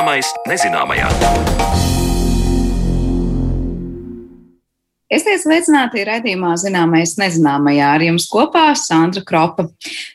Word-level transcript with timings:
Zināmais 0.00 0.30
nezināmajā. 0.48 1.89
Esiet 5.30 5.44
sveicināti 5.44 6.02
raidījumā 6.02 6.56
Zināmais 6.58 7.12
nezināmajā 7.14 7.90
ar 7.94 8.02
jums 8.02 8.24
kopā 8.26 8.64
Sandra 8.74 9.20
Kropa. 9.22 9.68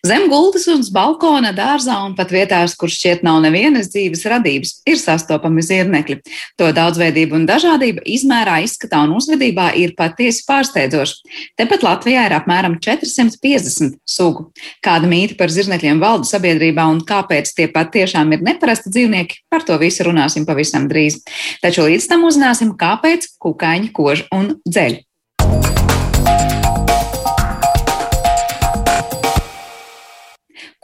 Zem 0.04 0.26
gultas 0.28 0.66
un 0.68 0.82
balkona, 0.92 1.54
dārzā 1.56 2.02
un 2.04 2.18
pat 2.18 2.34
vietās, 2.36 2.74
kur 2.76 2.92
šķiet 2.92 3.24
nav 3.24 3.38
nevienas 3.46 3.88
dzīves 3.94 4.26
radības, 4.28 4.74
ir 4.84 5.00
sastopami 5.00 5.64
zirnekļi. 5.64 6.18
To 6.60 6.68
daudzveidība 6.76 7.40
un 7.40 7.48
dažādība 7.48 8.04
izmērā, 8.04 8.58
izskatā 8.68 9.06
un 9.06 9.14
uzvedībā 9.16 9.70
ir 9.80 9.96
patiesi 9.96 10.44
pārsteidzoša. 10.50 11.32
Tepat 11.64 11.88
Latvijā 11.88 12.28
ir 12.28 12.36
apmēram 12.36 12.76
450 12.84 13.96
sugu. 14.04 14.50
Kāda 14.84 15.08
mīta 15.08 15.40
par 15.40 15.48
zirnekļiem 15.56 16.04
valda 16.04 16.28
sabiedrībā 16.28 16.90
un 16.92 17.00
kāpēc 17.08 17.56
tie 17.56 17.70
patiešām 17.72 18.36
ir 18.36 18.44
neparasti 18.52 18.92
dzīvnieki, 18.92 19.46
par 19.48 19.64
to 19.64 19.80
visu 19.80 20.10
runāsim 20.12 20.44
pavisam 20.44 20.92
drīz. 20.92 21.22
Taču 21.64 21.88
līdz 21.88 22.12
tam 22.12 22.28
uzzināsim, 22.28 22.76
kāpēc 22.76 23.32
kukaiņi 23.40 23.94
kož 23.96 24.28
un 24.36 24.58
dzēr. 24.68 25.05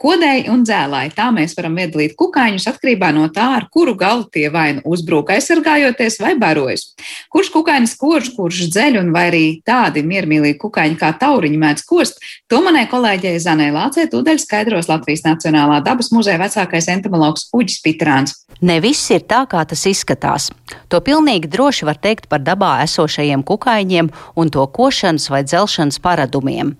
Kodēji 0.02 0.48
un 0.50 0.64
dzēlāji. 0.66 1.12
Tā 1.14 1.28
mēs 1.30 1.52
varam 1.54 1.76
iedalīt 1.78 2.16
kukaiņus 2.18 2.66
atkarībā 2.72 3.12
no 3.14 3.28
tā, 3.34 3.44
ar 3.60 3.68
kuru 3.70 3.94
galu 3.98 4.26
tie 4.34 4.48
vai 4.50 4.72
nu 4.74 4.82
uzbrūk 4.96 5.30
aizsargājoties 5.30 6.18
vai 6.18 6.32
barojas. 6.40 6.88
Kurš 7.30 7.52
kukainis 7.54 7.94
kož, 8.00 8.32
kurš 8.34 8.64
dzeļ 8.74 8.98
un 8.98 9.12
vai 9.14 9.28
arī 9.30 9.44
tādi 9.66 10.02
miermīlīgi 10.06 10.58
kukaiņi 10.62 10.98
kā 10.98 11.12
tauriņi 11.22 11.60
mēdz 11.62 11.86
kost, 11.86 12.18
to 12.50 12.58
manai 12.66 12.88
kolēģei 12.90 13.38
Zanē 13.46 13.70
Lācē 13.76 14.08
tūdaļ 14.10 14.42
skaidros 14.42 14.90
Latvijas 14.90 15.22
Nacionālā 15.28 15.78
dabas 15.86 16.10
muzeja 16.10 16.42
vecākais 16.42 16.90
entomologs 16.96 17.46
Uģis 17.54 17.78
Pitrāns. 17.86 18.34
Ne 18.62 18.76
viss 18.78 19.10
ir 19.10 19.24
tā, 19.26 19.40
kā 19.50 19.64
tas 19.66 19.80
izskatās. 19.90 20.44
To 20.86 21.00
pilnīgi 21.02 21.48
droši 21.50 21.86
var 21.88 21.96
teikt 21.98 22.28
par 22.30 22.44
dabā 22.46 22.76
esošajiem 22.84 23.42
kukaiņiem 23.42 24.10
un 24.38 24.50
to 24.54 24.62
košanas 24.70 25.26
vai 25.34 25.40
dzelšanas 25.42 25.98
paradumiem. 25.98 26.70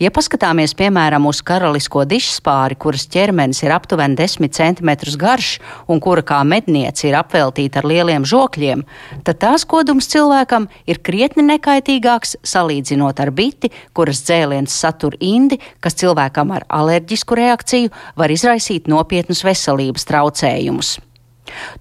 Ja 0.00 0.08
paskatāmies 0.14 0.72
piemēram 0.78 1.26
uz 1.28 1.42
karalisko 1.44 2.06
dišspāri, 2.08 2.78
kuras 2.80 3.04
ķermenis 3.12 3.60
ir 3.66 3.74
aptuveni 3.76 4.16
10 4.16 4.48
cm 4.56 4.92
garš 5.20 5.50
un 5.92 6.00
kura 6.00 6.24
kā 6.24 6.38
medniece 6.40 7.10
ir 7.10 7.18
apveltīta 7.18 7.82
ar 7.82 7.90
lieliem 7.90 8.24
žokļiem, 8.24 8.86
tad 9.26 9.40
tās 9.42 9.66
kodums 9.68 10.08
cilvēkam 10.08 10.70
ir 10.88 11.02
krietni 11.04 11.44
nekaitīgāks 11.50 12.38
salīdzinot 12.48 13.20
ar 13.20 13.34
biti, 13.36 13.68
kuras 13.92 14.22
dzēliens 14.24 14.72
satur 14.72 15.18
indi, 15.20 15.60
kas 15.84 16.00
cilvēkam 16.00 16.54
ar 16.56 16.64
alerģisku 16.80 17.36
reakciju 17.36 17.92
var 18.16 18.32
izraisīt 18.32 18.88
nopietnus 18.88 19.44
veselības 19.44 20.08
traucējumus. 20.08 20.96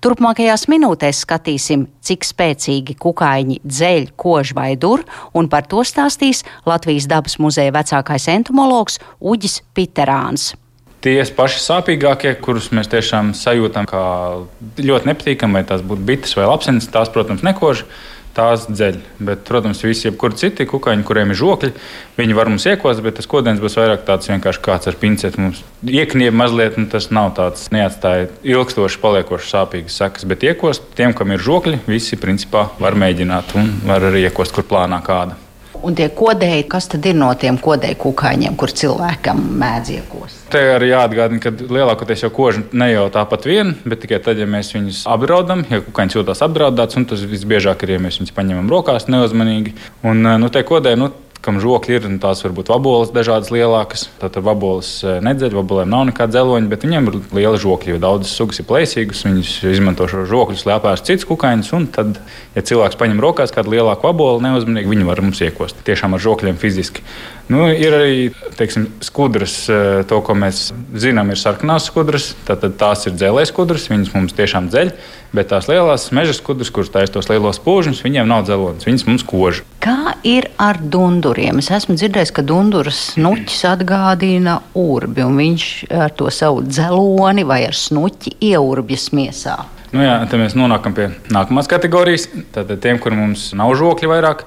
Turpmākajās 0.03 0.67
minūtēs 0.71 1.23
skatīsim, 1.25 1.87
cik 2.05 2.27
spēcīgi 2.27 2.97
kukaiņi 3.01 3.61
dzeļ, 3.65 4.11
kož 4.19 4.53
vai 4.57 4.73
dur, 4.79 5.05
un 5.33 5.49
par 5.51 5.67
to 5.69 5.83
stāstīs 5.87 6.43
Latvijas 6.67 7.09
dabas 7.11 7.39
muzeja 7.41 7.73
vecākais 7.75 8.29
entomologs 8.35 8.99
Uģis 9.19 9.61
Piterāns. 9.75 10.53
Tie 11.05 11.19
paši 11.37 11.59
sāpīgākie, 11.61 12.31
kurus 12.41 12.71
mēs 12.73 12.89
tiešām 12.89 13.35
sajūtam 13.37 13.85
kā 13.85 14.01
ļoti 14.81 15.11
nepatīkami, 15.11 15.59
vai 15.59 15.61
tās 15.69 15.83
būtu 15.85 16.01
bites 16.07 16.33
vai 16.33 16.47
lapsenes, 16.49 16.87
tās, 16.89 17.11
protams, 17.13 17.43
nekož 17.45 17.83
tās 18.35 18.65
dzeļ. 18.69 18.99
Bet, 19.25 19.43
protams, 19.47 19.83
visi 19.85 20.09
jebkuri 20.09 20.39
citi 20.39 20.67
kukaiņi, 20.69 21.05
kuriem 21.07 21.31
ir 21.31 21.39
žokļi, 21.39 21.71
viņi 22.19 22.37
var 22.37 22.51
mums 22.51 22.67
iekost, 22.69 23.03
bet 23.05 23.17
tas 23.19 23.29
kodens 23.31 23.63
būs 23.63 23.77
vairāk 23.79 24.03
tāds 24.07 24.29
vienkārši 24.31 24.63
kāds 24.65 24.91
ar 24.91 24.99
pinceti. 25.01 25.41
Mums 25.41 25.63
iekniep 25.85 26.35
mazliet, 26.35 26.79
un 26.81 26.89
tas 26.91 27.09
nav 27.15 27.33
tāds 27.39 27.69
neatstāja 27.75 28.29
ilgstoši 28.43 29.01
paliekošs 29.03 29.55
sāpīgas 29.55 30.01
sekas. 30.01 30.27
Bet 30.27 30.45
iekost 30.47 30.91
tiem, 30.97 31.15
kam 31.15 31.33
ir 31.35 31.43
žokļi, 31.45 31.85
visi 31.87 32.19
principā 32.19 32.67
var 32.81 32.99
mēģināt 32.99 33.57
un 33.59 33.73
var 33.87 34.11
arī 34.11 34.27
iekost, 34.27 34.55
kur 34.55 34.67
plānā 34.67 35.01
kāda. 35.05 35.44
Un 35.83 35.95
tie 35.97 36.07
kodēji, 36.13 36.67
kas 36.71 36.87
tad 36.91 37.05
ir 37.09 37.17
no 37.17 37.27
tiem 37.39 37.57
kodēju 37.61 37.97
kukaiņiem, 38.05 38.55
kur 38.59 38.71
cilvēkam 38.71 39.41
mēdz 39.59 39.91
iekost? 39.97 40.45
Te 40.53 40.61
arī 40.75 40.91
jāatgādina, 40.91 41.41
ka 41.43 41.51
lielākoties 41.51 42.25
jau 42.25 42.31
koži 42.33 42.63
ne 42.77 42.91
jau 42.91 43.07
tāpat 43.13 43.47
vien, 43.49 43.73
bet 43.83 44.03
tikai 44.05 44.21
tad, 44.23 44.39
ja 44.39 44.47
mēs 44.49 44.71
viņus 44.75 45.03
apdraudam, 45.11 45.65
ja 45.71 45.81
kukaiņš 45.85 46.19
jūtas 46.19 46.43
apdraudēts, 46.45 46.99
un 47.01 47.09
tas 47.09 47.25
visbiežāk 47.27 47.85
ir, 47.85 47.95
ja 47.97 48.03
mēs 48.05 48.21
viņus 48.21 48.35
paņemam 48.37 48.71
rokās 48.71 49.09
neuzmanīgi. 49.11 49.75
Un, 50.05 50.23
nu, 50.41 50.51
te 50.53 50.63
kodēji, 50.65 51.01
nu, 51.01 51.11
kam 51.45 51.59
žokļi 51.61 51.97
ir, 51.97 52.07
tās 52.21 52.41
var 52.45 52.53
būt 52.57 52.71
vaboles 52.73 53.11
dažādas 53.13 53.51
lielākas. 53.53 54.07
Tad 54.21 54.39
vaboles 54.43 54.89
e, 55.05 55.17
nedzeļ, 55.25 55.53
vabolēm 55.59 55.91
nav 55.91 56.07
nekāda 56.09 56.39
dzeloņa, 56.39 56.69
bet 56.71 56.85
viņiem 56.87 57.09
ir 57.11 57.19
liela 57.37 57.59
žokļi, 57.61 57.93
jo 57.93 58.01
daudzas 58.01 58.33
sugas 58.35 58.61
ir 58.61 58.67
plēsīgas. 58.69 59.23
Viņas 59.27 59.53
izmanto 59.75 60.09
šo 60.11 60.25
žokļus, 60.29 60.65
lai 60.67 60.77
apēstu 60.79 61.11
citus 61.11 61.29
kukaiņus, 61.29 61.71
un 61.77 61.87
tad, 61.93 62.19
ja 62.57 62.65
cilvēks 62.65 62.99
paņem 62.99 63.21
rokās 63.23 63.53
kādu 63.55 63.75
lielāku 63.75 64.09
vaboli, 64.09 64.43
neuzmanīgi, 64.47 64.91
viņi 64.91 65.07
var 65.07 65.21
mums 65.25 65.43
iekost 65.45 65.85
tiešām 65.87 66.17
ar 66.17 66.25
žokļiem 66.25 66.59
fiziski. 66.61 67.05
Nu, 67.51 67.67
ir 67.69 67.93
arī 67.93 68.21
teiksim, 68.57 68.87
skudras, 69.05 69.59
e, 69.69 69.81
to, 70.09 70.21
ko 70.25 70.33
mēs 70.37 70.71
zinām, 70.97 71.29
ir 71.29 71.37
sarkanās 71.37 71.91
skudras. 71.91 72.31
Tad 72.47 72.65
tās 72.79 73.05
ir 73.05 73.13
dzelzceļa 73.13 73.51
skudras, 73.51 73.89
viņas 73.91 74.15
mums 74.17 74.33
tiešām 74.37 74.71
dzeļ. 74.73 74.95
Bet 75.35 75.49
tās 75.51 75.67
lielās 75.67 76.07
meža 76.15 76.31
skudras, 76.37 76.69
kuras 76.71 76.91
taisa 76.93 77.11
tos 77.17 77.27
lielos 77.27 77.57
pūžņus, 77.59 78.03
viņiem 78.05 78.29
nav 78.29 78.45
dzelonis, 78.47 78.85
viņas 78.87 79.03
mums 79.09 79.25
kož. 79.27 79.61
Kā 79.83 80.13
ir 80.23 80.47
ar 80.61 80.79
dunduriem? 80.79 81.59
Es 81.59 81.67
esmu 81.75 81.97
dzirdējis, 81.99 82.31
ka 82.35 82.45
dunduras 82.47 83.01
snuķis 83.11 83.65
atgādina 83.73 84.61
urbi, 84.79 85.25
un 85.25 85.35
viņš 85.41 85.65
ar 86.05 86.13
to 86.15 86.31
savu 86.31 86.63
dzeloni 86.63 87.43
vai 87.47 87.65
ar 87.67 87.75
snuķi 87.75 88.37
ieurbjas 88.53 89.09
miesā. 89.17 89.57
Nu 89.95 90.03
jā, 90.05 90.15
tad 90.29 90.39
mēs 90.39 90.55
nonākam 90.55 90.95
pie 90.95 91.09
nākamās 91.31 91.69
kategorijas. 91.71 92.29
Tad 92.55 92.71
tiem, 92.83 93.01
kuriem 93.03 93.25
mums 93.25 93.49
nav 93.55 93.75
žokļi 93.79 94.11
vairāk, 94.11 94.45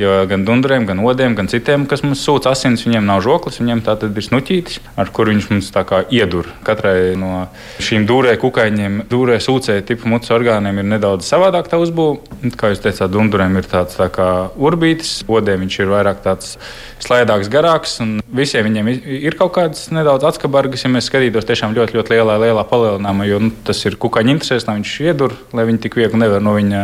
Jo 0.00 0.22
gan 0.24 0.44
dundriem, 0.48 0.86
gan 0.88 1.02
odiem, 1.04 1.34
gan 1.36 1.50
citiem, 1.52 1.84
kas 1.84 2.00
mums 2.00 2.22
sūta 2.24 2.54
asins, 2.54 2.80
viņiem 2.86 3.04
nav 3.04 3.20
žoklis, 3.26 3.58
viņiem 3.60 3.82
tā 3.84 3.92
tad 4.00 4.16
ir 4.16 4.24
snuķītis, 4.24 4.78
ar 4.96 5.10
kuru 5.12 5.34
viņš 5.34 5.48
mums 5.50 5.68
tā 5.74 5.82
kā 5.84 6.00
iedur. 6.08 6.48
Katrai 6.64 7.12
no 7.20 7.44
šīm 7.76 8.06
dūrē 8.08 8.38
kukaiņiem, 8.40 9.02
dūrē 9.12 9.36
sūcēju 9.44 9.84
tipu 9.90 10.08
mutes 10.08 10.32
orgāniem 10.32 10.80
ir 10.80 10.88
nedaudz 10.94 11.28
savādāk 11.28 11.68
tā 11.68 11.80
uzbūve. 11.82 12.22
Kā 12.56 12.72
jūs 12.72 12.80
teicāt, 12.86 13.12
dundriem 13.12 13.60
ir 13.60 13.68
tāds 13.68 13.98
tā 14.00 14.08
kā 14.12 14.30
urbītis, 14.56 15.18
odiem 15.28 15.66
viņš 15.66 15.78
ir 15.84 15.92
vairāk 15.92 16.24
tāds 16.24 16.56
slaidāks, 17.02 17.50
garāks, 17.52 17.98
un 18.00 18.16
visiem 18.32 18.64
viņiem 18.68 18.88
ir 19.28 19.36
kaut 19.36 19.52
kādas 19.58 19.90
nedaudz 19.92 20.24
atskabargas, 20.30 20.86
ja 20.86 20.90
mēs 20.92 21.10
skatītos 21.10 21.46
tiešām 21.48 21.76
ļoti, 21.76 21.98
ļoti 21.98 22.14
lielā, 22.14 22.38
lielā 22.46 22.64
palielinājumā, 22.70 23.28
jo 23.28 23.40
nu, 23.44 23.52
tas 23.66 23.82
ir 23.88 23.98
kukaiņa 24.00 24.36
interesēs, 24.36 24.66
lai 24.68 24.78
viņš 24.78 24.94
iedur, 25.04 25.36
lai 25.52 25.66
viņi 25.68 25.82
tik 25.84 25.98
viegli 26.00 26.22
nevar 26.22 26.44
no 26.44 26.54
viņa 26.56 26.82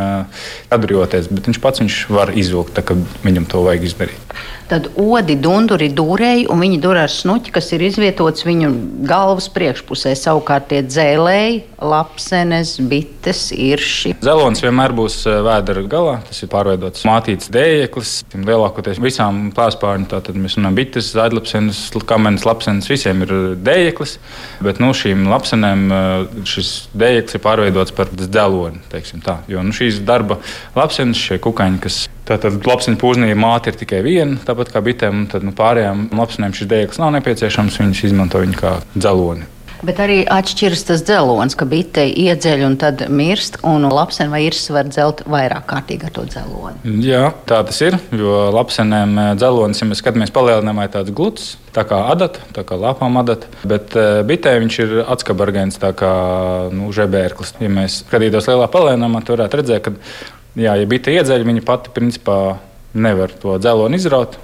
atbrīvoties, 0.74 1.30
bet 1.32 1.48
viņš 1.50 1.62
pats 1.62 1.84
viņš 1.84 2.00
var 2.12 2.34
izvilkt 2.36 2.74
viņam 3.24 3.48
to 3.50 3.64
vajag 3.66 3.90
izdarīt. 3.90 4.38
Tad 4.68 4.90
odi, 5.00 5.32
dunduri, 5.40 5.86
dūrēji, 5.96 6.44
un 6.52 6.60
viņi 6.60 6.78
dur 6.84 6.98
ar 7.00 7.08
snuķi, 7.08 7.52
kas 7.54 7.70
ir 7.72 7.86
izvietots 7.86 8.44
viņu 8.44 8.68
galvas 9.08 9.46
priekšpusē. 9.54 10.12
Savukārt 10.12 10.66
tie 10.68 10.82
dzēlēji, 10.84 11.62
lapsenes, 11.80 12.74
bites, 12.90 13.46
irši. 13.56 14.12
Zelonis 14.20 14.60
vienmēr 14.60 14.92
būs 14.98 15.22
eh, 15.24 15.38
vēdera 15.46 15.86
galā. 15.88 16.18
Tas 16.28 16.42
ir 16.44 16.50
pārveidots 16.52 17.06
mātīts 17.08 17.48
dējeklis. 17.54 18.12
Lielākoties 18.36 19.00
visām 19.00 19.46
plāspārņu, 19.56 20.10
tātad 20.12 20.36
mēs 20.36 20.58
runājam 20.58 20.76
bites, 20.82 21.14
zaļlapsenes, 21.16 21.80
kamenes, 22.12 22.44
lapsenes, 22.48 22.90
visiem 22.92 23.24
ir 23.24 23.34
dējeklis. 23.64 24.18
Bet 24.68 24.84
nu, 24.84 24.92
šīm 24.92 25.24
lapsenēm 25.32 25.88
eh, 25.88 26.44
šis 26.44 26.74
dējeklis 26.92 27.40
ir 27.40 27.44
pārveidots 27.48 27.96
par 27.96 28.12
dzeloni. 28.12 28.84
Jo 29.48 29.64
nu, 29.64 29.72
šīs 29.72 30.04
darba 30.04 30.42
lapsenes, 30.76 31.16
šie 31.16 31.40
kukaiņi, 31.40 31.84
kas 31.88 32.04
Tātad 32.28 32.60
lapsiņu 32.68 33.00
pūznī 33.00 33.32
māte 33.38 33.72
ir 33.72 33.78
tikai 33.80 34.02
viena, 34.04 34.36
tāpat 34.44 34.72
kā 34.74 34.82
bitēm. 34.84 35.26
Tad 35.32 35.46
nu, 35.46 35.54
pārējām 35.56 36.10
lapsnēm 36.18 36.56
šis 36.56 36.68
dēklis 36.68 37.00
nav 37.00 37.14
nepieciešams. 37.16 37.78
Viņas 37.80 38.02
izmanto 38.10 38.42
viņu 38.44 38.58
kā 38.58 38.74
dzeloni. 38.96 39.48
Bet 39.78 40.00
arī 40.02 40.16
atšķiras 40.26 40.80
tas 40.88 41.02
dzelonis, 41.06 41.54
ka 41.54 41.66
bite 41.68 42.02
iedzeļ 42.02 42.64
un 42.66 42.74
tad 42.80 43.04
mirst, 43.14 43.60
un 43.66 43.86
lapsene 43.86 44.32
vai 44.32 44.40
irs 44.48 44.64
var 44.74 44.88
dzelt 44.90 45.22
vairāk 45.30 45.68
kārtīgi 45.70 46.08
ar 46.08 46.14
to 46.16 46.24
dzeloni. 46.26 46.96
Jā, 47.04 47.28
tā 47.46 47.60
tas 47.68 47.78
ir. 47.86 47.94
Jo 48.10 48.48
lapsenēm 48.56 49.14
eh, 49.22 49.28
dzelonis, 49.38 49.78
ja 49.78 49.86
mēs 49.86 50.02
skatāmies 50.02 50.34
palielinājumā, 50.34 50.88
ir 50.88 50.94
tāds 50.96 51.14
gluds, 51.14 51.52
tā 51.76 51.84
kā 51.86 52.00
adata, 52.10 52.42
tā 52.56 52.64
kā 52.66 52.78
lapām 52.80 53.20
adata. 53.22 53.50
Bet 53.62 53.94
eh, 53.94 54.24
bitē 54.26 54.56
viņš 54.64 54.80
ir 54.82 54.96
atskabargēns, 55.04 55.78
tā 55.78 55.92
kā 55.98 56.10
nu, 56.74 56.90
žebērklis. 56.94 57.54
Ja 57.62 57.70
mēs 57.70 58.02
skatītos 58.02 58.50
lielā 58.50 58.66
palielinājumā, 58.74 59.22
tad 59.22 59.36
varētu 59.36 59.62
redzēt, 59.62 59.86
ka 59.86 59.94
Jā, 60.58 60.74
ja 60.74 60.88
bite 60.90 61.14
iedzeļ, 61.14 61.44
viņa 61.46 61.62
pati 61.66 61.92
principā 61.94 62.38
nevar 62.98 63.30
to 63.42 63.58
dzeloni 63.62 64.00
izraut. 64.00 64.38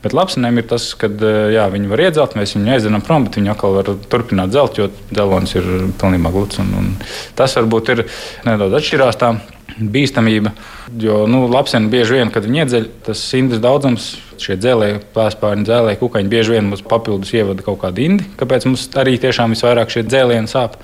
Bet 0.00 0.14
lapsenēm 0.16 0.56
ir 0.56 0.64
tas, 0.64 0.86
ka 0.96 1.10
jā, 1.52 1.66
viņi 1.68 1.90
var 1.90 2.00
iedzelt, 2.06 2.34
mēs 2.38 2.54
viņu 2.56 2.72
aizdzenam 2.72 3.02
prom, 3.04 3.26
bet 3.26 3.36
viņi 3.36 3.50
atkal 3.52 3.74
var 3.76 3.90
turpināt 4.10 4.48
dzelt, 4.48 4.78
jo 4.80 4.86
dzelons 5.10 5.52
ir 5.60 5.66
pilnībā 6.00 6.32
gluds. 6.32 6.56
Un, 6.62 6.70
un 6.78 6.86
tas 7.36 7.54
varbūt 7.58 7.92
ir 7.92 8.06
nedaudz 8.48 8.78
atšķirās 8.80 9.20
tā 9.20 9.34
bīstamība. 9.76 10.54
Jo 11.00 11.26
nu, 11.30 11.44
lapseni 11.52 11.92
bieži 11.92 12.16
vien, 12.16 12.32
kad 12.32 12.48
viņi 12.48 12.64
iedzeļ, 12.64 12.88
tas 13.06 13.22
indas 13.38 13.60
daudzums, 13.62 14.08
šie 14.40 14.56
dzēlēji, 14.58 15.02
plēspārņi, 15.14 15.68
dzēlēji, 15.68 16.00
kukaiņi 16.00 16.32
bieži 16.32 16.56
vien 16.56 16.72
mums 16.72 16.82
papildus 16.82 17.30
ievada 17.36 17.62
kaut 17.66 17.82
kādu 17.84 18.02
indi, 18.08 18.26
kāpēc 18.40 18.66
mums 18.66 18.88
arī 18.98 19.14
tiešām 19.20 19.54
visvairāk 19.54 19.92
šie 19.92 20.06
dzēlieni 20.08 20.50
sāp. 20.50 20.80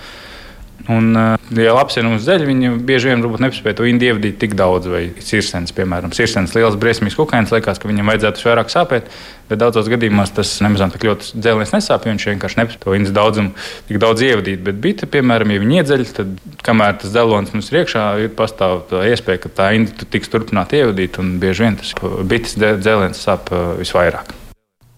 Un, 0.93 1.17
ja 1.57 1.73
lapsenums 1.75 2.27
dēļ, 2.29 2.45
viņi 2.47 2.69
bieži 2.87 3.11
vien 3.11 3.25
nespēja 3.43 3.79
to 3.81 3.87
indi 3.89 4.07
ievadīt 4.07 4.37
tik 4.39 4.53
daudz, 4.59 4.87
vai 4.93 5.03
sirsens, 5.25 5.73
piemēram, 5.75 6.13
sirsens 6.15 6.55
liels 6.55 6.77
briesmīgs 6.79 7.17
kukainis, 7.19 7.51
liekas, 7.55 7.81
ka 7.83 7.91
viņam 7.91 8.13
vajadzētu 8.13 8.47
vairāk 8.47 8.71
sāpēt, 8.71 9.11
bet 9.51 9.63
daudzos 9.63 9.91
gadījumos 9.91 10.35
tas 10.37 10.53
nemaz 10.63 10.85
tik 10.95 11.09
ļoti 11.09 11.43
dzēlēs 11.43 11.75
nesāp, 11.75 12.07
jo 12.07 12.15
viņš 12.15 12.29
vienkārši 12.31 12.61
nespēja 12.63 12.83
to 12.85 12.97
indas 13.01 13.17
daudzumu 13.17 13.67
tik 13.91 14.01
daudz 14.05 14.23
ievadīt. 14.29 14.63
Bet 14.69 14.81
bita, 14.87 15.11
piemēram, 15.11 15.57
ja 15.57 15.67
viņi 15.67 15.83
iedzeļ, 15.83 16.09
tad 16.21 16.57
kamēr 16.67 16.99
tas 17.03 17.15
dzelons 17.17 17.55
mums 17.57 17.73
ir 17.73 17.83
iekšā, 17.83 18.07
ir 18.23 18.35
pastāv 18.39 18.87
tā 18.93 19.03
iespēja, 19.11 19.43
ka 19.43 19.55
tā 19.63 19.71
inda 19.81 20.07
tiks 20.07 20.31
turpināt 20.31 20.77
ievadīt, 20.79 21.19
un 21.23 21.39
bieži 21.43 21.67
vien 21.67 21.83
tas 21.83 21.97
bites 22.31 22.59
dzēlēns 22.63 23.27
sāp 23.27 23.51
visvairāk. 23.83 24.37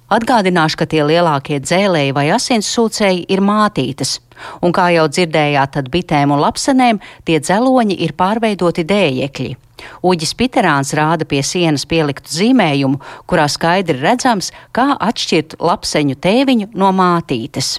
Atgādināšu, 0.08 0.78
ka 0.80 0.86
tie 0.88 1.02
lielākie 1.04 1.58
dzēlēji 1.60 2.14
vai 2.16 2.30
asinssūcēji 2.32 3.26
ir 3.28 3.42
mātītes, 3.44 4.14
un 4.64 4.72
kā 4.72 4.86
jau 4.94 5.04
dzirdējāt, 5.12 5.74
tad 5.74 5.90
bitēm 5.92 6.32
un 6.32 6.40
lapsenēm 6.40 7.00
tie 7.28 7.36
dzeloņi 7.44 7.98
ir 8.06 8.14
pārveidoti 8.16 8.86
dējekļi. 8.88 9.50
Uģis 10.08 10.32
Piterāns 10.38 10.94
rāda 10.96 11.28
pie 11.28 11.42
sienas 11.44 11.84
pieliktu 11.86 12.32
zīmējumu, 12.38 13.02
kurā 13.28 13.44
skaidri 13.52 14.00
redzams, 14.00 14.48
kā 14.72 14.94
atšķirt 14.96 15.58
lapseņu 15.60 16.16
tēviņu 16.24 16.70
no 16.72 16.88
mātītes. 16.96 17.76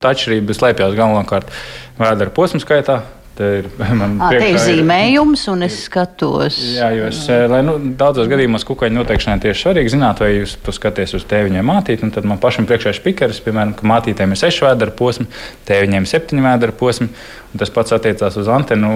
Tā 0.00 0.12
atšķirība 0.12 0.56
slēpjas 0.56 0.94
galvenokārt 1.00 1.48
vēdera 1.96 2.36
posmu 2.36 2.60
skaitā, 2.60 3.00
Te 3.40 3.48
ir, 3.62 3.68
ir 4.50 4.58
zīmējums, 4.60 5.46
un 5.48 5.64
es 5.64 5.78
skatos. 5.86 6.58
Jā, 6.76 6.90
jo 6.92 7.06
es, 7.08 7.22
lai, 7.48 7.62
nu, 7.64 7.78
daudzos 7.96 8.28
gadījumos 8.28 8.66
kukaiņu 8.68 8.98
noteikšanai 8.98 9.40
tieši 9.40 9.64
svarīgi 9.64 9.94
zināt, 9.94 10.20
vai 10.20 10.34
jūs 10.34 10.58
skatāties 10.76 11.16
uz 11.16 11.24
tēviņiem 11.30 11.64
mātīti. 11.64 12.10
Tad 12.12 12.28
man 12.28 12.40
pašam 12.42 12.68
priekšā 12.68 12.92
ir 12.92 12.98
spīkeris, 12.98 13.40
piemēram, 13.46 13.72
ka 13.78 13.88
mātītēm 13.88 14.36
ir 14.36 14.40
seši 14.42 14.66
vēdera 14.66 14.92
posmi, 14.98 15.24
tēviņiem 15.70 16.04
ir 16.04 16.12
septiņi 16.12 16.46
vēdera 16.50 16.76
posmi. 16.82 17.08
Tas 17.56 17.72
pats 17.74 17.96
attiecās 17.96 18.36
uz 18.38 18.52
antenu 18.52 18.92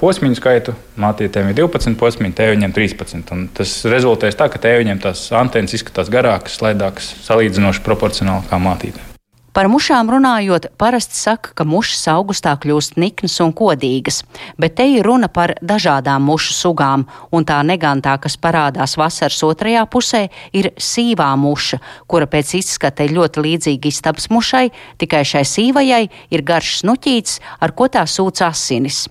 posmiņu 0.00 0.38
skaitu. 0.38 0.78
Mātītēm 1.02 1.50
ir 1.50 1.58
12 1.58 1.98
posmi, 1.98 2.30
tēviņiem 2.38 2.78
13. 2.78 3.34
Un 3.34 3.44
tas 3.58 3.74
rezultēs 3.90 4.38
tā, 4.38 4.46
ka 4.52 4.62
tēviņiem 4.62 5.02
tās 5.02 5.26
antenas 5.34 5.74
izskatās 5.74 6.12
garākas, 6.12 6.56
slaidākas, 6.62 7.16
salīdzinoši 7.26 7.84
proporcionāli 7.84 8.46
kā 8.48 8.62
mātītēm. 8.62 9.17
Par 9.56 9.66
mušām 9.72 10.10
runājot, 10.12 10.68
parasti 10.78 11.16
saka, 11.16 11.54
ka 11.56 11.64
mušas 11.64 12.04
augustā 12.12 12.52
kļūst 12.60 12.98
niknas 13.00 13.38
un 13.40 13.54
kodīgas, 13.56 14.20
bet 14.60 14.76
te 14.76 14.84
ir 14.92 15.06
runa 15.08 15.30
par 15.32 15.54
dažādām 15.64 16.26
mušu 16.28 16.54
sugām, 16.54 17.06
un 17.32 17.46
tā 17.48 17.58
negantā, 17.64 18.18
kas 18.20 18.36
parādās 18.36 18.98
vasaras 19.00 19.40
otrajā 19.48 19.86
pusē, 19.90 20.26
ir 20.52 20.70
sīvā 20.76 21.30
muša, 21.40 21.80
kura 22.06 22.28
pēc 22.28 22.58
izskata 22.60 23.08
ir 23.08 23.16
ļoti 23.16 23.44
līdzīga 23.46 23.88
istabas 23.88 24.28
mušai, 24.30 24.66
tikai 25.00 25.24
šai 25.24 25.46
sīvajai 25.48 26.02
ir 26.30 26.44
garš 26.44 26.82
snuķīts, 26.82 27.40
ar 27.64 27.72
ko 27.72 27.88
tā 27.88 28.04
sūc 28.04 28.44
asinis. 28.44 29.06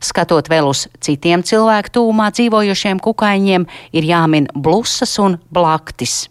Skatot 0.00 0.48
vēl 0.48 0.70
uz 0.70 0.86
citiem 1.04 1.44
cilvēku 1.44 1.98
tūmā 1.98 2.30
dzīvojošiem 2.32 3.02
kukaiņiem, 3.04 3.68
ir 3.92 4.08
jāmin 4.08 4.48
blusas 4.54 5.18
un 5.20 5.36
blaktis. 5.52 6.24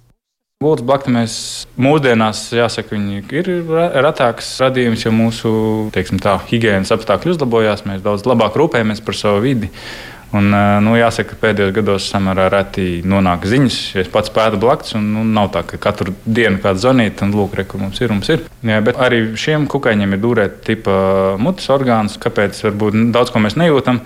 Gultas 0.64 0.86
blakti 0.88 1.12
mēs 1.12 1.34
mūsdienās, 1.76 2.46
jāsaka, 2.56 2.96
ir 3.36 3.50
retāks 4.06 4.54
radījums, 4.64 5.02
jo 5.04 5.12
mūsu 5.12 5.50
tā, 6.24 6.38
higiēnas 6.48 6.94
apstākļi 6.96 7.34
uzlabojās. 7.34 7.84
Mēs 7.84 8.00
daudz 8.06 8.24
labāk 8.24 8.56
rūpējamies 8.62 9.04
par 9.04 9.18
savu 9.20 9.42
vidi. 9.44 9.68
Un, 10.34 10.50
nu, 10.84 10.96
jāsaka, 10.98 11.32
ka 11.32 11.38
pēdējos 11.44 11.74
gados 11.76 12.08
samērā 12.12 12.48
reti 12.52 13.02
nonāk 13.08 13.46
ziņas. 13.48 13.78
Es 14.02 14.10
pats 14.12 14.32
pētu 14.34 14.60
blakus, 14.60 14.96
un 14.98 15.06
nu, 15.14 15.24
nav 15.28 15.52
tā, 15.54 15.62
ka 15.68 15.80
katru 15.82 16.16
dienu 16.26 16.60
kāds 16.64 16.82
zvanīt, 16.84 17.22
un 17.24 17.32
lūk, 17.36 17.54
re, 17.56 17.66
kur 17.70 17.84
mums 17.84 18.02
ir. 18.02 18.12
Mums 18.12 18.32
ir. 18.34 18.44
Jā, 18.66 18.82
bet 18.84 19.00
arī 19.00 19.22
šiem 19.40 19.68
kukaiņiem 19.72 20.18
ir 20.18 20.24
dūrēta 20.24 20.62
tipa 20.66 20.98
mutes 21.40 21.70
orgāns, 21.72 22.18
kāpēc 22.22 22.60
varbūt 22.68 23.00
daudz 23.16 23.32
ko 23.32 23.44
mēs 23.46 23.56
nejūtam. 23.60 24.02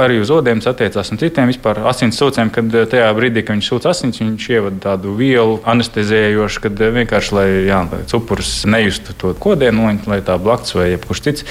Arī 0.00 0.18
uz 0.22 0.30
odiem 0.34 0.62
attiecās 0.64 1.12
un 1.14 1.20
citiem 1.20 1.50
vispār 1.52 1.82
asins 1.90 2.16
sūcējiem, 2.18 2.50
kad 2.54 2.72
tajā 2.90 3.10
brīdī, 3.14 3.44
kad 3.44 3.58
viņš 3.58 3.70
sūta 3.70 3.92
asins, 3.92 4.22
viņš 4.22 4.48
ievada 4.56 4.80
tādu 4.88 5.14
vielu 5.18 5.60
anestezējošu, 5.70 6.64
kad 6.64 6.84
vienkārši, 6.96 7.34
lai, 7.36 7.48
jā, 7.68 7.84
lai 7.92 8.02
upuris 8.18 8.56
nejustu 8.66 9.14
to 9.20 9.34
kodienu, 9.38 9.92
lai 10.10 10.22
tā 10.26 10.38
blakus 10.40 10.74
vai 10.78 10.94
jebkurš 10.94 11.26
cits 11.28 11.46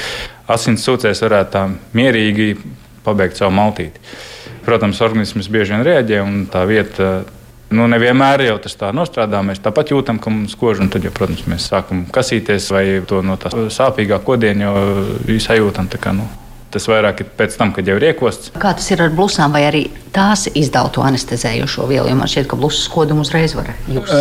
asins 0.51 0.83
sūcējs 0.83 1.23
varētu 1.23 1.53
tā 1.53 1.67
mierīgi 1.95 2.47
pabeigt 3.05 3.39
savu 3.39 3.55
maltīti. 3.55 4.01
Protams, 4.63 5.01
organisms 5.03 5.49
bieži 5.51 5.75
vien 5.75 5.85
reaģē, 5.85 6.21
un 6.23 6.45
tā 6.51 6.63
vieta 6.69 7.23
nu, 7.73 7.87
nevienmēr 7.89 8.45
jau 8.47 8.59
tas 8.63 8.77
tā 8.79 8.91
nostrādā. 8.95 9.41
Mēs 9.45 9.61
tāpat 9.63 9.91
jūtam, 9.93 10.21
ka 10.21 10.31
mums 10.33 10.55
kož, 10.59 10.83
un 10.83 10.91
tad, 10.93 11.05
jau, 11.05 11.13
protams, 11.15 11.43
mēs 11.49 11.67
sākam 11.71 12.05
kasīties 12.13 12.69
vai 12.73 12.85
to 13.09 13.23
no 13.25 13.37
tā 13.41 13.51
sāpīgā 13.73 14.21
kodiena 14.25 14.69
jau 14.69 15.41
sajūtam. 15.47 15.89
Kā, 15.99 16.13
nu, 16.15 16.27
tas 16.73 16.87
vairāk 16.89 17.23
ir 17.23 17.29
pēc 17.37 17.57
tam, 17.59 17.73
kad 17.75 17.87
jau 17.89 17.97
ir 17.99 18.07
iekosts. 18.11 18.53
Kā 18.61 18.73
tas 18.77 18.89
ir 18.93 19.03
ar 19.05 19.13
blusām, 19.13 19.53
vai 19.55 19.65
arī 19.67 19.83
tās 20.15 20.47
izdala 20.53 20.91
to 20.93 21.03
anestezējošo 21.05 21.87
vielu? 21.89 22.09
Jo 22.11 22.17
man 22.19 22.31
šķiet, 22.31 22.49
ka 22.49 22.59
blusas 22.59 22.89
kodumu 22.93 23.25
uzreiz 23.25 23.55
var 23.57 23.73
just. 23.87 24.13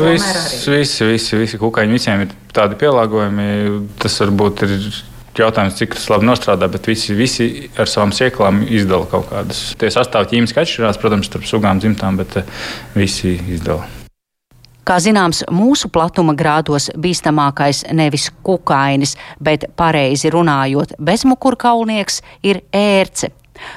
Visi, 0.00 0.70
visi, 0.74 1.10
visi, 1.12 1.40
visi 1.44 1.60
kukaiņi, 1.60 1.98
visiem 1.98 2.26
ir 2.26 2.36
tādi 2.56 2.78
pielāgojumi. 2.80 3.48
Tas 4.00 4.20
varbūt 4.24 4.66
ir 4.68 4.78
jautājums, 5.42 5.76
cik 5.78 5.96
tas 5.96 6.06
labi 6.12 6.28
nostrādā, 6.28 6.68
bet 6.70 6.86
visi, 6.90 7.16
visi 7.16 7.48
ar 7.80 7.90
savām 7.90 8.14
sēklām 8.14 8.62
izdala 8.68 9.08
kaut 9.10 9.28
kādas. 9.32 9.66
Tie 9.80 9.90
sastāvdaļas 9.90 10.32
ķīmiski 10.32 10.62
atšķirās, 10.62 11.00
protams, 11.02 11.30
starp 11.30 11.48
sugām, 11.48 11.82
dzimtām, 11.82 12.18
bet 12.20 12.38
eh, 12.40 12.48
visi 12.94 13.36
izdala. 13.56 13.86
Kā 14.84 14.98
zināms, 15.00 15.40
mūsu 15.48 15.88
platuma 15.88 16.34
grādos 16.36 16.90
bīstamākais 17.00 17.86
nevis 17.96 18.28
kukainis, 18.44 19.14
bet 19.40 19.64
pareizi 19.80 20.28
runājot, 20.34 20.98
bezmukurkaulnieks 21.00 22.20
ir 22.44 22.60
ērce. 22.68 23.30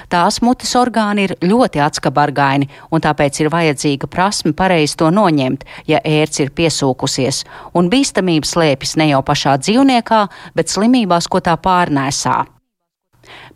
Tās 0.10 0.42
mutes 0.42 0.74
orgāni 0.80 1.28
ir 1.28 1.36
ļoti 1.44 1.82
atskabargaini, 1.84 2.70
un 2.92 3.04
tāpēc 3.04 3.42
ir 3.42 3.52
vajadzīga 3.54 4.10
prasme 4.12 4.54
pareizi 4.58 4.98
to 5.00 5.12
noņemt, 5.14 5.66
ja 5.88 6.02
ērts 6.04 6.44
ir 6.44 6.54
piesūkusies, 6.58 7.44
un 7.78 7.90
bīstamība 7.94 8.48
slēpjas 8.48 8.98
ne 9.02 9.12
jau 9.14 9.24
pašā 9.26 9.58
dzīvniekā, 9.64 10.22
bet 10.56 10.74
slimībās, 10.74 11.30
ko 11.32 11.44
tā 11.44 11.58
pārnēsā. 11.58 12.44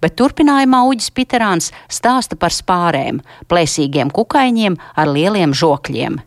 Bet 0.02 0.18
turpinājumā 0.20 0.82
Uģis 0.90 1.14
Piterāns 1.16 1.70
stāsta 1.88 2.36
par 2.40 2.52
spārēm, 2.56 3.22
plēsīgiem 3.48 4.12
kukaiņiem 4.12 4.76
ar 5.00 5.14
lieliem 5.16 5.56
žokļiem. 5.56 6.20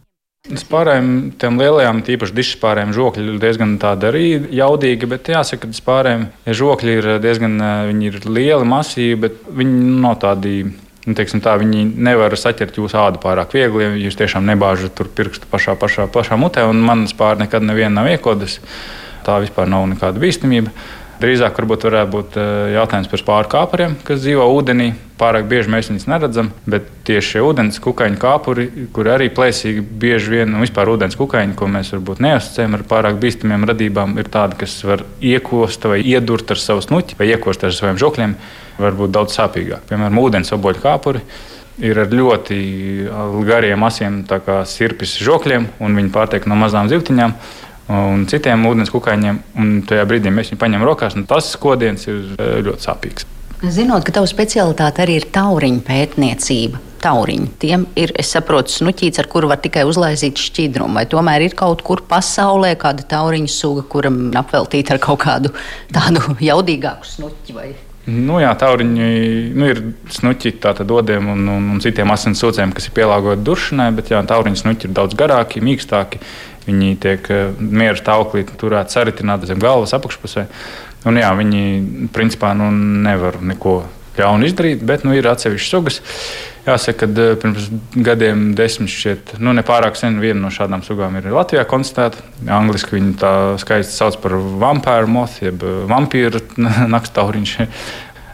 Spārēm, 0.45 1.31
tiem 1.41 1.57
lielajām, 1.57 2.03
tīpaši 2.05 2.35
dišspārēm, 2.37 2.91
žokļi 2.93 3.23
ir 3.25 3.37
diezgan 3.41 3.79
tādi 3.81 4.11
arī 4.11 4.25
jaudīgi, 4.53 5.09
bet 5.09 5.31
jāsaka, 5.33 5.71
ka 5.71 5.77
spārēm 5.79 6.27
žokļi 6.45 6.97
ir 6.99 7.07
diezgan 7.25 7.55
ir 8.05 8.19
lieli, 8.29 8.67
masīvi, 8.69 9.15
bet 9.23 9.39
viņi 9.49 9.95
nav 10.03 10.19
tādi. 10.21 10.59
Nu, 11.09 11.17
tā, 11.17 11.55
viņi 11.61 11.87
nevar 11.97 12.37
saķert 12.37 12.77
jūsu 12.77 13.01
ādu 13.01 13.23
pārāk 13.25 13.57
viegli, 13.57 13.87
ja 13.87 13.97
jūs 14.03 14.21
tiešām 14.21 14.45
nebāžat 14.51 14.93
tur 15.01 15.09
pirkstu 15.17 15.49
pašā, 15.49 15.79
pašā, 15.81 16.11
pašā 16.13 16.37
mutē, 16.41 16.67
manas 16.77 17.17
pāri 17.17 17.47
nekad 17.47 17.65
neviena 17.65 18.03
nav 18.03 18.13
iekodas. 18.13 18.59
Tā 19.25 19.41
vispār 19.41 19.73
nav 19.73 19.89
nekāda 19.95 20.21
bīstamība. 20.21 20.77
Drīzāk 21.23 21.57
varbūt 21.61 21.85
varētu 21.87 22.11
būt 22.11 22.37
eh, 22.41 22.51
jautājums 22.75 23.09
par 23.11 23.21
spāru 23.21 23.51
kāpuriem, 23.53 23.95
kas 24.07 24.23
dzīvo 24.25 24.47
ūdenī. 24.57 24.93
Pārāk 25.15 25.47
bieži 25.47 25.71
mēs 25.71 25.89
viņus 25.93 26.09
neredzam, 26.11 26.49
bet 26.67 26.89
tieši 27.07 27.37
šie 27.37 27.43
ūdens 27.47 27.79
kukaiņu 27.85 28.19
kāpuri, 28.19 28.67
kur 28.97 29.09
arī 29.13 29.29
plēsīgi 29.31 29.85
bieži 30.03 30.33
vien, 30.33 30.51
un 30.51 30.65
vispār 30.65 30.91
ūdens 30.91 31.15
kukaiņi, 31.21 31.55
ko 31.55 31.69
mēs 31.71 31.93
varbūt 31.95 32.23
neasociējam 32.25 32.75
ar 32.75 32.83
pārāk 32.91 33.21
bīstamiem 33.23 33.67
radībām, 33.71 34.17
ir 34.19 34.31
tādi, 34.35 34.59
kas 34.65 34.75
var 34.83 35.05
iekost 35.23 35.87
vai 35.87 36.01
iedurt 36.03 36.51
ar 36.51 36.61
savu 36.61 36.83
snuķi 36.83 37.19
vai 37.21 37.31
iekost 37.31 37.63
ar 37.63 37.77
saviem 37.77 38.01
žokļiem, 38.03 38.35
varbūt 38.83 39.15
daudz 39.15 39.39
sāpīgāk. 39.39 39.87
Piemēram, 39.93 40.19
ūdens 40.25 40.51
oboļu 40.59 40.83
kāpuri 40.83 41.23
ir 41.79 41.99
ar 42.03 42.11
ļoti 42.11 42.59
gariem, 43.47 43.87
asiem 43.87 44.25
sirpes 44.67 45.15
žokļiem, 45.23 45.71
un 45.79 46.03
viņi 46.03 46.13
pārtiek 46.15 46.51
no 46.51 46.59
mazām 46.59 46.91
zivtiņām 46.91 47.39
un 47.93 48.25
citiem 48.31 48.65
ūdens 48.69 48.93
kukaiņiem. 48.93 49.41
Un 49.61 49.77
tajā 49.89 50.07
brīdī 50.09 50.33
mēs 50.33 50.53
viņu 50.53 50.61
paņemam 50.63 50.89
rokās, 50.89 51.17
un 51.19 51.29
tas 51.29 51.53
skodiens 51.57 52.09
ir 52.09 52.35
eh, 52.39 52.59
ļoti 52.65 52.87
sāpīgs. 52.89 53.31
Zinot, 53.65 54.05
ka 54.05 54.13
tava 54.13 54.29
specialitāte 54.29 55.05
arī 55.05 55.21
ir 55.21 55.31
tauriņu 55.33 55.85
pētniecība. 55.87 56.81
Tauriņi. 57.05 57.49
Tiem 57.61 57.87
ir, 58.01 58.15
es 58.21 58.31
saprotu, 58.33 58.73
snuķīts, 58.73 59.21
ar 59.21 59.29
kuru 59.33 59.51
var 59.51 59.61
tikai 59.61 59.85
uzlaizīt 59.89 60.41
šķidrumu. 60.41 60.97
Vai 60.97 61.05
tomēr 61.09 61.45
ir 61.45 61.57
kaut 61.57 61.85
kur 61.85 62.01
pasaulē 62.09 62.75
kāda 62.81 63.05
tauriņu 63.09 63.53
suga, 63.53 63.85
kuram 63.93 64.31
apveltīta 64.41 64.97
ar 64.97 65.03
kaut 65.05 65.21
kādu 65.25 65.53
tādu 65.93 66.25
jaudīgāku 66.51 67.09
snuķi? 67.09 67.57
Vai? 67.57 67.73
Nu, 68.05 68.37
jā, 68.37 68.51
tauriņi 68.61 69.07
nu, 69.57 69.69
ir 69.73 69.79
snuķi 70.13 70.59
tādiem 70.61 70.89
dodiem 70.91 71.29
un, 71.33 71.47
un, 71.49 71.69
un 71.73 71.81
citiem 71.81 72.11
asins 72.13 72.43
sūcējiem, 72.43 72.75
kas 72.77 72.91
ir 72.91 72.97
pielāgoti 72.99 73.45
duršanai, 73.47 73.87
bet 73.97 74.13
jā, 74.13 74.21
tauriņu 74.29 74.61
snuķi 74.61 74.91
ir 74.91 74.97
daudz 74.99 75.17
garāki, 75.17 75.63
mīkstāki. 75.65 76.21
Viņi 76.65 76.95
tiek 77.03 77.29
eh, 77.33 77.51
miera 77.59 77.99
stāvoklī 77.99 78.47
turēti 78.49 78.97
saritināti 78.97 79.51
zem 79.51 79.61
galvas 79.63 79.95
apakšpusē. 79.97 80.47
Un, 81.05 81.21
jā, 81.21 81.29
viņi 81.37 82.09
principā 82.15 82.55
nu, 82.57 82.71
nevar 83.05 83.37
neko 83.45 83.83
ļaunu 84.17 84.49
izdarīt, 84.49 84.85
bet 84.87 85.05
nu, 85.05 85.13
ir 85.17 85.29
atsevišķas 85.29 85.73
sugas. 85.75 86.01
Jāsaka, 86.65 87.05
ka 87.05 87.25
pirms 87.43 87.67
gadiem 88.07 88.45
desmit 88.57 88.89
šķiet, 88.89 89.35
nu, 89.45 89.53
nepārāk 89.53 89.99
sen 90.01 90.17
viena 90.23 90.47
no 90.47 90.53
šādām 90.55 90.81
sugām 90.87 91.19
ir 91.21 91.29
Latvijā 91.35 91.67
konstatēta. 91.69 92.25
Angliski 92.49 92.97
viņi 92.97 93.13
tā 93.21 93.35
skaisti 93.61 93.93
sauc 93.93 94.17
par 94.23 94.39
vampīru 94.39 95.11
motu, 95.19 95.45
jeb 95.51 95.67
vampīru 95.91 96.41
naktstauriņš. 96.57 97.55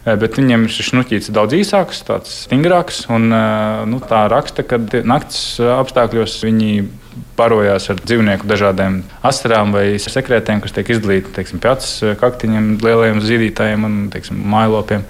Bet 0.05 0.39
viņiem 0.39 0.65
ir 0.65 0.73
šis 0.73 0.87
šnuķis 0.95 1.29
daudz 1.37 1.59
īsāks, 1.59 2.01
tāds 2.09 2.33
stingrāks. 2.47 3.03
Un, 3.13 3.29
nu, 3.91 4.01
tā 4.01 4.23
raksta, 4.33 4.65
ka 4.65 4.79
naktas 5.05 5.61
apstākļos 5.61 6.39
viņi 6.47 6.71
barojās 7.37 7.91
ar 7.93 8.01
dzīvnieku 8.01 8.49
dažādiem 8.49 9.01
asarām 9.27 9.75
vai 9.77 9.85
sekretēm, 10.01 10.63
kas 10.65 10.75
tiek 10.77 10.93
izdalīti 10.95 11.35
teiksim, 11.37 11.61
acis 11.69 12.17
kaktiņiem, 12.21 12.75
lielajiem 12.85 13.23
zīdītājiem 13.25 13.87
un 13.89 14.03
teiksim, 14.13 14.41
mājlopiem. 14.55 15.05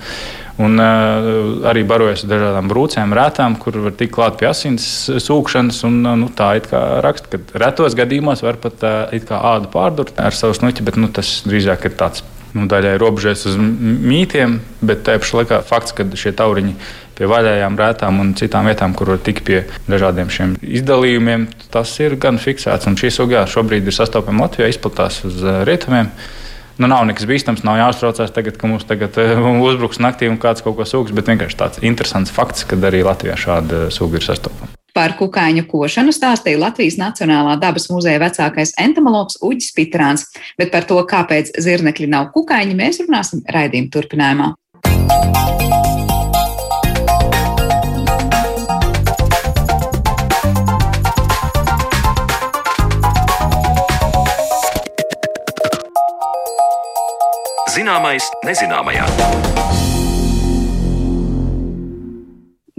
Un, 0.60 0.76
uh, 0.76 1.62
arī 1.70 1.86
barojas 1.88 2.26
ar 2.26 2.34
dažādām 2.34 2.66
brūcēm, 2.68 3.14
rētām, 3.16 3.54
kur 3.62 3.78
var 3.86 3.94
tikt 3.96 4.12
klāt 4.12 4.36
pie 4.40 4.50
asins 4.50 4.84
sūkšanas. 5.24 5.78
Un, 5.88 6.02
uh, 6.04 6.18
nu, 6.20 6.28
tā 6.36 6.50
ir 6.58 6.66
rakstīts, 7.06 7.30
ka 7.32 7.62
retos 7.62 7.96
gadījumos 7.96 8.44
var 8.44 8.60
pat 8.60 8.84
uh, 8.84 9.38
ādu 9.38 9.70
pārdurt 9.72 10.20
ar 10.20 10.36
savu 10.36 10.58
snuķi, 10.58 10.84
bet 10.84 11.00
nu, 11.00 11.08
tas 11.16 11.38
drīzāk 11.48 11.88
ir 11.88 11.96
tāds 12.02 12.26
nu, 12.56 12.66
daļai 12.70 12.96
robežojas 13.00 13.46
uz 13.50 13.60
mītiem, 13.60 14.58
bet 14.82 15.04
tajā 15.06 15.22
pašā 15.22 15.40
laikā 15.40 15.60
fakts, 15.66 15.94
ka 15.96 16.06
šie 16.18 16.32
tauriņi 16.36 16.74
pie 17.20 17.28
vaļējām 17.28 17.76
rētām 17.76 18.20
un 18.22 18.32
citām 18.38 18.68
vietām, 18.70 18.94
kur 18.96 19.12
var 19.12 19.20
tikt 19.24 19.44
pie 19.44 19.62
dažādiem 19.90 20.32
šiem 20.32 20.56
izdalījumiem, 20.64 21.50
tas 21.72 21.92
ir 22.00 22.16
gan 22.20 22.40
fiksēts. 22.40 22.88
Un 22.88 22.96
šī 23.00 23.12
suga 23.12 23.44
šobrīd 23.50 23.84
ir 23.84 23.96
sastopama 23.96 24.46
Latvijā, 24.46 24.70
izplatās 24.72 25.20
uz 25.28 25.44
rietumiem. 25.68 26.08
Nu, 26.80 26.88
nav 26.88 27.04
nekas 27.04 27.28
bīstams, 27.28 27.60
nav 27.66 27.76
jāuztraucās, 27.76 28.32
tagad, 28.32 28.56
ka 28.56 28.70
mums 28.70 28.88
tagad 28.88 29.20
uzbruks 29.68 30.00
naktī 30.00 30.32
un 30.32 30.40
kāds 30.40 30.64
kaut 30.64 30.80
ko 30.80 30.88
sūgs, 30.88 31.12
bet 31.12 31.28
vienkārši 31.28 31.60
tāds 31.60 31.84
interesants 31.84 32.32
fakts, 32.32 32.64
ka 32.64 32.80
arī 32.88 33.04
Latvijā 33.04 33.36
šāda 33.36 33.90
suga 33.92 34.16
ir 34.16 34.24
sastopama. 34.24 34.79
Par 34.94 35.14
kukaiņu 35.18 35.66
košanu 35.70 36.14
stāstīja 36.14 36.58
Latvijas 36.58 36.98
Nacionālā 37.00 37.56
dabas 37.62 37.86
muzeja 37.92 38.20
vecākais 38.22 38.74
entomologs 38.80 39.38
Uģis 39.42 39.70
Pitrāns, 39.76 40.26
bet 40.58 40.72
par 40.74 40.88
to, 40.88 40.98
kāpēc 41.06 41.54
zirnekļi 41.62 42.10
nav 42.10 42.32
kukaiņi, 42.34 42.78
mēs 42.78 43.02
runāsim 43.04 43.44
raidījuma 43.46 43.94
turpinājumā. 43.94 44.54
Zināmais 57.70 58.26
nezināmajā. 58.44 59.06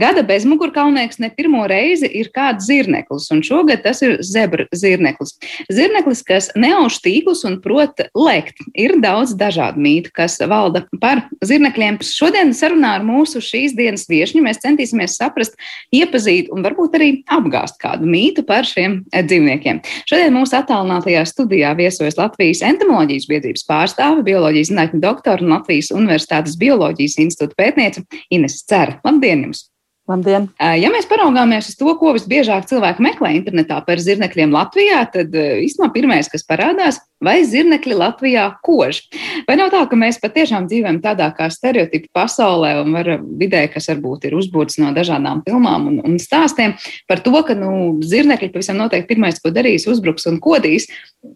Gada 0.01 0.23
bezmugurkalnieks 0.25 1.19
ne 1.21 1.29
pirmo 1.35 1.67
reizi 1.69 2.07
ir 2.17 2.31
kāds 2.33 2.65
zirneklis, 2.65 3.27
un 3.33 3.43
šogad 3.45 3.83
tas 3.85 3.99
ir 4.01 4.15
zebra 4.25 4.65
zirneklis. 4.73 5.35
Zirneklis, 5.69 6.23
kas 6.25 6.49
neauž 6.57 6.97
tīklus 7.03 7.43
un 7.45 7.59
prot 7.61 8.01
lekt. 8.17 8.63
Ir 8.73 8.95
daudz 9.03 9.35
dažādu 9.37 9.81
mītu, 9.83 10.09
kas 10.15 10.39
valda 10.41 10.83
par 11.03 11.21
zirnekļiem. 11.45 11.99
Šodien 12.01 12.53
sarunā 12.57 12.95
ar 12.97 13.05
mūsu 13.05 13.43
šīs 13.45 13.75
dienas 13.77 14.07
viešņu 14.09 14.41
mēs 14.45 14.61
centīsimies 14.63 15.19
saprast, 15.19 15.57
iepazīt 15.93 16.49
un 16.49 16.65
varbūt 16.65 16.97
arī 16.97 17.11
apgāst 17.29 17.77
kādu 17.83 18.09
mītu 18.09 18.45
par 18.47 18.65
šiem 18.65 19.03
dzīvniekiem. 19.13 19.83
Šodien 20.09 20.33
mūsu 20.33 20.57
attālinātajā 20.57 21.27
studijā 21.29 21.75
viesojas 21.77 22.17
Latvijas 22.17 22.63
entomoloģijas 22.65 23.29
biedrības 23.29 23.67
pārstāve, 23.69 24.25
bioloģijas 24.25 24.73
zinātņu 24.73 25.03
doktora 25.05 25.45
un 25.45 25.53
Latvijas 25.59 25.93
Universitātes 25.93 26.57
bioloģijas 26.61 27.19
institūta 27.27 27.59
pētniece 27.61 28.07
Ines 28.33 28.63
Cera. 28.65 28.97
Labdien 29.05 29.45
jums! 29.45 29.70
Labdien! 30.11 30.49
Ja 30.59 30.89
mēs 30.91 31.07
paraugāmies 31.07 31.69
uz 31.71 31.77
to, 31.79 31.91
ko 31.99 32.11
visbiežāk 32.17 32.67
cilvēki 32.67 33.03
meklē 33.05 33.31
internetā 33.37 33.77
par 33.85 34.01
zirnekļiem 34.01 34.51
Latvijā, 34.51 35.05
tad 35.13 35.35
īstenībā 35.35 35.91
pirmais, 35.95 36.29
kas 36.31 36.43
parādās, 36.47 36.99
vai 37.23 37.37
zirnekļi 37.47 37.95
Latvijā 37.95 38.47
kož. 38.65 39.03
Vai 39.47 39.55
nav 39.59 39.71
tā, 39.73 39.83
ka 39.87 39.99
mēs 39.99 40.19
patiešām 40.21 40.67
dzīvojam 40.67 40.99
tādā 41.03 41.29
kā 41.37 41.47
stereotipu 41.53 42.09
pasaulē 42.17 42.73
un 42.81 42.97
var, 42.97 43.11
vidē, 43.39 43.63
kas 43.71 43.87
varbūt 43.93 44.27
ir 44.27 44.37
uzbūvēts 44.41 44.81
no 44.81 44.91
dažādām 44.97 45.45
filmām 45.47 45.87
un, 45.93 45.99
un 46.07 46.19
stāstiem 46.21 46.75
par 47.09 47.23
to, 47.23 47.35
ka 47.47 47.55
nu, 47.57 47.71
zirnekļi 48.03 48.51
pavisam 48.51 48.81
noteikti 48.81 49.13
pirmais, 49.13 49.39
ko 49.39 49.53
darīs, 49.53 49.87
uzbruks 49.89 50.27
un 50.31 50.41
kodīs. 50.43 50.89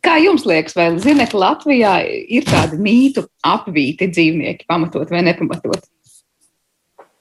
Kā 0.03 0.17
jums 0.24 0.48
liekas, 0.50 0.75
vai 0.77 0.91
zirnekļi 1.00 1.44
Latvijā 1.46 1.98
ir 2.10 2.50
tādi 2.50 2.82
mītu 2.82 3.27
apvīti 3.46 4.10
dzīvnieki, 4.12 4.67
pamatot 4.67 5.13
vai 5.13 5.24
nepamatot? 5.29 5.86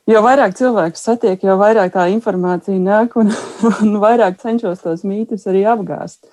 Jo 0.04 0.20
vairāk 0.20 0.52
cilvēku 0.58 1.00
satiek, 1.00 1.40
jo 1.40 1.54
vairāk 1.56 1.94
tā 1.94 2.11
informācija 2.12 2.76
nāk, 2.76 3.14
un, 3.16 3.30
un 3.82 3.94
vairāk 4.02 4.37
cenšos 4.42 4.82
tos 4.84 5.04
mītus 5.08 5.46
arī 5.49 5.64
apgāst. 5.73 6.26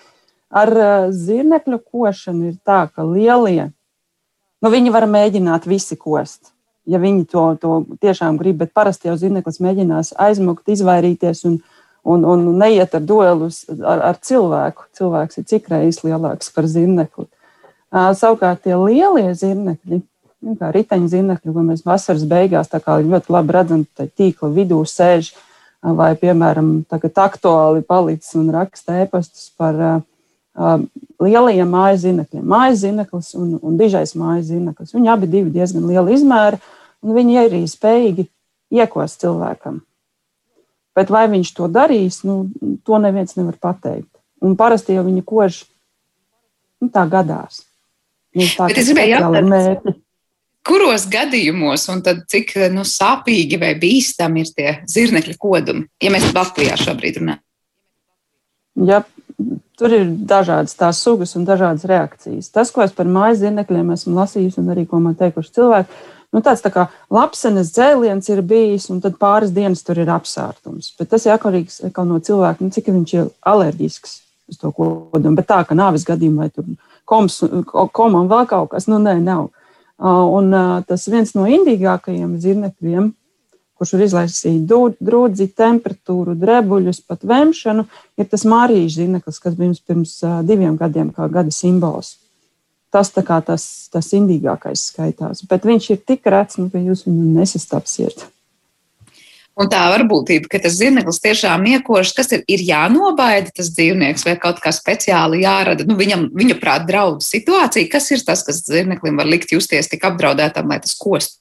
Ar 0.51 0.71
zirnekļu 1.15 1.79
košanu 1.79 2.49
ir 2.49 2.57
tā, 2.67 2.83
ka 2.91 3.05
lielie, 3.07 3.69
nu, 4.59 4.71
viņi 4.73 4.91
var 4.91 5.07
mēģināt 5.07 5.69
visi 5.71 5.95
kost. 5.95 6.51
Ja 6.83 6.99
viņi 6.99 7.23
to, 7.31 7.45
to 7.61 7.77
tiešām 8.03 8.35
grib, 8.41 8.59
bet 8.59 8.73
parasti 8.75 9.07
jau 9.07 9.15
zirneklis 9.15 9.61
mēģinās 9.63 10.11
aizmukt, 10.19 10.67
izvairīties 10.73 11.45
un, 11.47 11.61
un, 12.03 12.25
un 12.27 12.43
neiet 12.59 12.97
ar 12.97 13.05
duelus 13.07 13.63
ar, 13.71 14.01
ar 14.11 14.19
cilvēku. 14.19 14.89
Cilvēks 14.97 15.39
ir 15.39 15.47
cik 15.47 15.71
reizes 15.71 16.03
lielāks 16.03 16.51
par 16.51 16.67
zirnekli. 16.67 17.29
Uh, 17.91 18.11
savukārt 18.17 18.65
tie 18.65 18.75
lielie 18.75 19.31
zirnekļi, 19.37 20.01
nu, 20.45 20.55
kā 20.59 20.71
riteņzinekļi, 20.75 21.53
ko 21.53 21.63
mēs 21.65 21.85
vasaras 21.85 22.25
beigās 22.27 22.71
ļoti 22.71 23.33
labi 23.33 23.55
redzam, 23.55 23.85
tā 23.95 24.07
tīkla 24.07 24.51
vidū 24.55 24.83
sēž. 24.85 25.33
Vai, 25.81 26.11
piemēram, 26.13 26.83
tagad 26.85 27.15
aktuāli 27.17 27.81
palicis 27.81 28.35
un 28.37 28.51
raksta 28.53 28.99
ēpastus 29.01 29.47
par 29.57 29.79
uh, 29.81 30.83
lielajiem 31.17 31.71
mājas 31.73 32.03
zinekļiem. 32.03 32.43
Mājas 32.45 32.83
zineklis 32.83 33.31
un, 33.33 33.55
un 33.57 33.79
dižais 33.79 34.13
mājas 34.13 34.51
zineklis. 34.51 34.93
Viņi 34.93 35.09
abi 35.09 35.29
ir 35.39 35.49
diezgan 35.49 35.87
liela 35.89 36.13
izmēra, 36.13 36.59
un 37.01 37.15
viņi 37.17 37.39
arī 37.47 37.63
spējīgi 37.65 38.27
iekost 38.77 39.25
cilvēkam. 39.25 39.81
Bet 40.93 41.09
vai 41.09 41.25
viņš 41.31 41.53
to 41.57 41.71
darīs, 41.71 42.21
nu, 42.27 42.51
to 42.85 43.01
neviens 43.01 43.33
nevar 43.39 43.57
pateikt. 43.57 44.11
Un 44.45 44.53
parasti 44.59 44.93
jau 44.93 45.05
viņi 45.07 45.25
kož 45.25 45.63
nu, 46.81 46.89
tā 46.93 47.07
gadās. 47.09 47.63
Nu, 48.35 48.45
tā, 48.53 48.69
Bet 48.71 48.79
es 48.81 48.91
gribēju 48.91 49.17
jautāt, 49.17 49.95
Kuros 50.67 51.07
gadījumos 51.09 51.87
un 51.89 52.03
cik 52.05 52.53
nu, 52.73 52.83
sāpīgi 52.85 53.57
vai 53.61 53.71
bīstami 53.81 54.43
ir 54.43 54.51
tie 54.53 54.73
zirnekļa 54.89 55.37
kodumi, 55.41 55.87
ja 56.03 56.11
mēs 56.13 56.29
Latvijā 56.35 56.77
šobrīd 56.77 57.17
runājam? 57.17 57.41
Ja, 58.87 59.01
tur 59.79 59.93
ir 59.95 60.07
dažādas 60.29 60.77
tās 60.77 61.01
sugas 61.01 61.33
un 61.35 61.47
dažādas 61.47 61.85
reakcijas. 61.89 62.51
Tas, 62.53 62.71
ko 62.71 62.85
es 62.85 62.93
par 62.95 63.09
mājas 63.09 63.41
zirnekļiem 63.41 63.93
esmu 63.95 64.15
lasījusi 64.19 64.61
un 64.61 64.69
arī 64.73 64.85
ko 64.89 65.01
man 65.01 65.17
teikuši 65.17 65.55
cilvēki, 65.57 66.01
nu, 66.31 66.41
tāds 66.45 66.63
tā 66.63 66.71
kā 66.73 66.87
lapsenes 67.13 67.73
dzēliens 67.75 68.29
ir 68.31 68.43
bijis, 68.45 68.87
un 68.93 69.01
tad 69.03 69.17
pāris 69.21 69.53
dienas 69.55 69.81
tur 69.87 69.99
ir 70.01 70.11
apsārtums. 70.13 70.93
Bet 70.99 71.11
tas 71.15 71.25
ir 71.25 71.33
atkarīgs 71.35 71.81
no 72.05 72.19
cilvēka, 72.21 72.61
nu, 72.61 72.73
cik 72.73 72.91
viņš 72.93 73.15
ir 73.17 73.31
alerģisks 73.41 74.19
uz 74.51 74.61
to 74.61 74.71
kodumu. 74.75 75.35
Bet 75.39 75.49
tā, 75.49 75.63
ka 75.65 75.77
nāves 75.77 76.05
gadījumā 76.07 76.45
vai 76.45 76.53
tur 76.53 76.69
koms, 77.09 77.41
koma 77.65 78.21
un 78.21 78.29
vēl 78.31 78.47
kaut 78.47 78.71
kas, 78.75 78.87
nu, 78.91 79.01
nē, 79.01 79.17
nav. 79.25 79.49
Un 80.01 80.53
tas 80.89 81.03
viens 81.13 81.35
no 81.37 81.45
indīgākajiem 81.45 82.33
zirnekļiem, 82.41 83.11
kurš 83.77 83.93
var 83.93 84.03
izlaisīt 84.05 84.73
drudzi, 85.01 85.47
temperatūru, 85.57 86.33
drebuļus, 86.41 87.03
pat 87.05 87.25
vemšanu, 87.25 87.85
ir 88.17 88.29
tas 88.29 88.45
mārīžu 88.49 88.95
zirneklis, 88.95 89.37
kas 89.41 89.57
bija 89.57 89.77
pirms 89.85 90.15
diviem 90.49 90.77
gadiem 90.77 91.13
kā 91.13 91.29
gada 91.29 91.53
simbols. 91.53 92.15
Tas 92.91 93.13
tā 93.13 93.23
kā 93.23 93.37
tas, 93.45 93.63
tas 93.93 94.09
indīgākais 94.17 94.89
skaitās, 94.89 95.45
bet 95.47 95.69
viņš 95.69 95.89
ir 95.93 96.01
tik 96.01 96.25
rēts, 96.27 96.57
nu, 96.59 96.67
ka 96.73 96.81
jūs 96.81 97.05
viņu 97.07 97.29
nesastapsiet. 97.37 98.25
Un 99.61 99.69
tā 99.69 99.81
var 99.93 100.01
būt, 100.09 100.31
ka 100.49 100.57
tas 100.63 100.79
dzīvnieks 100.79 101.21
tiešām 101.21 101.67
iekošs, 101.75 102.15
kas 102.17 102.31
ir, 102.33 102.41
ir 102.49 102.63
jānobaida 102.65 103.53
tas 103.53 103.69
dzīvnieks 103.75 104.25
vai 104.25 104.33
kaut 104.41 104.61
kā 104.63 104.73
speciāli 104.73 105.43
jārada. 105.43 105.85
Nu, 105.85 105.97
viņam, 105.99 106.31
viņa 106.37 106.57
prāt, 106.61 106.87
draudz 106.89 107.29
situācija. 107.29 107.91
Kas 107.91 108.09
ir 108.15 108.25
tas, 108.25 108.41
kas 108.47 108.63
dzīvniekam 108.65 109.21
var 109.21 109.29
likt 109.29 109.53
justies 109.53 109.91
tik 109.91 110.07
apdraudētam, 110.09 110.71
lai 110.71 110.81
tas 110.81 110.97
kost? 110.97 111.37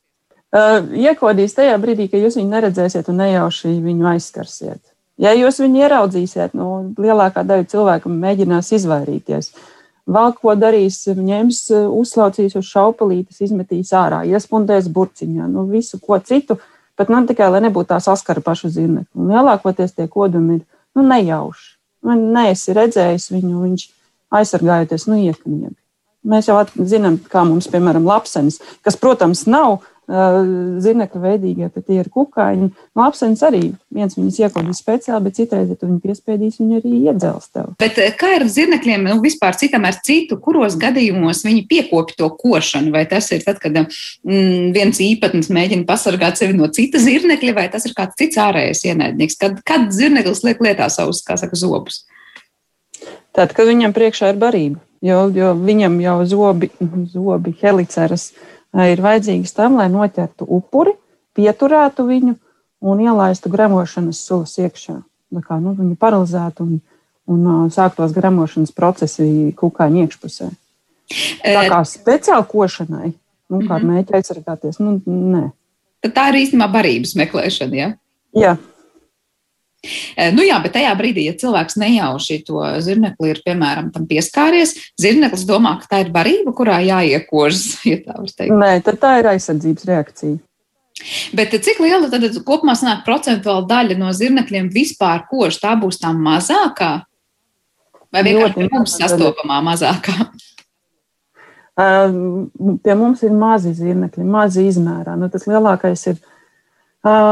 Uh, 0.51 0.83
iekodīs 0.99 1.55
tajā 1.55 1.77
brīdī, 1.79 2.09
kad 2.11 2.25
jūs 2.25 2.37
viņu 2.41 2.51
neredzēsiet 2.51 3.09
un 3.09 3.21
nejauši 3.23 3.77
viņu 3.85 4.09
aizskarsiet. 4.17 4.81
Ja 5.21 5.35
jūs 5.37 5.61
viņu 5.63 5.85
ieraudzīsiet, 5.85 6.57
nu, 6.59 6.95
lielākā 6.99 7.45
daļa 7.47 7.69
cilvēku 7.71 8.11
mēģinās 8.11 8.73
izvairīties. 8.79 9.53
Vēl 10.11 10.33
ko 10.35 10.57
darīs, 10.59 11.05
ņems, 11.07 11.61
uzslaucīs 11.95 12.57
uz 12.59 12.67
šaupalītes, 12.67 13.43
izmetīs 13.47 13.93
ārā, 13.95 14.25
iespundēs 14.27 14.89
burciņā, 14.91 15.47
nu, 15.53 15.69
visu 15.71 16.01
ko 16.03 16.19
citu. 16.25 16.57
Bet 17.01 17.09
man 17.09 17.25
tikai, 17.29 17.49
lai 17.49 17.63
nebūtu 17.65 17.89
tā 17.95 17.99
saskara 18.05 18.43
pašu 18.45 18.69
zirnekli. 18.75 19.09
Un 19.17 19.31
lielākoties 19.33 19.95
tie 19.97 20.05
kodumi 20.11 20.59
ir 20.59 20.65
nu, 20.99 21.05
nejauši. 21.07 21.71
Nu, 22.05 22.17
neesi 22.37 22.75
redzējis 22.77 23.31
viņu, 23.33 23.63
viņš 23.65 23.87
aizsargājoties, 24.37 25.07
nu, 25.09 25.17
iekniegi. 25.25 25.77
Mēs 26.29 26.51
jau 26.51 26.59
zinām, 26.85 27.17
kā 27.33 27.47
mums, 27.49 27.71
piemēram, 27.73 28.05
lapsenis, 28.05 28.61
kas, 28.85 28.99
protams, 29.01 29.47
nav 29.49 29.81
zirnekļa 30.11 31.21
veidīgie, 31.23 31.69
bet 31.71 31.87
tie 31.87 32.01
ir 32.01 32.09
kukaiņi. 32.11 32.71
No 32.99 33.05
apseņas 33.07 33.43
arī 33.47 33.63
viens 33.95 34.17
viņus 34.19 34.41
iekodīs 34.43 34.81
speciāli, 34.83 35.29
bet 35.29 35.37
citreiz, 35.39 35.71
ja 35.71 35.79
tu 35.79 35.87
viņu 35.87 36.01
piespiedīs, 36.03 36.59
viņi 36.59 36.81
arī 36.81 36.95
iedzels 37.05 37.51
tev. 37.55 37.71
Bet 37.81 38.01
kā 38.19 38.33
ir 38.35 38.45
ar 38.45 38.51
zirnekļiem, 38.51 39.07
nu, 39.07 39.19
vispār 39.23 39.59
citam 39.61 39.87
ar 39.89 40.01
citu, 40.07 40.41
kuros 40.43 40.77
gadījumos 40.81 41.45
viņi 41.47 41.65
piekopja 41.71 42.19
to 42.19 42.31
košanu? 42.41 42.93
Vai 42.95 43.05
tas 43.11 43.31
ir 43.35 43.45
tad, 43.47 43.63
kad 43.63 43.77
mm, 43.79 44.71
viens 44.77 45.03
īpatnis 45.05 45.53
mēģina 45.55 45.87
pasargāt 45.89 46.41
sevi 46.41 46.59
no 46.59 46.71
cita 46.75 47.03
zirnekļa, 47.03 47.57
vai 47.57 47.69
tas 47.73 47.87
ir 47.87 47.95
kāds 47.97 48.19
cits 48.19 48.41
ārējais 48.41 48.87
ienaidnieks? 48.91 49.39
Kad, 49.41 49.63
kad 49.67 49.91
zirneklis 49.95 50.43
liek 50.47 50.63
lietā 50.65 50.91
savus, 50.93 51.23
kā 51.27 51.39
saka, 51.41 51.59
zobus? 51.59 52.03
Tad, 53.37 53.53
kad 53.55 53.69
viņam 53.69 53.95
priekšā 53.95 54.33
ir 54.33 54.41
barība, 54.43 54.81
jo, 55.07 55.29
jo 55.31 55.53
viņam 55.55 56.01
jau 56.03 56.17
zobi, 56.27 56.73
zobi 57.13 57.55
heliceras 57.63 58.33
ir 58.73 59.03
vajadzīgas 59.03 59.55
tam, 59.57 59.79
lai 59.81 59.89
noķertu 59.93 60.47
upuri, 60.47 60.95
pieturētu 61.37 62.07
viņu 62.07 62.35
un 62.81 63.03
ielaistu 63.05 63.51
gremošanas 63.53 64.23
sulas 64.27 64.57
iekšā. 64.61 64.97
Tā 65.31 65.43
kā 65.47 65.59
nu, 65.63 65.75
viņu 65.79 65.97
paralizētu 66.01 66.67
un, 66.67 66.81
un 67.31 67.71
sāktos 67.71 68.15
gremošanas 68.17 68.73
procesi 68.75 69.53
kukaiņa 69.59 70.05
iekšpusē. 70.05 70.51
Tā 71.43 71.63
kā 71.71 71.81
speciāli 71.87 72.47
košanai, 72.51 73.13
nu, 73.51 73.61
kā 73.61 73.79
mm 73.79 73.83
-hmm. 73.83 73.91
mēģināt 73.91 74.15
aizsargāties, 74.19 74.79
nu, 74.81 75.01
nē. 75.07 75.51
Tad 76.01 76.15
tā 76.17 76.29
ir 76.31 76.41
īstenībā 76.47 76.71
barības 76.73 77.15
meklēšana. 77.19 77.75
Ja? 77.77 77.89
Jā. 78.35 78.57
Nu 80.37 80.45
jā, 80.45 80.59
bet 80.61 80.75
tajā 80.77 80.91
brīdī, 80.99 81.25
ja 81.31 81.37
cilvēks 81.41 81.79
nejauši 81.81 82.43
to 82.45 82.61
zirnekli 82.85 83.31
ir, 83.33 83.41
piemēram, 83.47 83.89
tam 83.95 84.05
pieskāries, 84.11 84.75
zirneklis 85.01 85.47
domā, 85.49 85.79
ka 85.81 85.89
tā 85.95 86.03
ir 86.05 86.11
barība, 86.13 86.53
kurā 86.57 86.83
jāiekožas, 86.85 87.81
ja 87.91 88.03
tā. 88.05 88.49
Nē, 88.53 88.75
tad 88.85 89.01
tā 89.01 89.17
ir 89.23 89.31
aizsardzības 89.33 89.89
reakcija. 89.89 90.37
Bet 91.33 91.55
cik 91.65 91.79
liela 91.81 92.11
tad 92.13 92.27
kopumā 92.45 92.75
sanāk 92.77 93.07
procentuāla 93.07 93.65
daļa 93.69 93.97
no 93.97 94.11
zirnekļiem 94.13 94.69
vispār 94.75 95.25
kož? 95.31 95.57
Tā 95.63 95.73
būs 95.81 96.01
tā 96.03 96.13
mazākā? 96.13 96.93
Vai 98.13 98.25
vienkārši 98.27 98.69
mums 98.69 98.97
sastopamā 98.99 99.61
mazākā? 99.65 100.29
Pie 101.81 102.97
mums 102.99 103.23
ir 103.25 103.33
mazi 103.33 103.73
zirnekļi, 103.79 104.27
mazi 104.29 104.67
izmērā. 104.69 105.15
Nu, 105.17 105.31
tas 105.33 105.47
lielākais 105.49 106.03
ir 106.11 106.19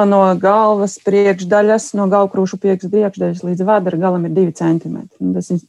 no 0.09 0.21
galvas 0.41 0.97
priekšdaļas, 1.05 1.93
no 1.99 2.07
galvkrūšu 2.09 2.57
priekšdaļas 2.63 3.45
līdz 3.45 3.65
vēdera 3.69 4.01
galam 4.01 4.25
ir 4.25 4.33
2 4.37 4.55
cm. 4.57 5.03
Tas 5.35 5.51
ir 5.53 5.61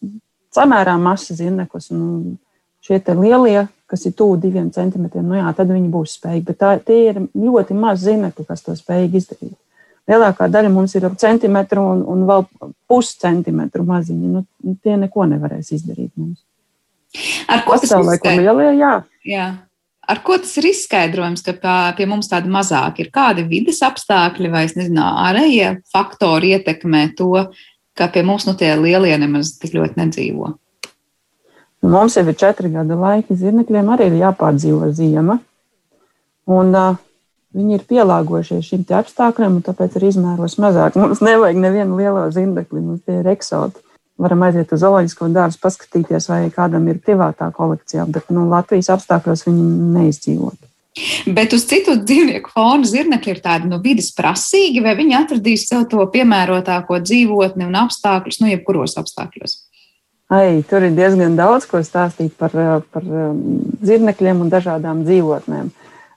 samērā 0.55 0.95
mazs 1.01 1.33
zirneklis. 1.35 1.89
Nu, 1.91 2.37
šie 2.85 3.01
lielie, 3.19 3.67
kas 3.89 4.05
ir 4.07 4.15
tuvu 4.15 4.37
2 4.39 4.69
cm, 4.71 5.09
nu 5.25 5.39
jā, 5.39 5.51
tad 5.57 5.71
viņi 5.73 5.91
būs 5.91 6.15
spējīgi. 6.19 6.45
Bet 6.47 6.61
tā, 6.61 6.75
tie 6.79 7.09
ir 7.09 7.23
ļoti 7.35 7.75
mazi 7.75 8.11
zirnekļi, 8.11 8.45
kas 8.47 8.63
to 8.63 8.77
spējīgi 8.77 9.19
izdarīt. 9.19 9.57
Lielākā 10.09 10.47
daļa 10.49 10.71
mums 10.73 10.95
ir 10.97 11.05
ap 11.05 11.19
centimetru 11.21 11.83
un, 11.85 11.99
un 12.07 12.23
vēl 12.25 12.45
puscentimetru 12.89 13.83
maziņi. 13.85 14.31
Nu, 14.31 14.45
tie 14.81 14.95
neko 14.97 15.27
nevarēs 15.29 15.73
izdarīt 15.75 16.13
mums. 16.15 16.39
Ar 17.49 17.61
ko 17.65 17.77
tas 17.77 17.91
ir? 17.91 18.39
Lielie, 18.39 18.71
jā. 18.79 18.93
jā. 19.27 19.49
Ar 20.09 20.23
ko 20.25 20.39
tas 20.41 20.55
ir 20.57 20.65
izskaidrojams, 20.71 21.43
ka 21.61 21.73
pie 21.97 22.07
mums 22.09 22.31
tādi 22.31 22.49
mazāki 22.49 23.05
ir? 23.05 23.11
Kādi 23.13 23.43
vidas 23.45 23.83
apstākļi 23.85 24.49
vai, 24.49 24.63
nezinu, 24.79 25.03
ārējie 25.05 25.75
faktori 25.93 26.55
ietekmē 26.55 27.03
to, 27.19 27.45
ka 27.97 28.07
pie 28.09 28.23
mums 28.25 28.47
nu, 28.49 28.55
tie 28.57 28.71
lielie 28.79 29.13
nemaz 29.21 29.53
tik 29.61 29.75
ļoti 29.77 30.01
nedzīvo? 30.01 30.55
Mums 31.85 32.17
jau 32.17 32.25
ir 32.25 32.39
četri 32.39 32.71
gadi 32.73 32.97
laiki, 32.97 33.37
zirnekļiem 33.37 33.93
arī 33.93 34.09
ir 34.09 34.17
jāpārdzīvo 34.23 34.89
ziema. 34.97 35.37
Un, 36.49 36.73
uh, 36.73 36.97
viņi 37.55 37.77
ir 37.77 37.85
pielāgojušies 37.89 38.65
šim 38.65 38.87
apstākļiem, 38.97 39.59
un 39.59 39.67
tāpēc 39.67 39.99
ir 39.99 40.07
izmēros 40.09 40.57
mazāk. 40.61 40.97
Mums 40.99 41.21
nevajag 41.21 41.61
nevienu 41.61 42.01
lielo 42.01 42.25
zirnekli, 42.33 42.81
mums 42.81 43.05
tie 43.05 43.21
ir 43.21 43.29
eksoti 43.29 43.85
varam 44.19 44.43
aiziet 44.47 44.71
uz 44.75 44.83
zooloģisko 44.83 45.29
dārzu, 45.35 45.59
paskatīties, 45.63 46.29
vai 46.31 46.41
kādam 46.53 46.87
ir 46.91 46.99
privātā 47.03 47.49
kolekcijā, 47.55 48.05
bet 48.11 48.33
nu, 48.33 48.47
Latvijas 48.51 48.91
apstākļos 48.95 49.45
viņi 49.47 49.69
neizdzīvot. 49.95 50.59
Bet 51.31 51.53
uz 51.55 51.63
citu 51.69 51.93
dzīvnieku 52.01 52.51
fonu 52.51 52.87
zirnekļi 52.89 53.31
ir 53.31 53.41
tādi 53.43 53.69
no 53.71 53.77
vidas 53.83 54.09
prasīgi, 54.17 54.81
vai 54.83 54.95
viņi 54.99 55.15
atradīs 55.19 55.67
sev 55.69 55.85
to 55.91 56.03
piemērotāko 56.11 56.99
dzīvotni 57.05 57.67
un 57.69 57.77
apstākļus, 57.85 58.41
nu, 58.41 58.49
jebkuros 58.51 58.97
apstākļos? 58.99 59.55
Ai, 60.29 60.61
tur 60.69 60.83
ir 60.85 60.97
diezgan 60.97 61.37
daudz 61.37 61.65
ko 61.69 61.79
stāstīt 61.85 62.35
par, 62.37 62.53
par 62.93 63.05
um, 63.05 63.39
zirnekļiem 63.85 64.43
un 64.43 64.51
dažādām 64.51 65.05
dzīvotnēm. 65.07 65.71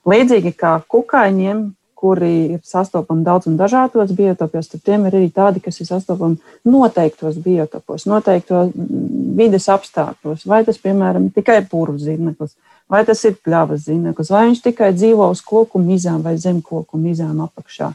Līdzīgi 0.08 0.52
kā 0.58 0.74
kukaiņiem, 0.90 1.62
kuri 2.02 2.30
ir 2.56 2.62
sastopami 2.66 3.22
daudz 3.22 3.46
un 3.46 3.54
dažādos 3.60 4.10
biotopos, 4.18 4.66
tad 4.72 4.82
tiem 4.82 5.06
ir 5.06 5.14
arī 5.20 5.28
tādi, 5.30 5.62
kas 5.62 5.78
ir 5.78 5.86
sastopami 5.86 6.40
noteiktos 6.66 7.36
biotopos, 7.44 8.08
noteiktos 8.10 8.72
vides 9.38 9.68
apstākļos. 9.70 10.42
Vai 10.50 10.64
tas, 10.66 10.80
piemēram, 10.82 11.30
tikai 11.36 11.60
purvs 11.70 12.02
zīmeklis, 12.08 12.56
vai 12.90 13.04
tas 13.06 13.22
ir 13.28 13.38
pļavas 13.38 13.86
zīmeklis, 13.86 14.32
vai 14.34 14.48
viņš 14.48 14.64
tikai 14.66 14.90
dzīvo 14.96 15.30
uz 15.30 15.44
koku 15.46 15.78
mizām 15.82 16.24
vai 16.26 16.34
zem 16.42 16.58
koku 16.66 16.98
mizām 16.98 17.44
apakšā. 17.46 17.92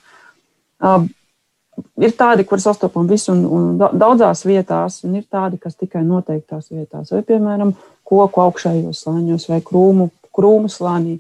Ir 2.08 2.16
tādi, 2.18 2.48
kur 2.48 2.64
sastopam 2.64 3.12
visu 3.12 3.36
un, 3.36 3.44
un 3.44 3.70
daudzās 3.78 4.48
vietās, 4.48 5.02
un 5.04 5.20
ir 5.20 5.28
tādi, 5.28 5.60
kas 5.62 5.76
tikai 5.76 6.08
noteiktās 6.08 6.72
vietās, 6.72 7.12
vai, 7.12 7.26
piemēram, 7.28 7.76
koku 8.08 8.48
augšējos 8.48 9.04
slāņos 9.04 9.52
vai 9.52 9.60
krūmu, 9.68 10.14
krūmu 10.32 10.72
slānī 10.72 11.20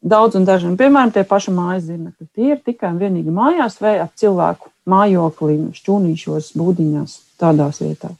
daudz 0.00 0.38
un 0.38 0.46
dažiem. 0.48 0.76
Piemēram, 0.80 1.12
tie 1.14 1.24
paši 1.28 1.52
mājas 1.54 1.86
zīmekļi. 1.88 2.28
Tie 2.34 2.52
ir 2.54 2.62
tikai 2.64 2.92
un 2.94 3.00
vienīgi 3.00 3.34
mājās 3.34 3.78
vai 3.82 3.98
ap 4.02 4.14
cilvēku 4.18 4.72
mājoklī, 4.90 5.58
šķūnīšos, 5.76 6.54
būdiņās, 6.58 7.18
tādās 7.40 7.82
vietās. 7.84 8.16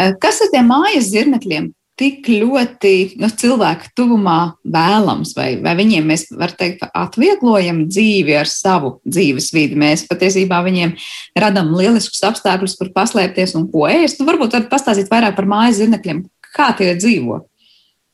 Eh, 0.00 0.14
kas 0.20 0.40
ar 0.40 0.50
tiem 0.52 0.70
mājas 0.70 1.10
zirnekļiem 1.12 1.70
tik 2.00 2.30
ļoti 2.32 2.92
nu, 3.20 3.28
cilvēku 3.28 3.90
tuvumā 3.98 4.54
vēlams, 4.64 5.34
vai, 5.36 5.50
vai 5.60 5.74
viņiem 5.76 6.06
mēs 6.08 6.30
varam 6.32 6.56
teikt, 6.56 6.86
atvieglojam 6.96 7.82
dzīvi 7.90 8.38
ar 8.40 8.48
savu 8.48 8.94
dzīves 9.04 9.50
vidi. 9.52 9.76
Mēs 9.80 10.06
patiesībā 10.08 10.62
viņiem 10.64 10.94
radām 11.44 11.74
lieliskus 11.76 12.24
apstākļus, 12.30 12.78
kur 12.80 12.92
paslēpties 12.96 13.52
un 13.60 13.68
ko 13.72 13.84
ēst. 13.90 14.24
Varbūt 14.24 14.56
vari 14.56 14.70
pastāstīt 14.72 15.12
vairāk 15.12 15.36
par 15.36 15.50
mājas 15.50 15.82
zirnekļiem, 15.82 16.24
kā 16.56 16.72
tie 16.78 16.94
dzīvo. 16.96 17.42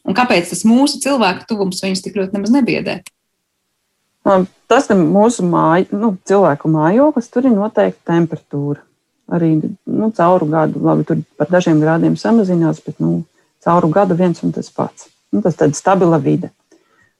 Un 0.06 0.14
kāpēc 0.14 0.52
tas 0.52 0.62
mūsu 0.66 1.00
cilvēku 1.02 1.48
tuvums 1.50 1.82
viņus 1.82 2.04
tik 2.04 2.18
ļoti 2.18 2.36
nemaz 2.36 2.52
nebiedē? 2.54 3.00
Tas 4.70 4.88
ir 4.90 4.98
mūsu 4.98 5.44
māja, 5.46 5.86
nu, 5.94 6.16
cilvēku 6.26 6.70
mājoklis, 6.70 7.30
tur 7.30 7.46
ir 7.46 7.54
noteikta 7.54 8.14
temperatūra. 8.14 8.82
Arī 9.36 9.52
nu, 9.58 10.10
cauru 10.14 10.46
gadu, 10.50 10.82
labi, 10.82 11.06
tur 11.06 11.22
par 11.38 11.50
dažiem 11.50 11.78
grādiem 11.82 12.14
samazinās, 12.18 12.80
bet 12.86 12.98
nu, 13.02 13.20
cauru 13.62 13.90
gadu 13.94 14.18
viens 14.18 14.42
un 14.46 14.54
tas 14.54 14.70
pats. 14.74 15.08
Nu, 15.34 15.42
tas 15.42 15.58
ir 15.62 15.74
stabila 15.78 16.18
vide. 16.22 16.52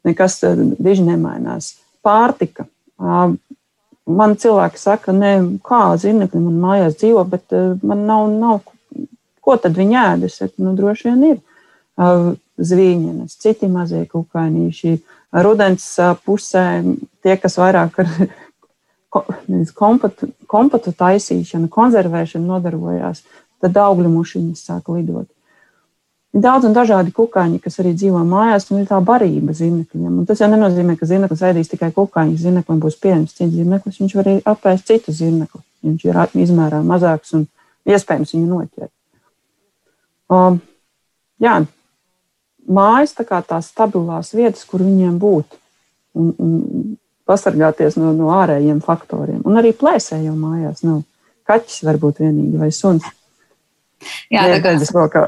Nekas 0.06 0.38
diži 0.78 1.02
nemainās. 1.06 1.74
Pārtika. 2.06 2.66
Man 2.98 4.36
cilvēki 4.38 4.78
saka, 4.78 5.14
ne, 5.14 5.32
kā 5.66 5.82
zinekļi 5.98 6.42
man 6.42 6.58
mājās 6.62 6.98
dzīvo, 7.00 7.26
bet 7.30 7.54
man 7.82 8.06
nav, 8.06 8.28
nav 8.34 8.60
ko 9.42 9.58
tad 9.62 9.78
viņi 9.78 9.98
ēd. 10.02 10.26
Es 10.30 10.38
saku, 10.42 10.54
nu, 10.62 10.74
droši 10.78 11.10
vien 11.10 11.24
ir 11.32 11.40
zvīņenes, 12.58 13.36
citi 13.42 13.68
mazie 13.70 14.04
kukainīši. 14.10 14.96
Rudens 15.44 15.86
pusē 16.24 16.66
tie, 17.24 17.36
kas 17.40 17.58
vairāk 17.60 18.00
ar 18.02 18.12
kompatu, 19.80 20.30
kompatu 20.48 20.92
taisīšanu, 20.96 21.70
konservēšanu 21.72 22.52
nodarbojās, 22.52 23.24
tad 23.62 23.76
augļu 23.80 24.12
mušiņas 24.12 24.68
sāk 24.70 24.92
lidot. 24.92 25.28
Ir 26.36 26.42
daudz 26.44 26.66
un 26.68 26.74
dažādi 26.76 27.14
kukaiņi, 27.16 27.62
kas 27.64 27.78
arī 27.80 27.94
dzīvo 27.96 28.20
mājās, 28.28 28.66
un 28.68 28.82
ir 28.82 28.88
tā 28.90 28.98
barība 29.00 29.54
zinekļiem. 29.56 30.18
Un 30.20 30.26
tas 30.28 30.42
jau 30.42 30.50
nenozīmē, 30.52 30.98
ka 31.00 31.08
zineklis 31.08 31.44
ēdīs 31.48 31.70
tikai 31.72 31.88
kukaiņus. 31.96 32.42
Zineklim 32.42 32.82
būs 32.82 32.98
pieejams 33.00 33.32
cits 33.38 33.54
zineklis, 33.54 34.00
viņš 34.02 34.16
var 34.18 34.28
arī 34.28 34.42
apēst 34.52 34.90
citu 34.90 35.14
zinekli. 35.16 35.62
Viņš 35.86 36.04
ir 36.04 36.18
izmērā 36.44 36.82
mazāks 36.84 37.32
un 37.38 37.46
iespējams 37.88 38.34
viņu 38.36 38.50
noķert. 38.50 38.92
Um, 40.36 40.60
jā, 41.40 41.60
mājas 42.68 43.14
tā 43.16 43.26
kā 43.28 43.40
tās 43.46 43.70
stabilās 43.72 44.32
vietas, 44.36 44.64
kur 44.68 44.84
viņiem 44.84 45.18
būt 45.22 45.58
un, 46.16 46.32
un 46.36 46.54
pasargāties 47.26 47.98
no, 48.00 48.12
no 48.16 48.30
ārējiem 48.36 48.80
faktoriem. 48.84 49.42
Un 49.46 49.58
arī 49.60 49.74
plēsējo 49.76 50.34
mājās 50.38 50.84
nav. 50.86 51.02
Kaķis 51.46 51.84
var 51.86 51.98
būt 52.02 52.24
vienīgi 52.24 52.58
vai 52.58 52.72
suns. 52.74 53.06
Jā, 54.30 54.44
tā 54.50 54.58
kā, 54.60 55.22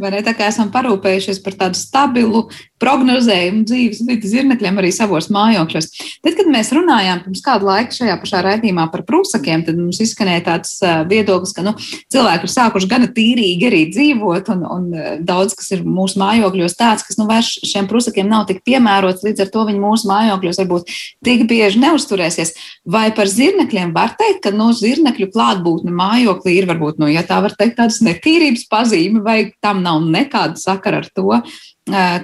vai 0.00 0.10
ne, 0.14 0.22
tā 0.26 0.34
kā 0.36 0.48
esam 0.50 0.72
parūpējušies 0.74 1.40
par 1.44 1.56
tādu 1.60 1.78
stabilu 1.78 2.46
prognozējumu 2.82 3.64
dzīves 3.68 4.02
vidi 4.06 4.30
zirnekļiem 4.30 4.80
arī 4.80 4.92
savos 4.94 5.28
mājokļos. 5.34 5.88
Tad, 6.24 6.36
kad 6.38 6.50
mēs 6.52 6.70
runājām 6.76 7.24
pirms 7.24 7.42
kādu 7.44 7.68
laiku 7.68 7.96
šajā 7.98 8.16
pašā 8.22 8.42
raidījumā 8.46 8.86
par 8.92 9.04
prūsakiem, 9.08 9.64
tad 9.66 9.80
mums 9.80 10.00
izskanēja 10.04 10.44
tāds 10.46 10.76
viedoklis, 11.10 11.54
ka 11.56 11.64
nu, 11.66 11.74
cilvēki 12.12 12.48
ir 12.48 12.54
sākuši 12.54 12.90
gana 12.90 13.10
tīrīgi 13.14 13.68
arī 13.68 13.82
dzīvot, 13.92 14.52
un, 14.54 14.64
un 14.76 14.88
daudz 15.26 15.56
kas 15.58 15.72
ir 15.74 15.84
mūsu 15.86 16.22
mājokļos 16.22 16.78
tāds, 16.78 17.06
kas 17.08 17.18
nu, 17.20 17.26
vairs 17.30 17.50
šiem 17.66 17.90
prūsakiem 17.90 18.30
nav 18.30 18.46
tik 18.50 18.62
piemērots, 18.68 19.26
līdz 19.26 19.46
ar 19.46 19.52
to 19.54 19.66
viņi 19.68 19.82
mūsu 19.82 20.10
mājokļos 20.10 20.62
varbūt 20.62 20.94
tik 21.26 21.46
bieži 21.50 21.82
neusturēsies. 21.82 22.54
Vai 22.88 23.08
par 23.16 23.30
zirnekļiem 23.30 23.94
var 23.96 24.14
teikt, 24.18 24.44
ka 24.46 24.54
no 24.54 24.68
nu, 24.68 24.76
zirnekļu 24.76 25.30
klātbūtne 25.32 25.92
mājokļī 25.94 26.54
ir 26.58 26.68
varbūt, 26.68 27.00
nu, 27.02 27.08
ja 27.10 27.24
tā 27.26 27.40
var 27.44 27.54
teikt, 27.58 27.78
tādas 27.80 28.02
netīrības 28.04 28.66
pazīme, 28.70 29.22
vai 29.24 29.38
tam 29.64 29.82
nav 29.84 30.04
nekāda 30.04 30.60
sakara 30.60 31.02
ar 31.02 31.10
to, 31.14 31.40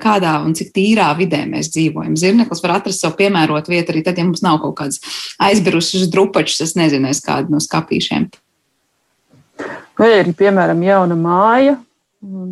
kādā 0.02 0.36
un 0.44 0.54
cik 0.56 0.72
tīrā 0.76 1.08
vidē 1.18 1.44
mēs 1.50 1.70
dzīvojam. 1.74 2.16
Zirneklis 2.20 2.62
var 2.64 2.76
atrast 2.78 3.04
savu 3.04 3.18
piemērotu 3.20 3.72
vietu 3.72 3.94
arī 3.94 4.04
tad, 4.06 4.18
ja 4.18 4.26
mums 4.26 4.44
nav 4.44 4.60
kaut 4.62 4.76
kādas 4.80 5.00
aizbirušas 5.42 6.10
drupačas, 6.12 6.60
es 6.68 6.76
nezinu, 6.78 7.10
aiz 7.10 7.22
kādu 7.24 7.54
no 7.54 7.62
skapīšiem. 7.62 8.30
Vai 9.98 10.10
ir, 10.20 10.32
piemēram, 10.34 10.80
jauna 10.82 11.16
māja, 11.18 11.76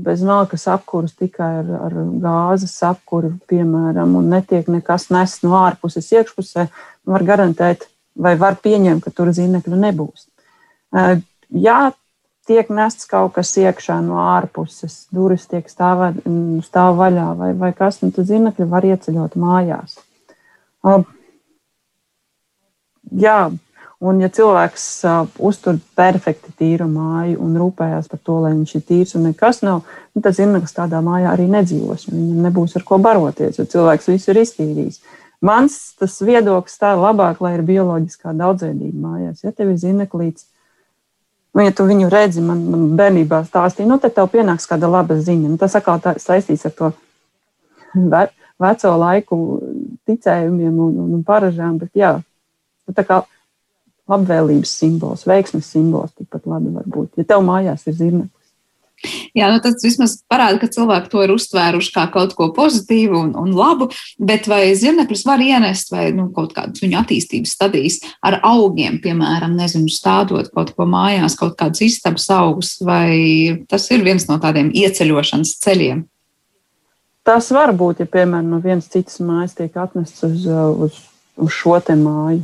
bez 0.04 0.22
malkas 0.26 0.66
apkuras, 0.70 1.14
tikai 1.18 1.48
ar, 1.62 1.70
ar 1.88 1.96
gāzes 2.22 2.74
apkuru, 2.86 3.32
piemēram, 3.50 4.14
un 4.20 4.28
netiek 4.34 4.68
nekas 4.70 5.08
nests 5.14 5.42
no 5.46 5.56
ārpuses 5.62 6.12
iekšpusē, 6.12 6.68
var 7.08 7.24
garantēt, 7.26 7.88
vai 8.14 8.36
var 8.38 8.58
pieņemt, 8.62 9.02
ka 9.04 9.14
tur 9.14 9.32
zīmekļu 9.34 9.80
nebūs. 9.86 10.28
Jā, 10.92 11.80
tiek 12.48 12.70
nests 12.74 13.06
kaut 13.10 13.34
kas 13.36 13.52
iekšā 13.60 13.98
no 14.04 14.20
ārpuses, 14.24 15.06
durvis 15.14 15.46
tiek 15.50 15.68
stāvā, 15.70 16.12
stāv 16.66 16.98
vaļā 16.98 17.28
vai, 17.38 17.50
vai 17.58 17.72
kas, 17.76 18.00
nu, 18.02 18.10
tad 18.14 18.28
zinekļi 18.30 18.68
var 18.70 18.86
ieceļot 18.88 19.36
mājās. 19.38 19.98
Uh, 20.82 21.04
jā, 23.14 23.38
un 24.02 24.20
ja 24.22 24.30
cilvēks 24.34 24.86
uh, 25.06 25.22
uztur 25.38 25.78
perfekti 25.98 26.54
tīru 26.58 26.88
māju 26.90 27.38
un 27.44 27.56
rūpējas 27.62 28.10
par 28.10 28.22
to, 28.26 28.40
lai 28.42 28.54
viņš 28.56 28.76
ir 28.78 28.86
tīrs 28.90 29.16
un 29.18 29.28
nekas 29.30 29.62
nav, 29.62 29.84
nu, 30.12 30.22
tad 30.24 30.34
zineklis 30.38 30.74
tādā 30.74 31.02
mājā 31.04 31.30
arī 31.36 31.46
nedzīvos, 31.52 32.08
un 32.10 32.18
viņam 32.18 32.46
nebūs 32.48 32.78
ar 32.80 32.86
ko 32.88 32.98
baroties, 33.02 33.60
jo 33.60 33.68
cilvēks 33.76 34.10
visu 34.10 34.34
ir 34.34 34.42
iztīrījis. 34.42 35.02
Mans 35.42 35.78
tas 35.98 36.20
viedoklis 36.22 36.78
tā 36.78 36.92
ir 36.94 37.02
labāk, 37.02 37.40
lai 37.42 37.56
ir 37.56 37.64
bioloģiskā 37.66 38.34
daudzveidība 38.38 39.08
mājās. 39.08 39.40
Ja 39.42 39.50
tev 39.50 39.72
ir 39.72 39.78
zineklīts, 39.82 40.46
Nu, 41.52 41.60
ja 41.60 41.72
tu 41.76 41.84
viņu 41.84 42.08
redzi, 42.12 42.40
man, 42.44 42.62
man 42.72 42.84
bērnībā 42.96 43.42
stāstīja, 43.44 43.88
nu, 43.90 43.98
tad 44.00 44.14
tev 44.16 44.30
pienāks 44.32 44.64
kāda 44.70 44.88
laba 44.88 45.18
ziņa. 45.20 45.50
Nu, 45.52 45.58
tas 45.60 45.76
atkal 45.76 46.00
saistīts 46.20 46.64
ar 46.68 46.72
to 46.78 46.92
ve, 47.92 48.22
veco 48.62 48.92
laiku 49.02 49.38
ticējumiem 50.08 50.72
un, 50.72 50.94
un, 51.04 51.10
un 51.18 51.26
paražām, 51.28 51.76
bet 51.82 51.92
jā, 51.98 52.14
nu, 52.88 52.96
tā 52.96 53.04
kā 53.08 53.20
labvēlības 54.12 54.72
simbols, 54.80 55.26
veiksmes 55.28 55.68
simbols 55.74 56.14
tikpat 56.16 56.48
labi 56.48 56.72
var 56.72 56.88
būt. 56.88 57.12
Ja 57.20 57.28
tev 57.34 57.44
mājās 57.46 57.84
ir 57.86 57.98
zirneklis. 58.00 58.41
Jā, 59.34 59.48
nu 59.50 59.58
tas 59.64 59.82
vismaz 59.82 60.18
parāda, 60.30 60.60
ka 60.60 60.68
cilvēki 60.70 61.10
to 61.10 61.22
ir 61.24 61.32
uztvēruši 61.34 61.92
kā 61.94 62.04
kaut 62.14 62.34
ko 62.38 62.50
pozitīvu 62.54 63.18
un, 63.18 63.32
un 63.38 63.50
labu, 63.56 63.88
bet 64.22 64.46
vai 64.50 64.74
zirnekļus 64.78 65.24
var 65.26 65.42
ienest 65.42 65.90
vai 65.94 66.10
nu, 66.14 66.28
kaut 66.34 66.54
kādas 66.56 66.82
viņu 66.84 67.00
attīstības 67.00 67.54
stadijas 67.56 67.98
ar 68.22 68.38
augiem, 68.46 69.00
piemēram, 69.02 69.56
nezinu, 69.58 69.90
stādot 69.92 70.52
kaut 70.54 70.74
ko 70.76 70.86
mājās, 70.88 71.36
kaut 71.40 71.56
kādus 71.58 71.86
istabas 71.88 72.28
augus, 72.32 72.76
vai 72.84 73.64
tas 73.70 73.88
ir 73.90 74.06
viens 74.06 74.28
no 74.30 74.38
tādiem 74.42 74.70
ieceļošanas 74.70 75.56
ceļiem? 75.64 76.06
Tas 77.26 77.50
var 77.54 77.74
būt, 77.78 78.02
ja, 78.02 78.10
piemēram, 78.10 78.50
no 78.50 78.62
vienas 78.62 78.90
citas 78.90 79.20
mājas 79.22 79.54
tiek 79.58 79.76
atnests 79.78 80.24
uz, 80.26 80.46
uz, 80.46 81.02
uz 81.38 81.52
šo 81.54 81.78
te 81.82 81.94
māju. 81.98 82.42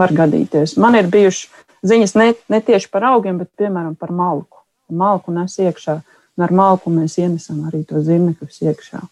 Var 0.00 0.14
gadīties. 0.16 0.78
Man 0.80 0.96
ir 0.96 1.10
bijušas 1.12 1.50
ziņas 1.84 2.14
ne, 2.16 2.32
ne 2.48 2.60
tieši 2.64 2.88
par 2.90 3.04
augiem, 3.10 3.36
bet, 3.42 3.50
piemēram, 3.60 3.92
par 3.98 4.10
malku 4.16 4.51
malku 4.96 5.34
nes 5.34 5.56
iekšā, 5.58 5.98
un 6.36 6.44
ar 6.46 6.54
malku 6.54 6.92
mēs 6.92 7.18
ienesam 7.20 7.64
arī 7.68 7.82
to 7.88 8.00
zirnekļus 8.04 8.62
iekšā. 8.68 9.02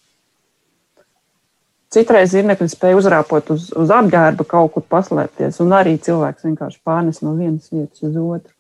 Citreiz 1.91 2.31
zirnekļi 2.31 2.69
spēja 2.71 2.99
uzrāpot 3.01 3.51
uz, 3.51 3.67
uz 3.75 3.91
apģērba, 3.91 4.47
kaut 4.47 4.77
kur 4.77 4.85
paslēpties, 4.95 5.59
un 5.65 5.75
arī 5.75 5.97
cilvēks 5.99 6.47
vienkārši 6.47 6.79
pārnes 6.87 7.19
no 7.25 7.35
vienas 7.35 7.73
vietas 7.73 8.05
uz 8.07 8.15
otru. 8.15 8.55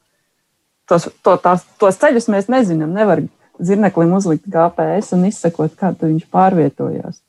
Tos, 0.91 1.07
to, 1.23 1.37
tās, 1.39 1.63
tos 1.79 2.01
ceļus 2.03 2.27
mēs 2.35 2.49
nezinām. 2.51 2.91
Nevar 2.97 3.23
zirneklim 3.63 4.17
uzlikt 4.17 4.49
GPS 4.51 5.15
un 5.15 5.29
izsekot, 5.29 5.77
kā 5.79 5.93
viņš 6.01 6.27
pārvietojās. 6.33 7.21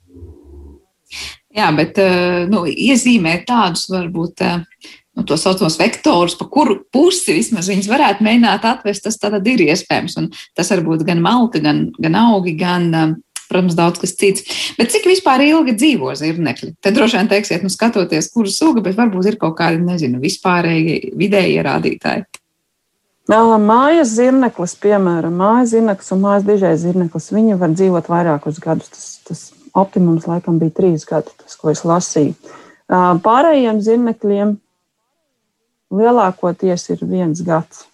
Jā, 1.52 1.68
bet 1.76 2.00
eh, 2.00 2.48
nu, 2.50 2.64
iezīmēt 2.66 3.46
tādus 3.50 3.86
varbūt 3.92 4.42
eh, 4.48 4.88
nu, 5.18 5.26
to 5.28 5.38
saucamos 5.38 5.78
vektorus, 5.80 6.38
pa 6.40 6.48
kuru 6.52 6.80
pusi 6.94 7.36
vismaz 7.36 7.70
viņas 7.72 7.90
varētu 7.92 8.26
mēģināt 8.26 8.68
atvest, 8.68 9.06
tas 9.08 9.20
tad 9.20 9.48
ir 9.48 9.66
iespējams. 9.68 10.18
Un 10.22 10.32
tas 10.58 10.72
var 10.72 10.84
būt 10.86 11.06
gan 11.08 11.24
malka, 11.24 11.62
gan, 11.64 11.90
gan 12.02 12.18
augi, 12.20 12.56
gan, 12.60 12.90
um, 12.96 13.16
protams, 13.52 13.76
daudz 13.78 14.00
kas 14.02 14.16
cits. 14.16 14.46
Bet 14.80 14.94
cik 14.94 15.10
vispār 15.12 15.44
ilgi 15.44 15.76
dzīvo 15.76 16.14
zirnekļi? 16.16 16.76
Te 16.80 16.94
droši 16.96 17.20
vien 17.20 17.32
teiksiet, 17.32 17.66
nu, 17.66 17.72
skatoties, 17.74 18.32
kuru 18.32 18.52
suga, 18.52 18.84
bet 18.86 19.00
varbūt 19.00 19.34
ir 19.34 19.40
kaut 19.42 19.58
kādi, 19.60 19.82
nezinu, 19.84 20.22
vispārēji 20.24 21.16
vidēji 21.20 21.66
rādītāji. 21.68 22.28
Mājas 23.32 24.16
zirneklis, 24.18 24.74
piemēram, 24.82 25.36
mājas 25.40 25.76
zirneklis 25.76 26.12
un 26.12 26.24
mājas 26.24 26.48
dižais 26.48 26.82
zirneklis, 26.82 27.30
viņi 27.32 27.60
var 27.60 27.72
dzīvot 27.76 28.10
vairākus 28.12 28.58
gadus. 28.64 28.90
Tas, 28.92 29.06
tas 29.28 29.44
optimums 29.78 30.26
laikam 30.28 30.58
bija 30.60 30.74
trīs 30.82 31.06
gadi, 31.08 31.32
tas, 31.40 31.56
ko 31.60 31.72
es 31.72 31.86
lasīju. 31.88 32.34
Pārējiem 33.24 33.80
zirnekļiem 33.86 34.58
lielākoties 35.92 36.90
ir 36.94 37.06
viens 37.08 37.42
gads. 37.46 37.86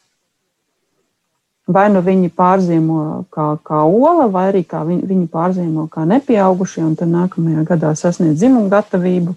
Vai 1.67 1.89
nu 1.91 1.99
viņi 1.99 2.29
pārzīmo 2.31 2.99
kā, 3.33 3.49
kā 3.67 3.81
ola, 3.83 4.29
vai 4.31 4.45
arī 4.53 4.63
viņi, 4.63 5.01
viņi 5.09 5.25
pārzīmo 5.31 5.89
kā 5.91 6.05
nepieaugušie, 6.07 6.85
un 6.85 6.95
tad 6.95 7.11
nākamajā 7.11 7.65
gadā 7.67 7.91
sasniedz 7.99 8.39
dzimumu 8.39 8.71
gatavību, 8.71 9.35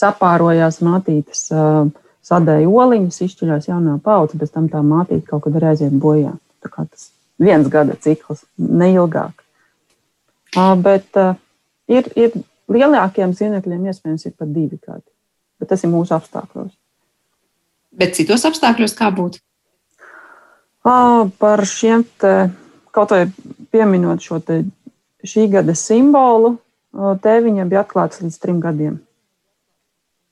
sapārojās 0.00 0.80
mātītes, 0.80 1.44
sadēja 2.24 2.72
oliņas, 2.72 3.20
izšķirās 3.26 3.68
jaunā 3.68 3.98
paudze, 4.00 4.40
pēc 4.40 4.54
tam 4.56 4.72
tā 4.72 4.80
mātīte 4.80 5.26
kaut 5.28 5.44
kad 5.44 5.60
arī 5.60 5.74
aiziet 5.74 5.92
bojā. 6.00 6.32
Tā 6.64 6.72
kā 6.72 6.86
tas 6.88 7.10
viens 7.40 7.68
gada 7.68 7.96
cikls, 8.00 8.46
neilgāk. 8.56 9.44
Bet 10.56 11.20
ir, 11.20 12.08
ir 12.16 12.36
lielākiem 12.72 13.36
zīmekļiem 13.36 13.88
iespējams 13.92 14.28
ir 14.28 14.36
pat 14.38 14.52
divi 14.56 14.80
gadi, 14.80 15.04
bet 15.60 15.72
tas 15.74 15.84
ir 15.84 15.92
mūsu 15.92 16.16
apstākļos. 16.16 16.72
Bet 17.90 18.14
citos 18.18 18.44
apstākļos 18.46 18.94
kā 18.98 19.10
būtu? 19.14 19.40
Par 20.82 21.62
šiem 21.68 22.04
te, 22.20 22.34
kaut 22.94 23.12
vai 23.12 23.24
pieminot 23.72 24.22
šo 24.24 24.38
te, 24.40 24.62
šī 25.26 25.48
gada 25.52 25.74
simbolu, 25.76 26.54
te 27.22 27.34
viņam 27.44 27.68
bija 27.70 27.82
atklāts 27.84 28.22
līdz 28.22 28.38
trim 28.40 28.62
gadiem. 28.62 29.00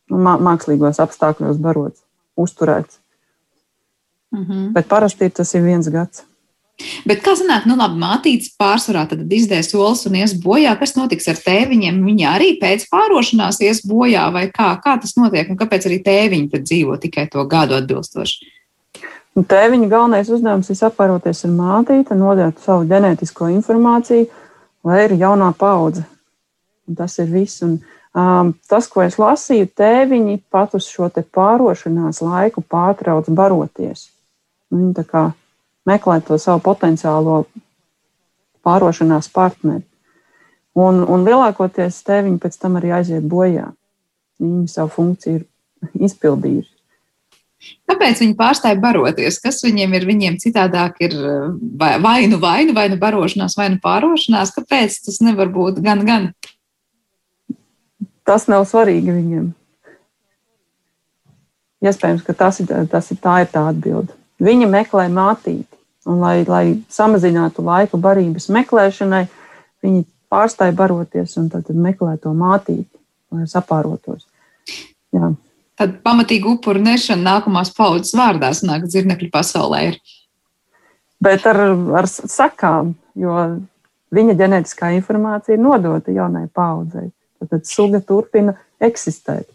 Mākslīgos 0.09 1.03
apstākļos 1.05 1.61
barots, 1.61 2.01
uzturēts. 2.37 3.01
Mm 4.33 4.45
-hmm. 4.45 4.73
Bet 4.73 4.89
parasti 4.89 5.31
tas 5.31 5.55
ir 5.55 5.63
viens 5.63 5.89
gads. 5.89 6.25
Bet 7.09 7.25
kā 7.25 7.33
sanāk, 7.35 7.65
nu 7.67 7.75
labi, 7.75 7.99
mātītes 7.99 8.53
pārsvarā 8.59 9.03
tad 9.11 9.33
izdēs 9.35 9.73
solis 9.73 10.05
un 10.07 10.19
ies 10.21 10.35
bojā. 10.39 10.77
Kas 10.79 10.95
notiks 10.95 11.27
ar 11.31 11.41
tēviņiem? 11.43 11.99
Viņi 12.07 12.27
arī 12.31 12.53
pēc 12.61 12.85
pārošanās 12.93 13.59
ies 13.67 13.83
bojā 13.89 14.29
vai 14.35 14.47
kā? 14.55 14.71
Kā 14.85 14.95
tas 15.03 15.17
notiek 15.19 15.51
un 15.51 15.59
kāpēc 15.59 15.89
arī 15.91 15.99
tēviņi 16.07 16.53
tad 16.53 16.69
dzīvo 16.69 16.95
tikai 17.03 17.27
to 17.33 17.43
gadu 17.51 17.79
atbilstoši? 17.81 18.53
Nu, 19.35 19.43
tēviņa 19.47 19.89
galvenais 19.91 20.31
uzdevums 20.35 20.71
ir 20.71 20.79
saparoties 20.79 21.45
ar 21.47 21.53
mātīti, 21.55 22.15
nodot 22.19 22.63
savu 22.63 22.87
ģenētisko 22.91 23.51
informāciju, 23.57 24.29
lai 24.87 25.03
ir 25.05 25.17
jaunā 25.19 25.51
paudze. 25.59 26.07
Un 26.89 26.99
tas 26.99 27.19
ir 27.19 27.29
viss. 27.31 27.63
Un, 27.67 27.77
um, 28.15 28.55
tas, 28.71 28.87
ko 28.91 29.03
es 29.03 29.19
lasīju, 29.19 29.69
tēviņi 29.79 30.41
pat 30.51 30.79
uz 30.79 30.87
šo 30.91 31.11
pārošanās 31.11 32.23
laiku 32.23 32.63
pārtrauc 32.63 33.31
baroties. 33.35 34.09
Viņi 34.75 34.95
tā 34.95 35.07
kā 35.07 35.25
meklēt 35.89 36.29
to 36.29 36.39
savu 36.41 36.63
potenciālo 36.65 37.43
pārošanās 38.67 39.31
partneri. 39.33 39.85
Un, 40.79 41.03
un 41.03 41.25
lielākoties 41.27 42.03
te 42.07 42.21
viņi 42.23 42.39
pēc 42.43 42.59
tam 42.63 42.79
arī 42.79 42.93
aiziet 43.01 43.25
bojā. 43.27 43.73
Viņi 44.39 44.69
savu 44.71 44.93
funkciju 44.95 45.41
ir 45.41 45.47
izpildījuši. 46.07 46.79
Kāpēc 47.89 48.21
viņi 48.23 48.37
pārstāja 48.39 48.79
baroties? 48.79 49.41
Kas 49.43 49.59
viņiem 49.65 49.97
ir? 49.99 50.05
Viņiem 50.07 50.37
citādāk 50.39 51.01
ir 51.03 51.17
vai 51.75 52.21
nu 52.31 52.39
vainu, 52.39 52.75
vai 52.77 52.87
nu 52.93 52.99
barošanās, 53.01 53.57
vai 53.59 53.73
nu 53.73 53.81
pārošanās. 53.83 54.53
Kāpēc 54.55 55.01
tas 55.09 55.19
nevar 55.25 55.51
būt 55.55 55.81
gan, 55.83 56.05
gan? 56.07 56.29
Tas 58.29 58.47
nav 58.47 58.69
svarīgi 58.69 59.11
viņiem. 59.11 59.49
Iespējams, 61.89 62.23
ka 62.27 62.35
tas 62.37 62.61
ir, 62.63 62.71
tas 62.93 63.11
ir 63.15 63.19
tā 63.23 63.41
ir 63.43 63.51
tā 63.51 63.65
atbilde. 63.73 64.15
Viņa 64.43 64.71
meklē 64.71 65.09
mātīti. 65.11 65.78
Un, 66.09 66.23
lai, 66.23 66.41
lai 66.49 66.65
samazinātu 66.89 67.61
laiku 67.67 67.99
barības 68.01 68.49
meklēšanai, 68.55 69.27
viņi 69.85 70.07
pārstāj 70.33 70.73
baroties 70.77 71.37
un 71.41 71.51
tad, 71.53 71.69
meklē 71.69 72.17
to 72.23 72.33
mātīti, 72.37 72.89
lai 73.35 73.45
sapārotos. 73.51 74.25
Jā. 75.15 75.35
Tad 75.79 75.99
pamatīgi 76.05 76.49
upuru 76.51 76.81
nešana 76.83 77.37
nākamās 77.37 77.71
paudzes 77.77 78.17
vārdā 78.19 78.51
nāk 78.67 78.89
dzirnekļu 78.89 79.29
pasaulē. 79.35 79.83
Ir. 79.93 80.01
Bet 81.23 81.47
ar, 81.51 81.61
ar 82.01 82.09
sakām, 82.09 82.95
jo 83.19 83.37
viņa 84.15 84.35
ģenētiskā 84.41 84.91
informācija 84.97 85.57
ir 85.57 85.63
nodota 85.63 86.15
jaunai 86.15 86.47
paudzei. 86.55 87.11
Tad, 87.39 87.53
tad 87.53 87.69
suga 87.69 88.01
turpina 88.03 88.57
eksistēt. 88.83 89.47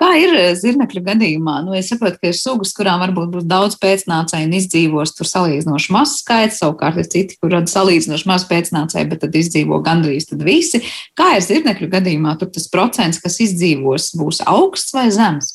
Kā 0.00 0.10
ir 0.20 0.34
eh, 0.36 0.50
zirnekļu 0.58 1.02
gadījumā? 1.06 1.56
Nu, 1.66 1.74
es 1.78 1.88
saprotu, 1.92 2.18
ka 2.20 2.30
ir 2.30 2.38
sugas, 2.38 2.74
kurām 2.76 3.02
varbūt 3.04 3.32
būs 3.32 3.48
daudz 3.48 3.78
pēcnācēju 3.82 4.48
un 4.48 4.56
izdzīvos 4.58 5.14
tur 5.16 5.30
salīdzinoši 5.30 5.94
mazs 5.94 6.20
skaits, 6.22 6.60
savukārt 6.62 7.00
ir 7.02 7.08
citi, 7.10 7.38
kur 7.40 7.54
rada 7.54 7.70
salīdzinoši 7.70 8.30
maz 8.30 8.46
pēcnācēju, 8.50 9.10
bet 9.10 9.24
tad 9.24 9.36
izdzīvo 9.40 9.80
gandrīz 9.84 10.30
visi. 10.44 10.82
Kā 11.18 11.34
ir 11.38 11.44
zirnekļu 11.46 11.90
gadījumā? 11.92 12.36
Tur 12.40 12.52
tas 12.54 12.70
procents, 12.72 13.20
kas 13.22 13.40
izdzīvos, 13.44 14.12
būs 14.20 14.42
augsts 14.50 14.94
vai 14.96 15.10
zems? 15.14 15.52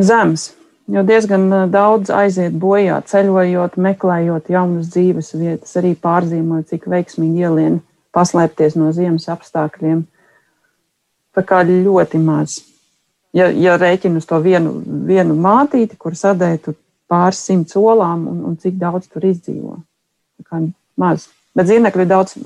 Zems. 0.00 0.50
Jo 0.90 1.04
diezgan 1.06 1.44
eh, 1.54 1.66
daudz 1.70 2.10
aiziet 2.14 2.56
bojā, 2.58 2.98
ceļojot, 3.06 3.78
meklējot 3.78 4.50
jaunas 4.50 4.90
dzīves 4.90 5.34
vietas, 5.38 5.76
arī 5.78 5.94
pārzīmojot, 5.94 6.72
cik 6.72 6.88
veiksmīgi 6.90 7.46
ielien 7.46 7.78
paslēpties 8.16 8.74
no 8.78 8.90
ziemas 8.96 9.28
apstākļiem. 9.30 10.02
Tā 11.30 11.46
kā 11.46 11.62
ļoti 11.62 12.18
maz 12.18 12.58
ja, 13.36 13.50
ja 13.50 13.76
rēķinu 13.80 14.20
uz 14.20 14.28
to 14.28 14.40
vienu, 14.44 14.78
vienu 15.08 15.36
mātīti, 15.38 15.98
kur 16.00 16.16
sadēja 16.18 16.74
pāris 17.10 17.42
simts 17.46 17.76
olām, 17.78 18.26
un, 18.30 18.42
un 18.46 18.56
cik 18.60 18.78
daudz 18.80 19.10
tur 19.10 19.26
izdzīvo. 19.26 19.78
Maz. 21.00 21.28
Bet 21.56 21.70
zīmekļi 21.70 22.04
ir 22.06 22.10
daudz 22.10 22.36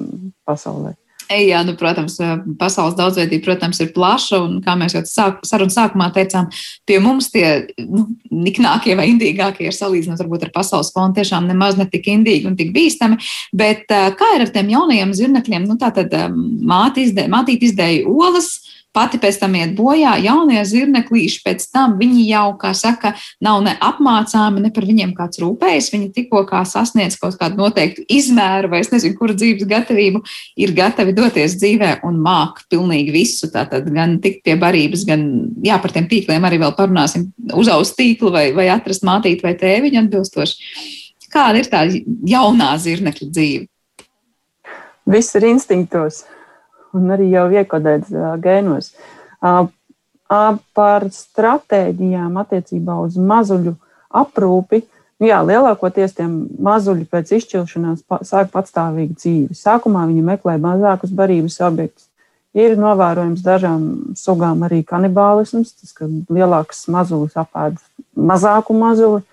pasaulē. 0.49 0.95
Jā, 1.33 1.63
nu, 1.65 1.73
protams, 1.79 2.19
pasaules 2.61 2.97
daudzveidība, 2.99 3.47
protams, 3.47 3.79
ir 3.81 3.95
plaša. 3.95 4.39
Un, 4.45 4.59
kā 4.65 4.75
mēs 4.77 4.95
jau 4.97 5.03
sāk, 5.09 5.41
sarunas 5.49 5.77
sākumā 5.79 6.11
teicām, 6.13 6.51
pie 6.89 6.99
mums 7.03 7.31
tie 7.33 7.47
nu, 7.81 8.05
niknākie 8.29 8.97
vai 8.99 9.09
indīgākie 9.09 9.71
ir 9.71 9.77
salīdzinot 9.77 10.21
ar 10.21 10.53
pasaules 10.55 10.93
fonu 10.95 11.17
tiešām 11.17 11.49
nemaz 11.49 11.79
ne 11.81 11.89
tik 11.91 12.11
indīgi 12.13 12.51
un 12.51 12.59
tik 12.61 12.75
bīstami. 12.77 13.17
Bet 13.57 13.89
kā 13.89 14.31
ir 14.37 14.45
ar 14.45 14.53
tiem 14.53 14.71
jaunajiem 14.75 15.17
zirnekļiem? 15.17 15.67
Nu, 15.69 15.79
tā 15.81 15.95
tad 15.97 16.13
izdē, 16.13 17.27
mātīt 17.33 17.65
izdēja 17.71 18.05
olas, 18.11 18.53
pati 18.95 19.19
pēc 19.21 19.41
tam 19.43 19.57
iet 19.59 19.75
bojā. 19.77 20.15
Jaunie 20.23 20.63
zirneklīši 20.69 21.43
pēc 21.45 21.67
tam 21.75 21.97
viņi 21.99 22.25
jau, 22.29 22.47
kā 22.61 22.71
saka, 22.77 23.15
nav 23.45 23.63
ne 23.67 23.75
apmācāmi, 23.83 24.63
ne 24.65 24.71
par 24.75 24.87
viņiem 24.87 25.15
kāds 25.19 25.41
rūpējas. 25.43 25.91
Viņi 25.95 26.11
tikko 26.15 26.45
kā 26.49 26.63
sasniedz 26.69 27.19
kaut 27.21 27.39
kādu 27.41 27.59
noteiktu 27.61 28.07
izmēru 28.09 28.71
vai 28.73 28.83
es 28.85 28.93
nezinu, 28.95 29.19
kura 29.19 29.37
dzīves 29.37 29.67
gatavību, 29.71 30.23
ir 30.63 30.75
gatavi 30.77 31.17
doties 31.17 31.59
dzīvē 31.59 31.97
un 32.07 32.21
māk 32.25 32.63
pilnīgi 32.73 33.15
visu. 33.15 33.51
Tātad 33.55 33.91
gan 33.95 34.19
tikt 34.25 34.45
pie 34.47 34.57
barības, 34.61 35.07
gan, 35.09 35.27
jā, 35.65 35.79
par 35.83 35.95
tiem 35.95 36.09
tīkliem 36.11 36.47
arī 36.47 36.63
vēl 36.63 36.77
parunāsim, 36.79 37.29
uzaust 37.55 37.99
tīklu 37.99 38.33
vai, 38.35 38.49
vai 38.57 38.71
atrast 38.73 39.07
mātīti 39.07 39.47
vai 39.47 39.57
tēviņu 39.59 40.05
atbilstoši. 40.05 40.75
Kāda 41.35 41.59
ir 41.59 41.67
tā 41.71 41.83
jaunā 42.31 42.71
zirnekļa 42.79 43.31
dzīve? 43.33 43.67
Viss 45.11 45.35
ir 45.37 45.45
instinktos 45.51 46.23
un 46.97 47.15
arī 47.15 47.31
jau 47.33 47.47
iekodēts 47.53 48.13
gēnos. 48.45 48.93
Par 50.75 51.07
stratēģijām 51.13 52.39
attiecībā 52.41 52.97
uz 53.05 53.19
mazuļu 53.21 53.75
aprūpi. 54.15 54.83
Nu 55.23 55.29
jā, 55.29 55.39
lielākoties 55.47 56.17
tie 56.17 56.27
mazuļi 56.27 57.05
pēc 57.11 57.37
izšķiršanās 57.37 58.03
sāk 58.27 58.51
patstāvīgu 58.55 59.15
dzīvi. 59.19 59.55
Sākumā 59.59 60.07
viņi 60.11 60.25
meklē 60.27 60.57
mazākus 60.63 61.15
barības 61.15 61.61
objektus. 61.67 62.09
Ir 62.55 62.77
novērojams 62.79 63.43
dažām 63.43 63.87
sugām 64.19 64.63
arī 64.67 64.85
kanibālisms, 64.87 65.73
tas, 65.75 65.91
ka 65.95 66.07
lielāks 66.07 66.85
mazulis 66.91 67.35
apēd 67.39 67.81
mazāku 68.15 68.77
mazuli. 68.79 69.25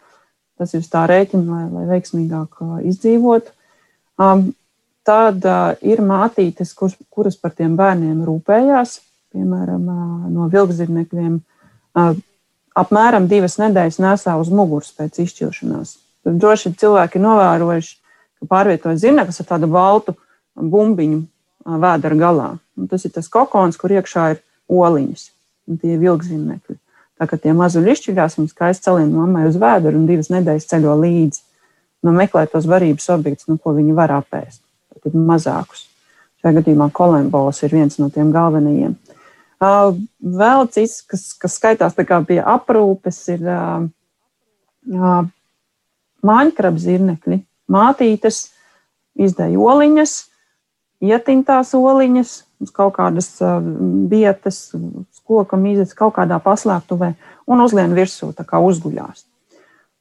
Tas 0.58 0.74
ir 0.78 0.86
tā 0.90 1.04
rēķina, 1.10 1.46
lai, 1.46 1.66
lai 1.70 1.86
veiksmīgāk 1.96 2.62
izdzīvotu. 2.90 3.54
Um, 4.22 4.52
Tad 5.08 5.46
uh, 5.50 5.72
ir 5.82 6.02
mātītes, 6.06 6.76
kur, 6.78 6.92
kuras 7.10 7.38
par 7.42 7.56
tiem 7.58 7.74
bērniem 7.78 8.20
rūpējās, 8.28 9.00
piemēram, 9.34 9.88
uh, 9.90 10.28
no 10.30 10.46
vilkzirnekļiem. 10.52 11.40
Uh, 11.98 12.14
apmēram 12.78 13.26
divas 13.32 13.58
nedēļas 13.58 13.98
nesā 14.04 14.38
uz 14.38 14.52
muguras 14.54 14.94
pēc 14.94 15.24
izšķiršanās. 15.26 15.96
Tad 16.22 16.38
droši 16.38 16.76
cilvēki 16.78 17.22
novērojuši, 17.24 17.98
ka 18.40 18.50
pārvietojas 18.54 19.02
zirneklis 19.02 19.42
ar 19.42 19.50
tādu 19.56 19.72
baltu 19.74 20.16
bumbiņu 20.54 21.24
vēdera 21.82 22.22
galā. 22.22 22.54
Un 22.78 22.88
tas 22.92 23.06
ir 23.06 23.18
tas 23.18 23.30
kokons, 23.32 23.82
kur 23.82 23.98
iekšā 23.98 24.30
ir 24.36 24.42
oliņas, 24.70 25.28
un 25.66 25.82
tie 25.82 25.96
ir 25.96 26.02
vilkzirnekļi. 26.06 26.78
Tā 27.18 27.30
kā 27.30 27.38
tie 27.42 27.58
mazuļi 27.58 27.96
izšķirās, 27.96 28.38
viņi 28.38 28.54
skaisti 28.54 28.86
celina 28.86 29.18
mammai 29.18 29.48
uz 29.50 29.58
vēdera 29.62 29.98
un 29.98 30.06
divas 30.10 30.30
nedēļas 30.34 30.70
ceļo 30.70 30.98
līdzi. 31.02 31.48
Nu, 32.06 32.14
meklē 32.18 32.46
tos 32.50 32.70
varības 32.70 33.10
objektus, 33.14 33.50
nu, 33.50 33.58
ko 33.62 33.74
viņi 33.78 33.98
var 33.98 34.14
apēst 34.22 34.62
tad 35.04 35.16
mazākus. 35.18 35.88
Šajā 36.42 36.58
gadījumā 36.58 36.90
kolembols 36.94 37.62
ir 37.66 37.74
viens 37.76 38.00
no 38.02 38.10
tiem 38.14 38.32
galvenajiem. 38.34 38.96
Vēl 39.62 40.68
cits, 40.74 41.02
kas, 41.06 41.28
kas 41.38 41.58
skaitās 41.60 41.94
pie 41.98 42.40
aprūpes, 42.42 43.20
ir 43.36 43.46
māņkrabs 46.26 46.88
zirnekļi, 46.88 47.42
mātītes, 47.70 48.48
izdēja 49.22 49.60
oliņas, 49.62 50.16
ietintās 51.06 51.76
oliņas 51.78 52.34
uz 52.62 52.74
kaut 52.74 52.96
kādas 52.98 53.36
vietas, 54.10 54.64
koka 55.26 55.58
mīzes, 55.58 55.94
kaut 55.98 56.16
kādā 56.18 56.42
paslēptuvē 56.42 57.14
un 57.50 57.62
uzlien 57.62 57.94
virsū, 57.98 58.32
tā 58.38 58.46
kā 58.48 58.62
uzguļās. 58.62 59.26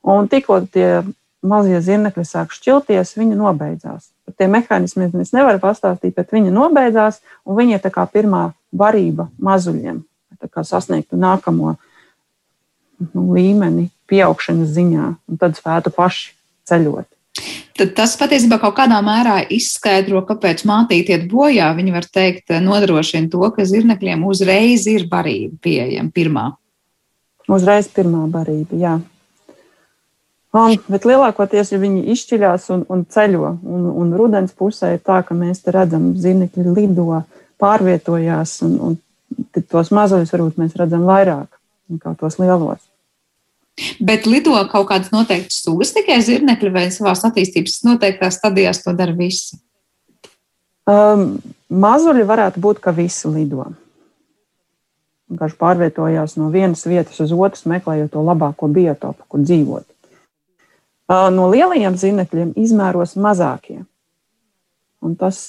Un 0.09 0.29
tikko 0.33 0.63
tie 0.73 1.03
mazie 1.45 1.81
zirnekļi 1.85 2.25
sāk 2.25 2.53
šķilties, 2.57 3.17
viņi 3.21 3.39
nobeidzās. 3.39 4.11
Par 4.31 4.39
tiem 4.39 4.53
mehānismiem 4.55 5.23
es 5.25 5.33
nevaru 5.35 5.59
pastāstīt, 5.59 6.15
bet 6.15 6.31
viņi 6.31 6.53
nobeidzās, 6.55 7.19
un 7.43 7.59
viņi 7.59 7.79
ir 7.79 7.91
kā 7.91 8.07
pirmā 8.07 8.51
varība 8.71 9.27
mazuļiem, 9.43 10.05
kā 10.55 10.63
sasniegtu 10.63 11.19
nākamo 11.19 11.75
nu, 13.11 13.25
līmeni, 13.35 13.89
pieaugšanas 14.11 14.71
ziņā, 14.77 15.07
un 15.27 15.41
tad 15.41 15.59
spētu 15.59 15.91
paši 15.97 16.31
ceļot. 16.71 17.09
Tad 17.81 17.95
tas 17.97 18.15
patiesībā 18.21 18.61
kaut 18.61 18.77
kādā 18.77 18.99
mērā 19.03 19.41
izskaidro, 19.51 20.21
kāpēc 20.29 20.63
mātīte 20.69 21.15
iet 21.17 21.29
bojā. 21.31 21.71
Viņi 21.75 21.95
var 21.95 22.07
teikt, 22.07 22.53
nodrošina 22.63 23.31
to, 23.33 23.43
ka 23.55 23.65
zirnekļiem 23.67 24.27
uzreiz 24.29 24.85
ir 24.91 25.09
barība 25.11 25.57
pieejama 25.65 26.13
pirmā. 26.15 26.45
Uzreiz 27.51 27.89
pirmā 27.91 28.27
barība, 28.31 28.79
jā. 28.79 28.99
Um, 30.51 30.75
bet 30.91 31.05
lielākoties, 31.07 31.71
ja 31.71 31.79
viņi 31.79 32.09
izšķiļās 32.11 32.65
un, 32.75 32.81
un 32.91 33.05
ceļo, 33.07 33.53
un, 33.63 33.87
un 34.03 34.09
rudens 34.19 34.51
pusē 34.59 34.97
ir 34.97 35.03
tā, 35.07 35.21
ka 35.23 35.37
mēs 35.39 35.63
redzam, 35.71 36.09
zīmekļi 36.19 36.73
lido, 36.75 37.23
pārvietojās, 37.63 38.57
un, 38.67 38.75
un 38.89 39.67
tos 39.71 39.93
mazuļus 39.95 40.33
varbūt 40.35 40.59
mēs 40.59 40.75
redzam 40.81 41.05
vairāk 41.07 41.61
nekā 41.91 42.17
tos 42.19 42.41
lielos. 42.43 42.83
Bet 44.03 44.27
lido 44.27 44.57
kaut 44.73 44.89
kādas 44.91 45.13
noteiktas 45.15 45.61
sugas 45.63 45.95
tikai 45.95 46.19
zirnekļi 46.25 46.73
vai 46.75 46.89
savā 46.93 47.15
attīstības 47.15 47.79
noteiktās 47.87 48.41
stadijās 48.41 48.83
to 48.83 48.93
dara 48.97 49.15
visi? 49.17 49.61
Um, 50.91 51.39
mazuļi 51.71 52.27
varētu 52.27 52.61
būt, 52.61 52.83
ka 52.83 52.93
visi 52.97 53.31
lido. 53.31 53.69
Vienkārši 55.31 55.57
pārvietojās 55.61 56.35
no 56.41 56.51
vienas 56.51 56.83
vietas 56.91 57.23
uz 57.23 57.31
otru, 57.31 57.71
meklējot 57.71 58.11
to 58.17 58.27
labāko 58.27 58.67
biotopu, 58.73 59.29
kur 59.31 59.47
dzīvot. 59.47 59.87
No 61.11 61.49
lielajiem 61.51 61.97
zinekļiem 61.99 62.53
izmēros 62.61 63.17
mazākie. 63.19 63.81
Un 65.03 65.17
tas 65.19 65.41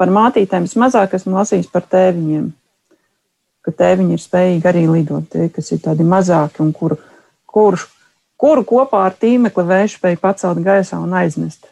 par 0.00 0.08
mātītēm 0.08 0.64
mazāk 0.80 1.16
esmu 1.18 1.36
lasījis 1.36 1.68
par 1.72 1.84
tēviņiem, 1.92 2.46
ka 3.64 3.74
tēviņi 3.82 4.16
ir 4.16 4.22
spējīgi 4.22 4.70
arī 4.70 4.86
lidot, 4.88 5.26
tie, 5.32 5.50
kas 5.52 5.68
ir 5.74 5.82
tādi 5.84 6.06
mazāki 6.08 6.62
un 6.64 6.72
kuru, 6.76 6.96
kuru, 7.44 7.80
kuru 8.40 8.64
kopā 8.68 9.04
ar 9.10 9.16
tīmekli 9.20 9.66
vējš 9.68 9.98
spēj 9.98 10.18
pacelt 10.22 10.62
gaisā 10.64 11.00
un 11.02 11.12
aiznest 11.20 11.68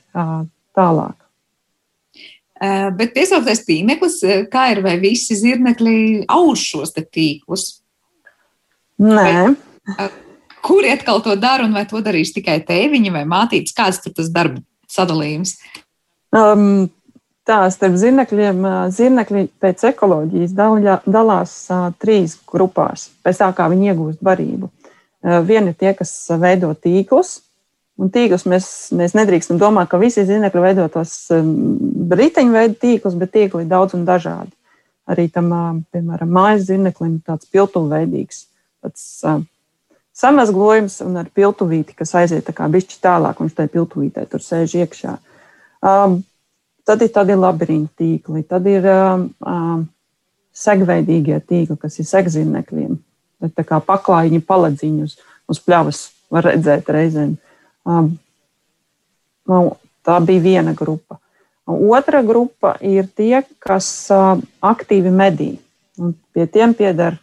tālāk. 0.77 1.17
Bet 2.99 3.15
piesauktais 3.17 3.65
tīmeklis, 3.67 4.21
kā 4.53 4.69
ir, 4.75 4.83
vai 4.85 4.99
visi 5.03 5.35
zirnekļi 5.41 6.27
auž 6.31 6.67
šos 6.69 6.93
tīklus? 6.95 7.65
Nē. 9.03 9.55
Vai, 9.89 10.11
Kuri 10.63 10.93
atkal 10.95 11.23
to 11.25 11.37
dara 11.41 11.67
un 11.67 11.75
vai 11.75 11.85
to 11.91 12.01
darīs 12.05 12.35
tikai 12.35 12.61
tēviņa 12.67 13.15
vai 13.15 13.23
mātītes? 13.29 13.75
Kāds 13.77 14.03
tur 14.05 14.15
tas 14.17 14.31
darba 14.33 14.63
sadalījums? 14.91 15.57
Um, 16.33 16.91
tā 17.49 17.65
starp 17.75 17.99
zirnekļiem, 18.01 18.63
zirnekļi 18.95 19.47
pēc 19.63 19.87
ekoloģijas 19.91 20.55
daļā, 20.57 20.99
dalās 21.07 21.57
uh, 21.73 21.89
trīs 22.01 22.39
grupās, 22.49 23.11
pēc 23.27 23.43
tā 23.43 23.51
kā 23.59 23.67
viņi 23.73 23.93
iegūst 23.93 24.23
barību. 24.25 24.71
Uh, 25.23 25.41
vieni 25.47 25.75
ir 25.75 25.81
tie, 25.81 25.97
kas 25.99 26.15
veido 26.39 26.71
tīklus, 26.79 27.41
Un 28.01 28.11
tīklus 28.11 28.47
mēs, 28.49 28.67
mēs 28.97 29.13
nedrīkstam 29.15 29.61
domāt, 29.61 29.91
ka 29.91 30.01
visi 30.01 30.25
zīmekļi 30.27 30.65
veido 30.65 30.89
tos 30.91 31.13
riteņveidu 31.31 32.79
tīklus, 32.81 33.17
bet 33.21 33.35
tīkli 33.35 33.63
ir 33.65 33.71
daudz 33.71 33.97
un 33.99 34.07
dažādi. 34.09 34.51
Arī 35.13 35.27
tam, 35.31 35.51
piemēram, 35.93 36.31
mājas 36.33 36.67
zīmeklim 36.71 37.19
tāds 37.27 37.49
piltuveidīgs, 37.53 38.47
tāds 38.83 39.05
samazglojums 40.17 41.01
un 41.05 41.17
ar 41.23 41.31
piltuvīti, 41.33 41.97
kas 41.97 42.15
aiziet 42.21 42.45
tā 42.47 42.55
kā 42.57 42.69
bišķi 42.71 43.01
tālāk, 43.03 43.39
un 43.41 43.49
viņš 43.49 43.57
tajā 43.59 43.73
piltuvītē 43.73 44.27
tur 44.31 44.45
sēž 44.45 44.77
iekšā. 44.83 45.17
Um, 45.83 46.21
tad 46.87 47.03
ir 47.03 47.13
tādi 47.15 47.37
labirinti 47.39 47.93
tīkli, 48.03 48.45
tad 48.49 48.69
ir 48.71 48.87
um, 48.93 49.29
um, 49.47 49.87
segveidīgie 50.53 51.41
tīkli, 51.41 51.79
kas 51.81 51.99
ir 51.99 52.09
segzīmekļiem. 52.11 52.99
Tā 53.57 53.65
kā 53.67 53.81
paklājiņi, 53.83 54.43
paladziņi 54.47 55.09
uz, 55.51 55.63
pļavas 55.65 56.05
var 56.33 56.47
redzēt 56.53 56.93
reizēm. 56.93 57.35
Um, 57.89 58.13
nu, 59.51 59.65
tā 60.07 60.21
bija 60.23 60.45
viena 60.45 60.77
grupa. 60.79 61.19
Otra 61.67 62.21
grupa 62.27 62.77
ir 62.85 63.09
tie, 63.17 63.43
kas 63.63 63.89
uh, 64.13 64.37
aktīvi 64.63 65.11
medī. 65.15 65.55
Un 65.99 66.15
pie 66.35 66.47
tiem 66.51 66.77
pieder 66.77 67.19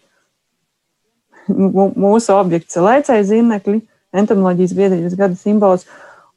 mūsu 1.50 2.36
objekts 2.36 2.80
lēcēji 2.80 3.28
zīmekļi, 3.34 3.80
entomoloģijas 4.20 4.76
biedrības 4.78 5.18
gada 5.20 5.38
simbols, 5.40 5.86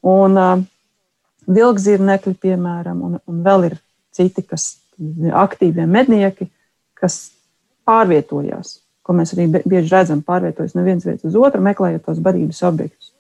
un 0.03 0.39
uh, 0.41 0.63
vilkzīrnekļi, 1.49 2.35
piemēram, 2.43 3.03
un, 3.07 3.19
un 3.27 3.43
vēl 3.45 3.69
ir 3.71 3.79
citi, 4.15 4.45
kas 4.47 4.77
ir 5.01 5.35
aktīvie 5.37 5.87
mednieki, 5.89 6.49
kas 6.99 7.33
pārvietojās, 7.89 8.79
ko 9.03 9.17
mēs 9.19 9.35
arī 9.35 9.49
bieži 9.65 9.91
redzam, 9.91 10.23
pārvietojas 10.27 10.77
no 10.77 10.85
vienas 10.87 11.07
vietas 11.09 11.27
uz 11.31 11.39
otru, 11.39 11.63
meklējot 11.65 12.05
tos 12.07 12.21
barības 12.23 12.63
objektus. 12.69 13.11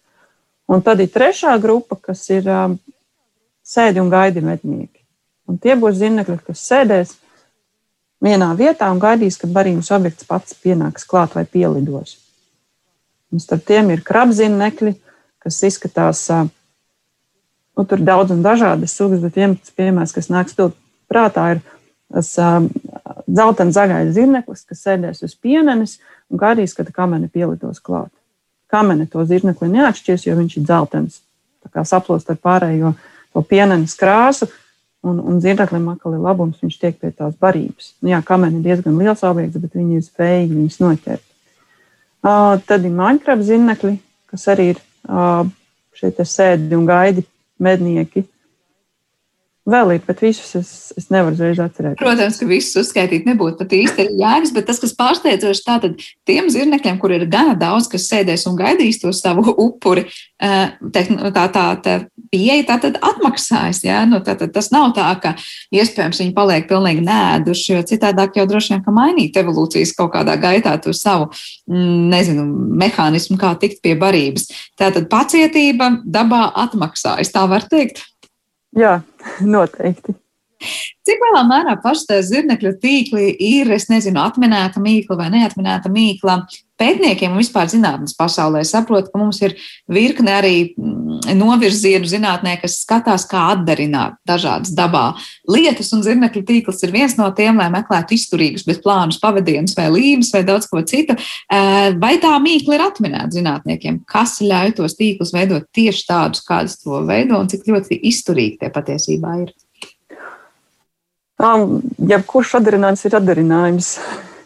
Un 0.70 0.85
tad 0.85 1.02
ir 1.02 1.11
trešā 1.12 1.57
grupa, 1.61 1.98
kas 2.11 2.22
ir 2.31 2.46
um, 2.48 2.76
sēdi 3.66 4.00
un 4.00 4.12
gaidi 4.12 4.44
mednieki. 4.44 5.02
Un 5.50 5.59
tie 5.59 5.74
būs 5.76 5.98
zīmekļi, 5.98 6.38
kas 6.46 6.62
sēdēs 6.70 7.16
vienā 8.22 8.52
vietā 8.58 8.88
un 8.92 9.00
gaidīs, 9.02 9.38
kad 9.40 9.52
barības 9.54 9.90
objekts 9.94 10.28
pats 10.28 10.56
pienāks 10.62 11.06
klāt 11.08 11.35
vai 11.37 11.44
pielidos. 11.44 12.16
Un 13.32 13.40
starp 13.42 13.64
tiem 13.66 13.90
ir 13.94 14.04
krabzīmekļi, 14.04 14.94
kas 15.42 15.58
izskatās, 15.66 16.26
nu, 17.76 17.85
tur 17.88 18.02
daudz 18.04 18.35
un 18.35 18.42
dažādas 18.44 18.94
sugas, 18.94 19.22
bet 19.24 19.38
viens 19.40 19.74
piemērs, 19.76 20.14
kas 20.14 20.30
nāk 20.32 20.52
spilgt 20.52 20.76
prātā, 21.11 21.56
ir 21.56 21.62
tas 22.12 22.35
dzeltens 23.26 23.76
zaļais 23.78 24.12
zirneklis, 24.14 24.66
kas 24.68 24.85
sēdēs 24.85 25.24
uz 25.24 25.35
pienenes 25.35 25.96
un 26.30 26.40
gaidīs, 26.40 26.76
kad 26.76 26.92
kamene 26.92 27.30
pielidos 27.32 27.80
klāt. 27.80 28.12
Kamene 28.72 29.08
to 29.08 29.24
zirnekli 29.28 29.70
neatšķies, 29.72 30.26
jo 30.28 30.37
viņš 30.37 30.58
ir 30.58 30.66
dzeltens. 30.68 31.22
Tā 31.64 31.72
kā 31.72 31.85
saplūst 31.88 32.30
ar 32.32 32.38
pārējo 32.40 32.92
to 33.32 33.42
pienenes 33.48 33.96
krāsu, 33.96 34.48
Un, 35.03 35.19
un 35.19 35.41
dzirdeklim 35.43 35.88
atkal 35.91 36.15
ir 36.15 36.23
labums, 36.23 36.61
viņš 36.62 36.77
tiek 36.79 36.99
pie 37.01 37.11
tās 37.11 37.35
barības. 37.43 37.88
Nu, 38.01 38.12
jā, 38.12 38.21
kamēr 38.23 38.53
ir 38.55 38.62
diezgan 38.62 39.01
liels 39.01 39.25
objekts, 39.27 39.59
bet 39.59 39.75
viņi 39.75 39.99
ir 39.99 40.05
spējīgi 40.07 40.55
viņus 40.55 40.79
noķert. 40.79 41.25
Uh, 42.23 42.55
tad 42.69 42.87
ir 42.87 42.95
maņkrabs 42.95 43.49
zinekļi, 43.49 43.97
kas 44.31 44.47
arī 44.53 44.69
ir 44.77 44.79
uh, 45.11 45.43
šeit 45.99 46.21
sēdi 46.23 46.79
un 46.79 46.87
gaidi 46.87 47.25
mednieki. 47.62 48.23
Vēl 49.62 49.92
ir, 49.94 50.01
bet 50.03 50.18
visus 50.25 50.57
es, 50.59 50.70
es 50.98 51.05
nevaru 51.12 51.37
uzreiz 51.37 51.61
atcerēties. 51.62 52.01
Protams, 52.01 52.38
ka 52.40 52.46
visus 52.51 52.81
uzskaitīt 52.81 53.29
nebūtu 53.29 53.61
pat 53.61 53.75
īsti 53.77 54.09
jēgas, 54.18 54.51
bet 54.57 54.66
tas, 54.66 54.81
kas 54.83 54.94
pārsteidzoši, 54.98 55.62
tātad 55.68 56.03
tiem 56.27 56.48
zirnekļiem, 56.51 56.98
kur 56.98 57.14
ir 57.14 57.29
gana 57.31 57.55
daudz, 57.59 57.87
kas 57.92 58.09
sēdēs 58.11 58.48
un 58.51 58.59
gaidīs 58.59 58.98
to 58.98 59.12
savu 59.14 59.55
upuri, 59.68 60.09
eh, 60.42 60.75
tā, 60.90 61.46
tā, 61.55 61.66
tā, 61.85 61.96
pieeja 62.33 62.66
tā 62.72 62.79
tad 62.83 62.98
atmaksājas. 63.05 63.85
Ja? 63.87 64.03
Nu, 64.09 64.18
tā, 64.25 64.35
tad 64.40 64.55
tas 64.57 64.72
nav 64.75 64.96
tā, 64.96 65.07
ka 65.22 65.37
iespējams 65.75 66.25
viņi 66.25 66.35
paliek 66.37 66.66
pilnīgi 66.70 67.07
nēduši, 67.07 67.77
jo 67.77 67.87
citādāk 67.92 68.40
jau 68.40 68.48
droši 68.51 68.75
vien, 68.75 68.83
ka 68.83 68.94
mainīt 68.94 69.38
evolūcijas 69.38 69.94
kaut 69.98 70.14
kādā 70.16 70.38
gaitā 70.42 70.75
to 70.83 70.94
savu, 70.96 71.31
mm, 71.70 72.09
nezinu, 72.12 72.48
mehānismu, 72.83 73.38
kā 73.38 73.55
tikt 73.62 73.83
pie 73.85 73.94
barības. 74.01 74.48
Tātad 74.81 75.07
pacietība 75.12 75.92
dabā 76.03 76.48
atmaksājas, 76.64 77.31
tā 77.31 77.46
var 77.46 77.70
teikt. 77.70 78.09
Jā, 78.78 79.00
noteikti. 79.52 80.14
Cik 81.03 81.18
lielā 81.18 81.40
mērā 81.48 81.72
pašai 81.83 82.20
zirnekļu 82.22 82.77
tīkli 82.83 83.33
ir, 83.42 83.70
es 83.75 83.88
nezinu, 83.90 84.20
atminēta 84.22 84.79
mīkla 84.83 85.16
vai 85.18 85.33
neatminēta 85.35 85.90
mīkla 85.90 86.44
pētniekiem 86.79 87.35
un 87.35 87.40
vispār 87.40 87.66
zinātnes 87.72 88.14
pasaulē? 88.14 88.62
Saprotu, 88.66 89.11
ka 89.11 89.18
mums 89.18 89.40
ir 89.42 89.57
virkne 89.90 90.31
arī 90.37 90.53
mm, 90.70 91.33
novirzienu 91.40 92.07
zinātnē, 92.07 92.55
kas 92.62 92.79
skatās, 92.85 93.25
kā 93.31 93.48
atdarināt 93.57 94.14
dažādas 94.29 94.70
dabā 94.79 95.09
lietas, 95.51 95.90
un 95.96 96.05
zirnekļu 96.07 96.44
tīkls 96.46 96.87
ir 96.87 96.94
viens 96.94 97.18
no 97.18 97.27
tiem, 97.35 97.59
lai 97.59 97.66
meklētu 97.75 98.14
izturīgus, 98.14 98.66
bet 98.68 98.85
plānus 98.87 99.18
pavadienus 99.22 99.75
vai 99.79 99.88
līmes 99.90 100.31
vai 100.35 100.44
daudz 100.46 100.70
ko 100.70 100.85
citu. 100.87 101.18
Vai 101.51 102.12
tā 102.22 102.37
mīkla 102.46 102.79
ir 102.79 102.87
atminēta 102.87 103.40
zinātniekiem? 103.40 104.05
Kas 104.07 104.38
ļauj 104.38 104.77
tos 104.79 104.94
tīklus 105.03 105.35
veidot 105.35 105.66
tieši 105.75 106.07
tādus, 106.07 106.46
kādus 106.46 106.79
to 106.79 107.03
veido, 107.11 107.42
un 107.42 107.51
cik 107.51 107.66
ļoti 107.75 107.98
izturīgi 108.12 108.62
tie 108.62 108.70
patiesībā 108.70 109.37
ir? 109.42 109.53
Jebkurš 112.12 112.57
atdarinājums 112.61 113.05
ir 113.09 113.16
atdarinājums. 113.18 113.92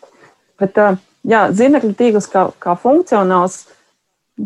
Bet, 0.60 0.78
jā, 1.28 1.46
zīmekļu 1.52 1.94
tīkls 1.98 2.28
kā, 2.32 2.48
kā 2.62 2.76
funkcionāls, 2.80 3.64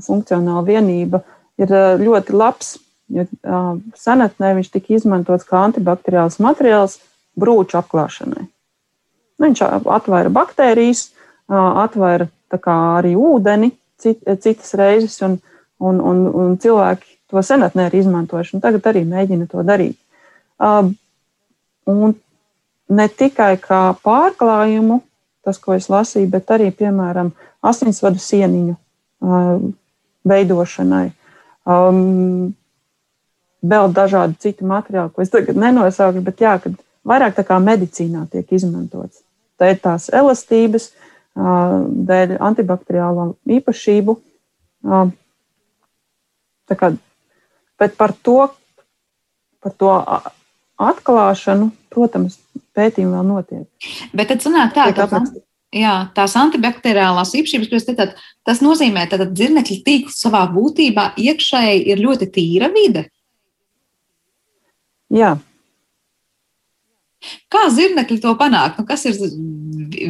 funkcionāla 0.07 0.65
vienība 0.67 1.23
ir 1.61 1.75
ļoti 2.03 2.37
labs. 2.37 2.79
Jo 3.11 3.25
senatnē 3.99 4.53
viņš 4.55 4.69
tika 4.71 4.95
izmantots 4.95 5.47
kā 5.49 5.65
antibakteriāls 5.67 6.39
materiāls 6.39 7.01
brūču 7.39 7.81
apklāšanai. 7.81 8.45
Viņš 9.43 9.63
atvēra 9.67 10.31
baktērijas, 10.31 11.09
atvēra 11.51 12.29
arī 12.61 13.17
ūdeni 13.19 13.73
cit, 14.01 14.23
citas 14.45 14.75
reizes, 14.79 15.19
un, 15.27 15.39
un, 15.83 16.01
un, 16.01 16.23
un 16.43 16.57
cilvēki 16.61 17.19
to 17.31 17.43
senatnē 17.43 17.89
ir 17.89 17.99
izmantojuši. 18.01 18.61
Tagad 18.63 18.87
arī 18.93 19.05
mēģina 19.09 19.49
to 19.51 19.65
darīt. 19.67 19.99
Un 21.91 22.15
ne 22.91 23.07
tikai 23.09 23.55
kā 23.63 23.81
pārklājumu, 24.05 25.01
tas, 25.47 25.59
ko 25.63 25.75
es 25.77 25.89
lasīju, 25.91 26.29
bet 26.33 26.51
arī, 26.55 26.71
piemēram, 26.77 27.33
asinsvadu 27.65 28.21
sieniņu 28.21 28.75
uh, 28.75 29.63
veidošanai. 30.29 31.07
Um, 31.71 32.53
vēl 33.61 33.93
dažādi 33.97 34.39
citi 34.43 34.67
materiāli, 34.67 35.13
ko 35.15 35.25
es 35.25 35.33
tagad 35.33 35.59
nenosaukšu, 35.61 36.25
bet 36.25 36.43
jā, 36.43 36.57
kad 36.63 36.77
vairāk 37.07 37.37
tā 37.37 37.45
kā 37.47 37.61
medicīnā 37.63 38.27
tiek 38.33 38.51
izmantots. 38.57 39.23
Tā 39.61 39.73
ir 39.75 39.81
tās 39.83 40.09
elastības, 40.13 40.91
uh, 40.91 41.81
dēļ 42.11 42.39
antibakteriālo 42.41 43.33
īpašību. 43.59 44.17
Uh, 44.81 45.11
kā, 46.71 46.93
bet 47.81 47.97
par 47.99 48.15
to, 48.23 48.39
par 49.61 49.75
to 49.77 49.91
atklāšanu, 50.81 51.71
protams, 51.93 52.39
pētījumi 52.77 53.17
vēl 53.17 53.29
notiek. 53.29 53.93
Bet 54.17 54.31
tad 54.33 54.45
sanāk 54.45 54.75
tā, 54.77 54.89
ka 54.97 55.09
jā, 55.75 55.95
tās 56.17 56.35
antibakteriālās 56.39 57.35
īpašības, 57.39 57.87
tad, 57.99 58.17
tas 58.47 58.63
nozīmē, 58.65 59.07
ka 59.11 59.21
dzirnekļa 59.23 59.79
tīkls 59.87 60.19
savā 60.25 60.47
būtībā 60.53 61.13
iekšēji 61.21 61.87
ir 61.93 62.03
ļoti 62.05 62.31
tīra 62.35 62.71
vide. 62.75 63.07
Jā. 65.11 65.35
Kā 67.53 67.67
zirnekļi 67.75 68.21
to 68.23 68.33
panāk? 68.41 68.79
Nu, 68.79 68.87
kas 68.89 69.05
ir 69.11 69.19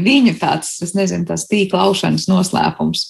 viņu 0.05 0.37
tāds, 0.39 0.77
es 0.85 0.93
nezinu, 0.95 1.27
tās 1.27 1.49
tīkla 1.51 1.89
aušanas 1.89 2.29
noslēpums? 2.31 3.07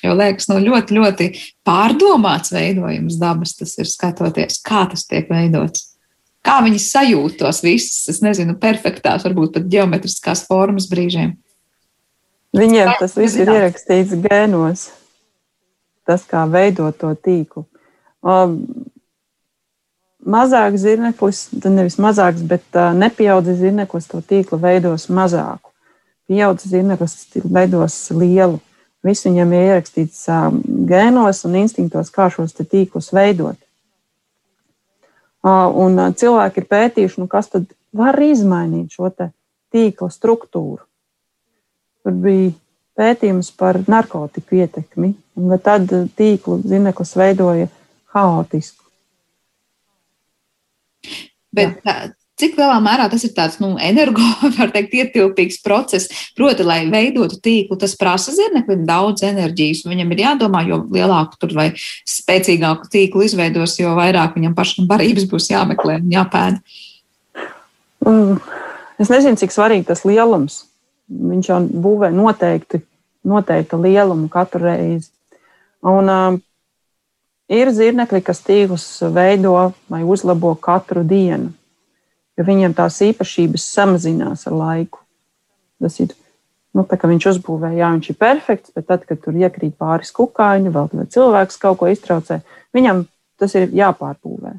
Jo 0.00 0.14
liekas, 0.16 0.48
nu, 0.48 0.56
ļoti, 0.64 0.96
ļoti 0.96 1.26
pārdomāts 1.66 2.54
veidojums 2.54 3.18
dabas 3.20 3.52
tas 3.58 3.76
ir 3.76 3.88
skatoties, 3.88 4.56
kā 4.64 4.86
tas 4.88 5.04
tiek 5.08 5.28
veidots. 5.28 5.89
Kā 6.46 6.60
viņi 6.64 6.80
sajūt 6.80 7.36
tos 7.42 7.60
visus, 7.64 8.08
es 8.08 8.22
nezinu, 8.24 8.54
perfektās, 8.60 9.24
varbūt 9.26 9.58
pat 9.58 9.66
geometriskās 9.70 10.46
formas 10.48 10.88
brīžiem. 10.88 11.34
Viņiem 12.56 12.94
tas 12.98 13.12
viss 13.18 13.36
ir 13.38 13.50
ierakstīts 13.52 14.16
gēnos. 14.24 14.88
Tas, 16.08 16.24
kā 16.26 16.46
veidot 16.50 16.96
to 16.98 17.12
tīklu. 17.14 17.66
Mazāks 20.20 20.82
zirneklis, 20.82 21.44
nevis 21.68 22.00
mazāks, 22.02 22.42
bet 22.42 22.80
nepieaudzis 22.96 23.60
zirneklis 23.60 24.08
to 24.10 24.18
tīklu 24.24 24.58
veidos 24.60 25.06
mazāku. 25.12 25.70
Pieaudzis 26.30 26.72
zirneklis 26.72 27.14
veidos 27.44 28.00
lielu. 28.16 28.58
Viss 29.06 29.24
viņam 29.24 29.54
ir 29.56 29.70
ierakstīts 29.70 30.26
gēnos 30.90 31.44
un 31.48 31.60
instinktos, 31.62 32.10
kā 32.12 32.26
šos 32.32 32.56
tīklus 32.58 33.12
veidot. 33.16 33.56
Un 35.42 36.00
cilvēki 36.20 36.60
ir 36.60 36.66
pētījuši, 36.68 37.20
nu 37.22 37.28
kas 37.30 37.48
tad 37.48 37.70
var 37.96 38.18
izmainīt 38.20 38.92
šo 38.92 39.08
tīkla 39.72 40.10
struktūru. 40.12 40.82
Tur 42.04 42.16
bija 42.16 42.52
pētījums 43.00 43.50
par 43.56 43.80
narkotiku 43.88 44.60
ietekmi, 44.60 45.14
un 45.40 45.56
tad 45.64 45.88
tīklu 46.16 46.60
zineklis 46.64 47.16
veidoja 47.16 47.70
haotisku. 48.12 48.84
Bet 51.56 51.80
tā, 51.84 52.12
cik 52.40 52.56
lielā 52.58 52.76
mērā 52.82 53.06
tas 53.12 53.22
ir 53.26 53.32
tāds 53.36 53.58
nu, 53.62 53.74
energo, 53.82 54.24
var 54.58 54.72
teikt, 54.74 54.94
ietilpīgs 54.96 55.60
process, 55.64 56.08
proti, 56.38 56.64
lai 56.66 56.82
veidotu 56.90 57.38
tīklu, 57.42 57.78
tas 57.80 57.96
prasa 58.00 58.34
zirneklim 58.36 58.86
daudz 58.88 59.24
enerģijas. 59.28 59.84
Viņam 59.88 60.14
ir 60.14 60.24
jādomā, 60.24 60.64
jo 60.68 60.80
lielāku 60.92 61.40
tur 61.40 61.54
vai 61.58 61.68
spēcīgāku 62.08 62.90
tīklu 62.92 63.26
izveidos, 63.28 63.76
jo 63.80 63.94
vairāk 63.98 64.38
viņam 64.38 64.56
pašam 64.56 64.88
barības 64.90 65.28
būs 65.30 65.50
jāmeklē 65.52 66.00
un 66.00 66.10
jāpēda. 66.16 66.60
Mm, 68.08 68.36
es 69.02 69.12
nezinu, 69.12 69.38
cik 69.40 69.54
svarīgi 69.54 69.90
tas 69.92 70.06
lielums. 70.08 70.64
Viņš 71.10 71.48
jau 71.50 71.62
būvē 71.84 72.12
noteikti, 72.14 72.84
noteikti 73.26 73.78
lielumu 73.80 74.30
katru 74.32 74.68
reizi. 74.68 75.10
Un, 75.86 76.10
uh, 76.12 76.36
ir 77.50 77.72
zirnekļi, 77.74 78.20
kas 78.24 78.44
tīklus 78.46 78.84
veido 79.12 79.56
vai 79.90 80.04
uzlabo 80.06 80.54
katru 80.60 81.02
dienu 81.04 81.54
jo 82.40 82.48
viņiem 82.48 82.74
tās 82.76 82.96
īpašības 83.04 83.68
samazinās 83.76 84.46
ar 84.48 84.56
laiku. 84.56 85.02
Tas 85.80 86.00
ir 86.00 86.14
nu, 86.76 86.84
tā, 86.88 86.96
ka 86.96 87.10
viņš 87.10 87.28
uzbūvēja, 87.34 87.78
jā, 87.82 87.92
viņš 87.96 88.10
ir 88.12 88.18
perfekts, 88.20 88.72
bet 88.76 88.88
tad, 88.88 89.04
kad 89.08 89.20
tur 89.20 89.36
iekrīt 89.36 89.76
pāris 89.80 90.12
kukaiņu, 90.16 90.72
vēl 90.72 91.06
cilvēks 91.12 91.60
kaut 91.60 91.80
ko 91.80 91.90
iztraucē, 91.92 92.40
viņam 92.76 93.04
tas 93.40 93.56
ir 93.58 93.70
jāpārbūvē. 93.76 94.54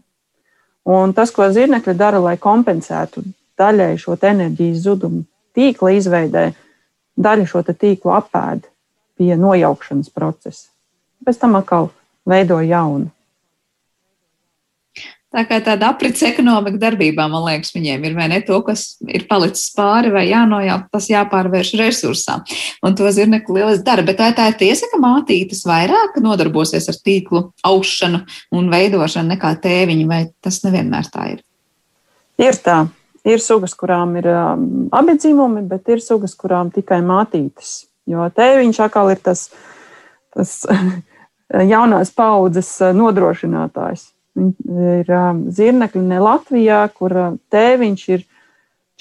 Un 0.92 1.14
tas, 1.14 1.30
ko 1.34 1.46
zirnekļi 1.54 1.94
dara, 1.98 2.20
lai 2.22 2.38
kompensētu 2.42 3.24
daļai 3.60 3.94
šo 4.02 4.18
enerģijas 4.18 4.82
zudumu 4.86 5.24
tīkla 5.58 5.94
izveidē, 5.98 6.46
daļa 7.22 7.48
šo 7.50 7.62
tīklu 7.70 8.14
apēd 8.18 8.66
pie 9.20 9.36
nojaukšanas 9.38 10.10
procesa. 10.10 10.70
Pēc 11.22 11.38
tam 11.38 11.60
atkal 11.60 11.92
veido 12.26 12.58
jaunu. 12.66 13.12
Tā 15.32 15.46
kā 15.48 15.62
tāda 15.64 15.94
aprits 15.94 16.26
ekonomika 16.28 16.76
darbībā, 16.82 17.24
man 17.32 17.46
liekas, 17.46 17.72
viņiem 17.72 18.04
ir 18.04 18.16
vai 18.18 18.26
ne 18.28 18.42
to, 18.44 18.58
kas 18.68 18.98
ir 19.08 19.24
palicis 19.30 19.70
pāri 19.78 20.12
vai 20.12 20.26
jānojaukt, 20.28 20.90
tas 20.92 21.08
jāpārvērš 21.08 21.72
resursā. 21.80 22.42
Un 22.84 22.98
to 23.00 23.08
zirnekli 23.16 23.62
lieliski 23.62 23.86
dara. 23.88 24.04
Bet 24.04 24.20
vai 24.20 24.34
tā 24.36 24.50
ir 24.52 24.60
tiesa, 24.60 24.92
ka 24.92 25.00
mātītes 25.00 25.64
vairāk 25.64 26.20
nodarbosies 26.20 26.92
ar 26.92 27.00
tīklu 27.00 27.46
aušanu 27.64 28.26
un 28.60 28.70
veidošanu 28.76 29.32
nekā 29.32 29.56
tēviņi, 29.64 30.06
vai 30.12 30.22
tas 30.44 30.60
nevienmēr 30.68 31.08
tā 31.16 31.30
ir? 31.38 31.42
Ir 32.42 32.60
tā. 32.60 32.82
Ir 33.24 33.40
sugas, 33.40 33.78
kurām 33.78 34.18
ir 34.20 34.28
um, 34.34 34.70
abi 34.92 35.16
dzimumi, 35.16 35.64
bet 35.70 35.88
ir 35.94 36.04
sugas, 36.04 36.36
kurām 36.36 36.76
tikai 36.76 37.00
mātītes. 37.06 37.86
Jo 38.10 38.28
tēviņš 38.36 38.84
atkal 38.84 39.14
ir 39.14 39.22
tas, 39.24 39.48
tas 40.36 40.58
jaunās 41.74 42.12
paudzes 42.18 42.80
uh, 42.82 42.92
nodrošinātājs. 42.98 44.10
Ir 44.40 45.10
zirnekļi 45.52 46.02
ne 46.08 46.20
Latvijā, 46.24 46.84
kur 46.96 47.16
tēviņš 47.52 48.04
ir 48.16 48.24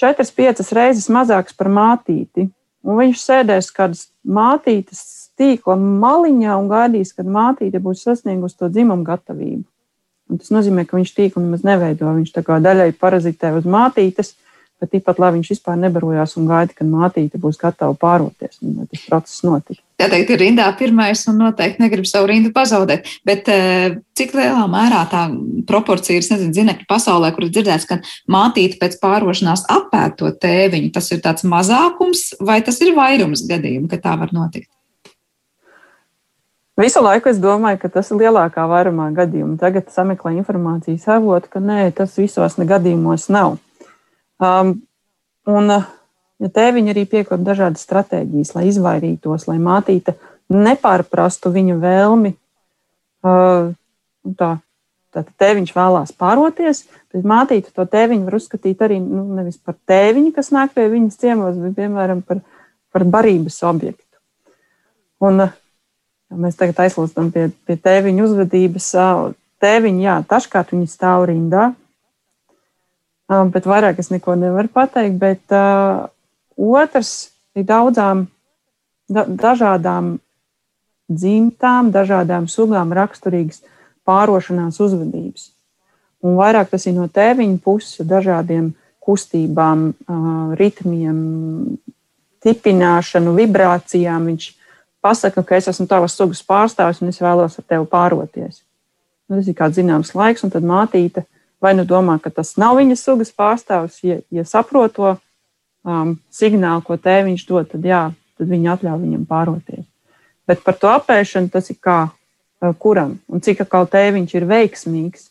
4-5 0.01 0.73
reizes 0.75 1.07
mazāks 1.13 1.55
par 1.55 1.69
mātīti. 1.71 2.49
Un 2.81 2.97
viņš 2.97 3.21
sēdēs 3.21 3.69
kādas 3.75 4.07
mātītes 4.25 5.03
tīkla 5.39 5.77
maliņā 5.79 6.55
un 6.57 6.69
gaidīs, 6.71 7.13
kad 7.15 7.29
mātīte 7.29 7.79
būs 7.81 8.03
sasniegusi 8.07 8.57
to 8.57 8.69
dzimumu 8.73 9.05
gatavību. 9.07 9.63
Un 10.31 10.39
tas 10.39 10.51
nozīmē, 10.53 10.85
ka 10.87 10.97
viņš 10.97 11.11
tīklu 11.15 11.43
nemaz 11.43 11.65
neveido. 11.67 12.09
Viņš 12.15 12.31
tā 12.35 12.43
kā 12.47 12.57
daļai 12.63 12.91
parazitē 12.99 13.51
uz 13.57 13.67
mātītes, 13.67 14.33
bet 14.81 14.91
tāpat, 14.95 15.19
lai 15.21 15.29
viņš 15.37 15.51
vispār 15.53 15.77
nebarojās 15.79 16.35
un 16.39 16.49
gaida, 16.49 16.73
kad 16.75 16.89
mātīte 16.89 17.39
būs 17.41 17.59
gatava 17.61 17.93
pāroties, 18.01 18.57
un 18.65 18.81
tas 18.89 19.05
process 19.05 19.45
notiks. 19.45 19.81
Jā, 20.01 20.07
teikt, 20.09 20.33
ir 20.33 20.41
rindā 20.41 20.65
pirmais 20.79 21.21
un 21.29 21.37
noteikti 21.43 21.83
negrib 21.83 22.07
savu 22.09 22.31
rindu 22.31 22.49
pazaudēt. 22.55 23.05
Bet 23.27 23.49
eh, 23.53 23.99
cik 24.17 24.33
lielā 24.33 24.65
mērā 24.71 25.03
tā 25.11 25.27
proporcija 25.69 26.17
ir, 26.17 26.25
nezinu, 26.25 26.55
zinekļu 26.57 26.89
pasaulē, 26.89 27.29
kur 27.35 27.45
ir 27.45 27.53
dzirdēts, 27.53 27.87
ka 27.89 27.99
mātīte 28.31 28.81
pēc 28.81 28.97
pārošanās 29.03 29.67
apēd 29.69 30.17
to 30.17 30.33
tēviņu, 30.41 30.91
tas 30.97 31.13
ir 31.13 31.21
tāds 31.21 31.45
mazākums 31.45 32.31
vai 32.41 32.63
tas 32.65 32.81
ir 32.81 32.95
vairums 32.97 33.45
gadījumu, 33.49 33.91
ka 33.91 34.01
tā 34.01 34.17
var 34.17 34.33
notikt? 34.33 34.71
Visu 36.81 37.01
laiku 37.03 37.29
es 37.29 37.37
domāju, 37.37 37.77
ka 37.83 37.89
tas 37.93 38.07
ir 38.09 38.23
lielākā 38.23 38.63
vairumā 38.65 39.11
gadījumu. 39.13 39.57
Tagad 39.61 39.91
sameklēju 39.93 40.41
informācijas 40.41 41.03
avotu, 41.13 41.51
ka 41.51 41.59
nē, 41.61 41.91
tas 41.93 42.15
visos 42.17 42.55
gadījumos 42.57 43.27
nav. 43.29 43.59
Um, 44.41 44.73
un, 45.49 45.75
ja 46.41 46.49
tēviņi 46.55 46.93
arī 46.93 47.05
piekop 47.09 47.43
dažādas 47.45 47.85
stratēģijas, 47.85 48.55
lai 48.57 48.65
izvairītos, 48.71 49.45
lai 49.49 49.59
mātīte 49.61 50.15
nepārprastu 50.51 51.53
viņa 51.53 51.77
vēlmi. 51.81 52.33
Uh, 53.21 53.71
tā, 54.37 54.55
Tātad 55.11 55.33
tēviņš 55.43 55.73
vēlās 55.75 56.13
pāroties, 56.15 56.85
bet 57.11 57.25
mātīte 57.27 57.73
to 57.75 57.83
tēviņu 57.83 58.29
var 58.29 58.37
uzskatīt 58.37 58.83
arī 58.85 59.01
nu, 59.03 59.25
nevis 59.35 59.57
par 59.59 59.75
tēviņu, 59.91 60.31
kas 60.37 60.53
nāk 60.55 60.71
pie 60.77 60.85
viņas 60.93 61.19
ciemos, 61.19 61.57
bet 61.59 61.75
piemēram 61.75 62.21
par, 62.23 62.39
par 62.95 63.03
barības 63.03 63.59
objektu. 63.67 64.07
Un, 65.27 65.43
ja 65.43 66.39
mēs 66.45 66.55
tagad 66.59 66.79
aizlūstam 66.85 67.27
pie, 67.35 67.49
pie 67.67 67.75
tēviņa 67.75 68.23
uzvedības. 68.23 68.87
Tēviņi, 69.61 70.05
jā, 70.07 70.15
taškārt 70.31 70.71
viņi 70.71 70.87
stāv 70.89 71.27
rindā, 71.27 71.73
bet 73.53 73.67
vairāk 73.69 73.99
es 74.01 74.11
neko 74.11 74.35
nevaru 74.39 74.71
pateikt. 74.73 75.17
Bet 75.21 75.55
uh, 75.55 76.09
otrs 76.55 77.31
ir 77.55 77.65
daudzām 77.69 78.25
da, 79.11 79.25
dažādām 79.25 80.17
dzimtām, 81.11 81.91
dažādām 81.91 82.47
sugām 82.51 82.93
raksturīgas 82.95 83.63
pārošanās 84.07 84.79
uzvedības. 84.83 85.49
Un 86.21 86.37
vairāk 86.37 86.69
tas 86.71 86.85
ir 86.85 86.95
no 86.95 87.07
tēviņa 87.09 87.59
puses, 87.63 88.05
dažādiem 88.07 88.71
kustībām, 89.01 89.89
uh, 89.91 90.53
ritmiem, 90.59 91.21
tipināšanu, 92.45 93.33
vibrācijām. 93.37 94.27
Viņš 94.29 94.49
pasaka, 95.01 95.43
ka 95.43 95.57
es 95.57 95.69
esmu 95.71 95.87
tavas 95.89 96.15
sugas 96.17 96.43
pārstāvis 96.45 97.01
un 97.01 97.09
es 97.13 97.21
vēlos 97.21 97.57
ar 97.57 97.67
tevi 97.67 97.87
pāroties. 97.89 98.61
Nu, 99.27 99.39
tas 99.39 99.47
ir 99.47 99.57
kāds 99.57 99.79
zināms 99.79 100.13
laiks, 100.17 100.43
un 100.45 100.53
tad 100.53 100.65
mātīte 100.67 101.25
vai 101.61 101.73
nu 101.77 101.85
domā, 101.87 102.17
ka 102.21 102.31
tas 102.33 102.55
nav 102.59 102.79
viņa 102.79 102.97
sugas 102.99 103.31
pārstāvis, 103.37 103.99
ja, 104.03 104.19
ja 104.33 104.45
saprot 104.47 104.95
to 104.97 105.11
um, 105.13 106.15
signālu, 106.33 106.83
ko 106.85 106.97
tēviņš 106.97 107.45
dod, 107.49 107.69
tad 107.73 107.85
jā, 107.85 108.01
tad 108.39 108.49
viņi 108.49 108.71
atļauj 108.75 109.03
viņam 109.03 109.27
pāroties. 109.29 109.85
Bet 110.49 110.63
par 110.65 110.79
to 110.81 110.89
apēšanu 110.91 111.51
tas 111.53 111.69
ir 111.71 111.77
kā 111.81 111.99
uh, 112.09 112.73
kuram 112.81 113.19
un 113.29 113.43
cik 113.45 113.63
atkal 113.65 113.87
tēviņš 113.91 114.33
ir 114.39 114.47
veiksmīgs, 114.49 115.29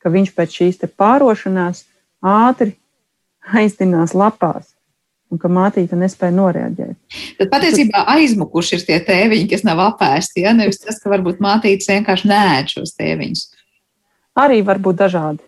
ka 0.00 0.12
viņš 0.12 0.32
pēc 0.36 0.56
šīs 0.60 0.82
pārošanās 0.96 1.84
ātri 2.24 2.76
aizdinās 3.46 4.16
lapās. 4.16 4.72
Un 5.26 5.40
ka 5.42 5.48
mātīte 5.50 5.96
nespēja 5.98 6.30
noreaģēt. 6.36 7.16
Tad 7.40 7.48
patiesībā 7.50 8.04
aizmukuši 8.12 8.76
ir 8.76 8.82
tie 8.86 8.98
tēviņi, 9.08 9.48
kas 9.50 9.64
nav 9.66 9.80
apēsti. 9.82 10.44
Ja? 10.44 10.52
Nevis 10.54 10.78
tas, 10.84 11.00
ka 11.02 11.10
varbūt 11.10 11.40
mātīte 11.42 11.82
vienkārši 11.90 12.30
nē, 12.30 12.44
šos 12.70 12.94
tēviņus. 12.94 13.42
Arī 14.38 14.60
var 14.62 14.78
būt 14.84 15.00
dažādi. 15.00 15.42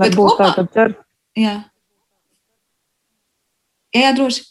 Varbūt 0.00 0.38
tā, 0.38 0.48
ka 0.56 0.66
ķer. 0.70 0.94
Jā. 1.38 1.56
Jā, 3.96 4.14
droši. 4.14 4.46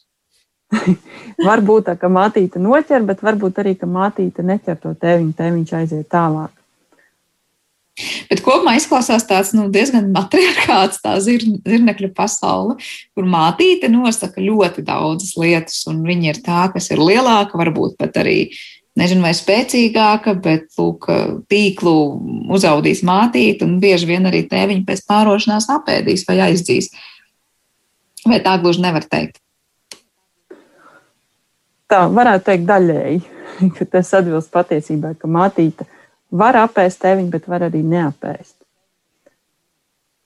varbūt 1.49 1.87
tā, 1.87 1.95
ka 1.97 2.11
mātīte 2.13 2.61
noķer, 2.61 3.05
bet 3.07 3.23
varbūt 3.25 3.61
arī, 3.63 3.73
ka 3.79 3.89
mātīte 3.89 4.45
neķer 4.45 4.77
to 4.83 4.93
tēviņu, 5.01 5.33
tēviņš 5.37 5.75
aiziet 5.79 6.09
tālāk. 6.11 6.53
Bet 8.29 8.39
kopumā 8.45 8.77
izklausās 8.79 9.25
tāds 9.27 9.51
nu, 9.57 9.65
diezgan 9.73 10.11
matriarchāts, 10.13 11.01
tā 11.03 11.17
zir, 11.23 11.43
zirnekļa 11.67 12.11
pasaule, 12.15 12.77
kur 13.17 13.27
mātīte 13.27 13.89
nosaka 13.91 14.43
ļoti 14.43 14.85
daudzas 14.87 15.33
lietas, 15.39 15.81
un 15.89 16.03
viņa 16.07 16.29
ir 16.31 16.41
tā, 16.45 16.67
kas 16.73 16.91
ir 16.93 17.01
lielāka, 17.03 17.59
varbūt 17.59 17.97
pat 17.99 18.21
arī 18.21 18.37
nezinu, 18.97 19.23
vai 19.25 19.33
spēcīgāka, 19.37 20.33
bet 20.41 20.79
lūk, 20.79 21.09
tīklu 21.51 21.95
uzaudīs 22.55 23.03
mātīte, 23.05 23.67
un 23.67 23.77
bieži 23.83 24.09
vien 24.09 24.25
arī 24.29 24.45
tēviņu 24.49 24.85
pēc 24.87 25.03
pārošanās 25.09 25.69
apēdīs 25.75 26.25
vai 26.29 26.39
aizdzīs. 26.49 26.91
Vai 28.27 28.41
tā 28.43 28.57
gluži 28.61 28.83
nevar 28.83 29.05
teikt? 29.07 29.39
Tā 31.89 32.03
varētu 32.13 32.45
teikt 32.51 32.67
daļēji, 32.69 33.21
ka 33.77 33.89
tas 33.97 34.13
atbilst 34.17 34.51
patiesībai, 34.53 35.15
ka 35.17 35.29
mātīte 35.31 35.87
var 36.29 36.59
apēst 36.61 37.01
tēviņu, 37.01 37.31
bet 37.33 37.47
var 37.49 37.65
arī 37.69 37.81
neapēst. 37.85 38.55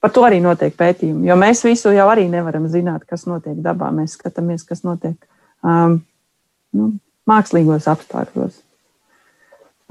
Par 0.03 0.11
to 0.11 0.25
arī 0.27 0.41
notiek 0.43 0.73
pētījumi, 0.75 1.29
jo 1.29 1.35
mēs 1.39 1.61
visu 1.63 1.93
jau 1.95 2.09
arī 2.11 2.25
nevaram 2.27 2.65
zināt, 2.67 3.05
kas 3.07 3.23
notiek 3.23 3.61
dabā. 3.63 3.87
Mēs 3.95 4.17
skatāmies, 4.17 4.65
kas 4.67 4.83
notiek 4.83 5.15
um, 5.63 6.01
nu, 6.75 6.89
mākslīgos 7.29 7.89
apstākļos. 7.91 8.59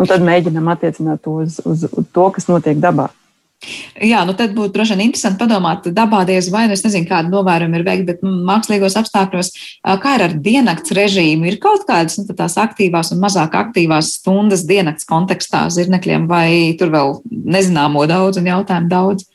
Un 0.00 0.08
tad 0.10 0.24
mēģinām 0.26 0.70
attiecināt 0.72 1.22
to 1.24 1.40
uz, 1.44 1.60
uz, 1.68 1.84
uz 1.86 2.06
to, 2.14 2.28
kas 2.34 2.48
notiek 2.50 2.80
dabā. 2.82 3.10
Jā, 4.02 4.24
nu 4.26 4.32
tad 4.34 4.56
būtu 4.56 4.74
droši 4.74 4.96
vien 4.96 5.04
interesanti 5.04 5.38
padomāt, 5.38 5.84
dabā 5.94 6.24
diez 6.26 6.48
vai, 6.50 6.64
nu 6.66 6.74
es 6.74 6.82
nezinu, 6.82 7.06
kāda 7.06 7.30
novērojuma 7.30 7.78
ir 7.78 7.84
veikta, 7.86 8.06
bet 8.08 8.24
nu, 8.26 8.32
mākslīgos 8.48 8.96
apstākļos, 8.98 9.52
kā 10.02 10.14
ir 10.16 10.24
ar 10.26 10.34
diennakts 10.42 10.94
režīmu, 10.98 11.46
ir 11.46 11.60
kaut 11.62 11.84
kādas 11.86 12.18
nu, 12.18 12.26
tās 12.34 12.56
aktīvās 12.58 13.12
un 13.14 13.22
mazāk 13.22 13.54
aktīvās 13.60 14.16
stundas 14.16 14.64
diennakts 14.66 15.06
kontekstā 15.06 15.68
zirnekļiem, 15.76 16.26
vai 16.30 16.74
tur 16.80 16.90
vēl 16.94 17.20
nezināmo 17.30 18.02
daudz 18.10 18.42
un 18.42 18.50
jautājumu 18.50 18.90
daudz? 18.90 19.28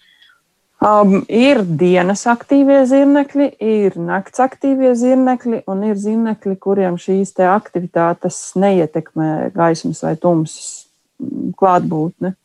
Um, 0.77 1.23
ir 1.25 1.63
dienas 1.65 2.21
aktīvie 2.29 2.83
zirnekļi, 2.85 3.47
ir 3.65 3.95
nakts 3.97 4.43
aktīvie 4.43 4.91
zirnekļi, 4.93 5.63
un 5.65 5.79
ir 5.87 5.95
zirnekļi, 5.97 6.53
kuriem 6.61 6.99
šīs 7.01 7.33
aktivitātes 7.49 8.37
neietekmē 8.61 9.49
gaismas 9.55 10.03
vai 10.05 10.13
tumsas 10.21 10.67
klātbūtne. 11.57 12.35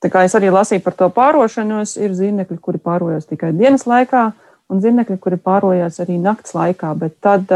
Tā 0.00 0.08
kā 0.08 0.22
es 0.24 0.32
arī 0.38 0.48
lasīju 0.48 0.80
par 0.80 0.96
to 0.96 1.10
pārošanos, 1.12 1.98
ir 2.00 2.16
zīmekļi, 2.16 2.56
kuri 2.64 2.80
pārojas 2.80 3.28
tikai 3.28 3.52
dienas 3.52 3.84
laikā, 3.84 4.30
un 4.72 4.80
zīmekļi, 4.80 5.18
kuri 5.20 5.36
pārojas 5.36 6.00
arī 6.00 6.16
naktas 6.16 6.56
laikā. 6.56 6.94
Bet 6.96 7.18
tad 7.20 7.52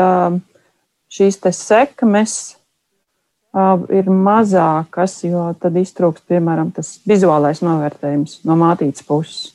šīs 1.09 1.41
sekmes 1.57 2.37
ir 3.95 4.09
mazākas, 4.11 5.21
jo 5.27 5.47
tad 5.61 5.77
iztrūkst, 5.79 6.25
piemēram, 6.31 6.73
tas 6.75 6.97
vizuālais 7.07 7.63
novērtējums 7.63 8.41
no 8.49 8.57
mātītes 8.59 9.07
puses. 9.07 9.53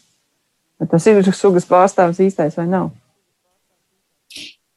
Tas 0.89 1.07
ir 1.11 1.19
sugas 1.35 1.67
pārstāvis 1.67 2.21
īstais 2.23 2.55
vai 2.55 2.67
nav. 2.69 2.91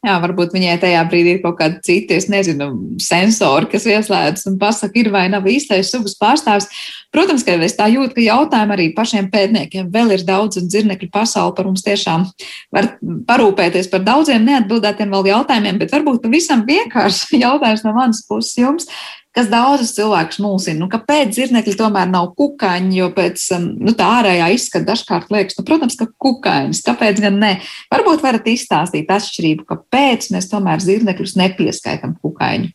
Jā, 0.02 0.16
varbūt 0.18 0.50
viņai 0.50 0.80
tajā 0.82 1.02
brīdī 1.06 1.36
ir 1.36 1.42
kaut 1.44 1.60
kāda 1.60 1.76
cita, 1.86 2.16
es 2.18 2.24
nezinu, 2.26 2.66
sensori, 2.98 3.68
kas 3.70 3.84
ieslēdzas 3.86 4.48
un 4.50 4.56
pasaka, 4.58 4.98
ir 4.98 5.12
vai 5.14 5.28
nav 5.30 5.46
īstais 5.46 5.92
sugas 5.94 6.16
pārstāvs. 6.18 6.66
Protams, 7.14 7.44
ka 7.46 7.54
es 7.62 7.76
tā 7.78 7.86
jūtu, 7.92 8.16
ka 8.16 8.24
jautājumu 8.24 8.74
arī 8.74 8.88
pašiem 8.96 9.28
pētniekiem 9.30 9.92
vēl 9.94 10.16
ir 10.16 10.24
daudz, 10.26 10.58
un 10.58 10.66
dzirnekļu 10.66 11.06
pasauli 11.14 11.54
par 11.54 11.70
mums 11.70 11.86
tiešām 11.86 12.26
var 12.74 12.90
parūpēties 13.30 13.92
par 13.94 14.02
daudziem 14.02 14.42
neatbildētiem 14.50 15.14
vēl 15.14 15.30
jautājumiem, 15.36 15.78
bet 15.84 15.94
varbūt 15.94 16.24
pavisam 16.26 16.66
vienkārši 16.66 17.38
jautājums 17.46 17.86
no 17.86 17.94
manas 17.94 18.26
puses 18.26 18.58
jums 18.58 18.90
kas 19.36 19.48
daudzus 19.52 19.94
cilvēkus 19.96 20.40
mulsina. 20.44 20.82
Nu, 20.82 20.88
kāpēc 20.92 21.32
zirnekļi 21.36 21.74
tomēr 21.78 22.10
nav 22.10 22.32
kukaiņi? 22.38 22.98
Jo 22.98 23.08
pēc 23.16 23.46
um, 23.56 23.70
nu, 23.80 23.94
tā 23.96 24.08
ārējā 24.18 24.50
izskata 24.56 24.90
dažkārt 24.92 25.32
liekas, 25.32 25.56
nu, 25.58 25.64
protams, 25.68 25.96
ka 26.00 26.08
kukaiņas. 26.22 26.82
Kāpēc 26.86 27.22
gan 27.24 27.40
ne? 27.40 27.54
Varbūt 27.92 28.24
varat 28.24 28.52
izstāstīt 28.52 29.10
atšķirību, 29.12 29.66
kāpēc 29.72 30.28
mēs 30.34 30.50
tomēr 30.52 30.84
zirnekļus 30.84 31.36
nepieskaitām 31.40 32.18
kukaiņu 32.20 32.72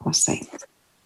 klasē. 0.00 0.40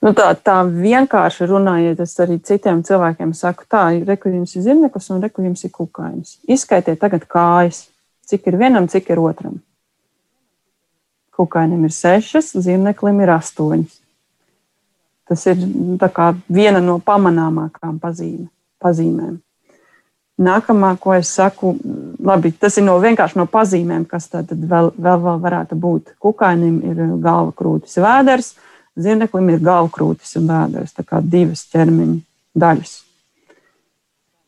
Nu 0.05 0.13
tā, 0.13 0.29
tā 0.37 0.59
vienkārši 0.69 1.47
runājot, 1.49 2.03
es 2.05 2.13
arī 2.21 2.37
citiem 2.45 2.83
cilvēkiem 2.85 3.33
saku, 3.37 3.65
tā, 3.73 3.87
reku 4.05 4.29
jums 4.29 4.53
ir 4.53 4.67
zirneklis 4.67 5.09
un 5.15 5.25
reku 5.25 5.47
jums 5.47 5.65
ir 5.65 5.73
kukainis. 5.73 6.37
Izskaitiet 6.45 7.01
tagad 7.01 7.25
kājas, 7.25 7.87
cik 8.29 8.51
ir 8.53 8.59
vienam, 8.61 8.85
cik 8.93 9.09
ir 9.15 9.23
otram. 9.25 9.57
Kukainim 11.35 11.89
ir 11.89 11.95
sešas, 11.97 12.53
zirneklim 12.63 13.25
ir 13.25 13.33
astoņas. 13.33 14.04
Tas 15.29 15.47
ir 15.49 15.61
viena 16.53 16.83
no 16.85 16.99
pamanāmākām 17.01 17.97
pazīme, 18.03 18.51
pazīmēm. 18.83 19.39
Nākamā, 20.45 20.97
ko 20.99 21.15
es 21.15 21.31
saku, 21.31 21.77
labi, 22.19 22.51
tas 22.59 22.77
ir 22.81 22.85
no 22.89 22.97
vienkārši 23.01 23.39
no 23.39 23.47
pazīmēm, 23.47 24.03
kas 24.11 24.27
tad 24.33 24.51
vēl, 24.51 24.91
vēl, 24.99 25.21
vēl 25.23 25.41
varētu 25.45 25.79
būt. 25.79 26.15
Kukainim 26.21 26.81
ir 26.91 27.03
galva 27.23 27.55
krūtis 27.55 27.97
vēders, 28.03 28.53
zirneklim 28.99 29.53
ir 29.55 29.63
galva 29.65 29.93
krūtis 29.95 30.35
un 30.41 30.51
vēders. 30.51 30.97
Tā 30.99 31.07
kā 31.07 31.23
divas 31.23 31.65
ķermeņa 31.71 32.19
daļas. 32.59 32.97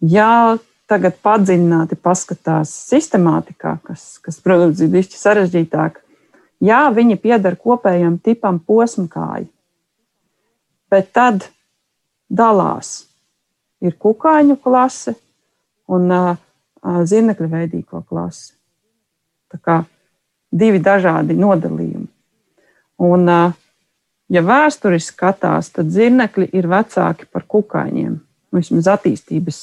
Ja 0.02 0.58
tagad 0.90 1.16
padziļināti 1.24 1.96
paskatās 2.02 2.74
sistemātikā, 2.90 3.78
kas, 3.86 4.16
kas 4.22 4.42
protams, 4.42 4.82
ir 4.82 4.90
bišķi 4.92 5.22
sarežģītāk, 5.22 6.02
jā, 6.66 6.82
viņi 6.94 7.16
pieder 7.22 7.56
kopējam 7.56 8.18
tipam 8.22 8.58
posmkāji 8.58 9.48
bet 10.90 11.12
tad 11.16 11.48
dalās. 12.28 13.06
Ir 13.84 13.96
kukaiņu 14.00 14.56
klase 14.62 15.14
un 15.92 16.10
zinekļu 16.82 17.48
veidīgo 17.52 18.02
klase. 18.08 18.54
Tā 19.52 19.60
kā 19.62 19.76
divi 20.50 20.80
dažādi 20.82 21.36
nodalījumi. 21.38 22.08
Un, 23.06 23.28
ja 24.32 24.42
vēsturiski 24.42 25.12
skatās, 25.12 25.70
tad 25.74 25.92
zinekļi 25.92 26.48
ir 26.56 26.68
vecāki 26.70 27.28
par 27.30 27.44
kukaiņiem, 27.44 28.16
vismaz 28.56 28.88
attīstības 28.96 29.60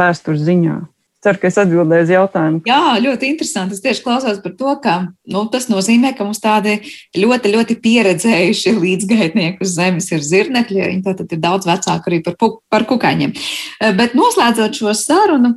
vēstures 0.00 0.44
ziņā. 0.46 0.78
Ceru, 1.24 1.40
ka 1.40 1.48
es 1.48 1.56
atbildēju 1.56 2.04
uz 2.04 2.10
jautājumu. 2.12 2.58
Jā, 2.68 2.98
ļoti 3.00 3.30
interesanti. 3.32 3.78
Es 3.78 3.80
tieši 3.80 4.02
klausos 4.04 4.42
par 4.44 4.52
to, 4.58 4.74
ka 4.84 4.96
nu, 5.32 5.46
tas 5.48 5.70
nozīmē, 5.70 6.10
ka 6.18 6.26
mums 6.26 6.42
tādi 6.44 6.74
ļoti, 7.16 7.52
ļoti 7.54 7.78
pieredzējuši 7.80 8.74
līdzgaitnieki 8.76 9.64
uz 9.64 9.72
zemes 9.78 10.10
ir 10.12 10.24
zirnekļi. 10.26 10.82
Viņi 10.90 11.04
tātad 11.06 11.32
ir 11.32 11.40
daudz 11.40 11.68
vecāki 11.70 12.12
arī 12.12 12.18
par, 12.26 12.36
par 12.68 12.84
kukaiņiem. 12.90 13.32
Eh, 13.32 13.94
bet 13.96 14.12
noslēdzot 14.18 14.76
šo 14.76 14.92
sarunu, 15.00 15.54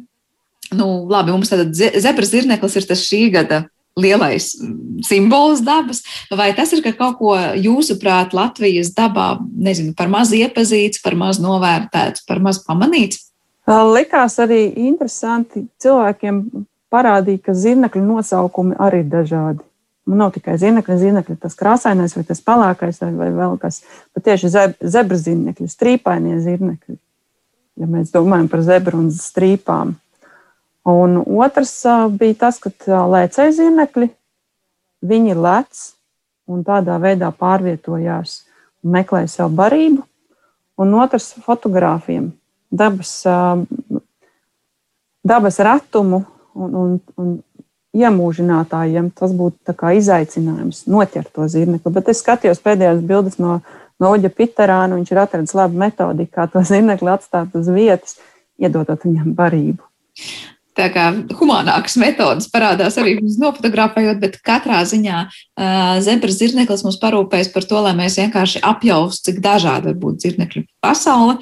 nu, 0.71 0.87
labi, 1.11 1.35
mums 1.35 1.51
tātad 1.51 1.75
zebras 1.75 2.31
zirneklis 2.31 2.79
ir 2.79 2.87
tas 2.87 3.03
šī 3.03 3.25
gada 3.35 3.65
lielais 3.99 4.53
mm, 4.55 5.03
simbols 5.03 5.63
dabas, 5.65 6.03
vai 6.31 6.51
tas 6.55 6.71
ir 6.71 6.83
ka 6.85 6.93
kaut 6.95 7.19
ko 7.19 7.35
jūsuprāt 7.59 8.35
Latvijas 8.37 8.93
dabā, 8.95 9.33
nezinu, 9.51 9.95
par 9.97 10.07
maz 10.11 10.31
iepazīts, 10.31 11.03
par 11.03 11.17
maz 11.19 11.41
novērtēts, 11.43 12.23
par 12.29 12.39
maz 12.43 12.63
pamanīts? 12.63 13.25
Likās 13.67 14.37
arī 14.39 14.61
interesanti 14.87 15.65
cilvēkiem 15.83 16.43
parādīja, 16.93 17.41
ka 17.49 17.55
zirnekļu 17.57 18.03
nosaukumi 18.05 18.77
arī 18.79 19.01
ir 19.03 19.09
dažādi. 19.11 19.63
Nu, 20.07 20.15
nav 20.15 20.31
tikai 20.37 20.55
zirnekļi, 20.55 20.95
zirnekļi, 21.01 21.35
tas 21.43 21.57
krāsainais 21.59 22.15
vai 22.15 22.23
tas 22.23 22.39
pelēkais 22.39 23.01
vai, 23.01 23.09
vai 23.17 23.27
vēl 23.35 23.57
kas. 23.59 23.81
Bet 24.15 24.23
tieši 24.29 24.51
zebra 24.79 25.19
zirnekļi, 25.19 25.67
strīpainie 25.67 26.37
zirnekļi, 26.45 26.95
ja 27.81 27.89
mēs 27.91 28.13
domājam 28.13 28.47
par 28.53 28.63
zebru 28.63 29.01
un 29.03 29.11
strīpām. 29.11 29.97
Un 30.87 31.19
otrs 31.19 31.75
bija 32.15 32.39
tas, 32.45 32.61
ka 32.63 32.71
lēcēji 33.11 33.57
zirnekļi, 33.59 34.07
viņi 35.03 35.35
lec 35.35 35.83
un 36.47 36.63
tādā 36.63 36.95
veidā 37.03 37.33
pārvietojās 37.35 38.39
un 38.79 38.95
meklēja 38.95 39.33
sev 39.33 39.51
barību. 39.59 40.07
Un 40.79 40.93
otrs 41.01 41.33
fotogrāfiem 41.43 42.31
dabas, 42.71 43.11
dabas 45.23 45.59
ratumu 45.63 46.23
un, 46.57 46.75
un, 46.75 46.95
un 47.17 47.35
iemūžinātājiem 47.97 49.11
tas 49.17 49.33
būtu 49.35 49.75
izaicinājums 49.97 50.85
noķert 50.91 51.31
to 51.33 51.47
zirnekli. 51.51 51.93
Bet 51.93 52.11
es 52.11 52.21
skatījos 52.23 52.61
pēdējās 52.63 53.03
bildes 53.07 53.39
no, 53.41 53.59
no 54.01 54.11
Uģa 54.15 54.31
Piterāna. 54.33 54.97
Viņš 54.97 55.13
ir 55.13 55.21
atradis 55.23 55.55
labu 55.57 55.79
metodi, 55.81 56.27
kā 56.29 56.47
to 56.51 56.63
zirnekli 56.67 57.13
atstāt 57.13 57.55
uz 57.57 57.69
vietas, 57.73 58.17
iedodot 58.59 59.07
viņam 59.07 59.33
barību. 59.37 59.83
Tā 60.77 60.87
kā 60.93 61.07
humānākas 61.39 61.95
metodas 61.97 62.47
parādās 62.53 62.99
arī 63.01 63.15
mums 63.17 63.39
nofotografējot, 63.41 64.19
bet 64.21 64.37
katrā 64.45 64.83
ziņā 64.85 65.23
uh, 65.25 65.97
zebras 66.05 66.37
zirneklis 66.37 66.83
mums 66.85 66.99
parūpēs 67.01 67.49
par 67.53 67.65
to, 67.65 67.79
lai 67.81 67.95
mēs 67.97 68.19
vienkārši 68.21 68.61
apjaustu, 68.65 69.31
cik 69.31 69.41
dažādi 69.41 69.89
var 69.89 69.97
būt 70.03 70.27
zirnekļu 70.27 70.63
pasaule, 70.83 71.39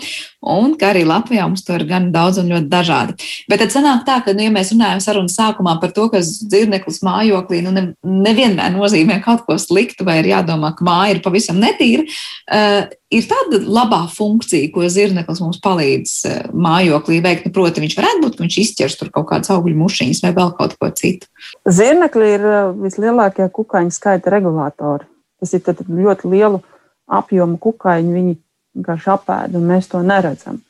un 0.55 0.77
ka 0.79 0.93
arī 0.93 1.03
Latvijā 1.09 1.49
mums 1.49 1.65
to 1.67 1.75
ir 1.75 1.83
gan 1.89 2.07
daudz 2.15 2.39
un 2.39 2.53
ļoti 2.53 2.71
dažādi. 2.71 3.17
Bet 3.51 3.59
tad 3.63 3.75
sanāk 3.75 4.05
tā, 4.07 4.21
ka, 4.23 4.35
nu, 4.37 4.45
ja 4.47 4.55
mēs 4.55 4.71
runājam 4.71 5.03
sarunas 5.03 5.35
sākumā 5.35 5.75
par 5.83 5.91
to, 5.95 6.07
ka 6.13 6.23
dzīvnieklis 6.23 7.03
mājoklī 7.05 7.59
nu, 7.65 7.75
ne, 7.75 7.87
nevienmēr 8.07 8.71
nozīmē 8.77 9.19
kaut 9.25 9.43
ko 9.49 9.59
sliktu, 9.59 10.07
vai 10.07 10.21
ir 10.21 10.31
jādomā, 10.31 10.71
ka 10.77 10.87
māja 10.87 11.17
ir 11.17 11.25
pavisam 11.25 11.59
netīra, 11.59 12.07
uh, 12.07 12.85
ir 13.15 13.27
tāda 13.29 13.59
labā 13.63 14.01
funkcija, 14.11 14.69
ko 14.73 14.85
zirneklis 14.91 15.41
mums 15.43 15.59
palīdz 15.63 16.13
uh, 16.29 16.37
mājoklī 16.51 17.21
veikt. 17.25 17.47
Nu, 17.47 17.55
proti, 17.55 17.83
viņš 17.83 17.97
varētu 17.99 18.23
būt, 18.23 18.37
ka 18.37 18.45
viņš 18.45 18.59
izķers 18.63 18.99
tur 18.99 19.11
kaut 19.15 19.29
kādas 19.31 19.51
augļu 19.55 19.75
mušiņas 19.79 20.23
vai 20.25 20.33
vēl 20.37 20.53
kaut 20.59 20.77
ko 20.79 20.91
citu. 20.99 21.29
Zirnekļi 21.65 22.31
ir 22.37 22.47
vislielākie 22.83 23.49
kukaiņu 23.55 23.95
skaita 23.95 24.33
regulātori. 24.33 25.07
Tas 25.41 25.55
ir 25.55 25.65
ļoti 25.65 26.31
lielu 26.31 26.61
apjomu 27.05 27.59
kukaiņu. 27.61 28.15
Viņi 28.15 28.37
vienkārši 28.75 29.11
apēda, 29.15 29.59
un 29.59 29.67
mēs 29.71 29.89
to 29.91 30.01
neredzam. 30.05 30.61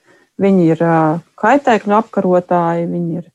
Viņi 0.41 0.68
ir 0.74 0.82
kaitēkļu 1.39 1.96
apkarotāji, 1.96 2.89
viņi 2.91 3.22
ir 3.22 3.30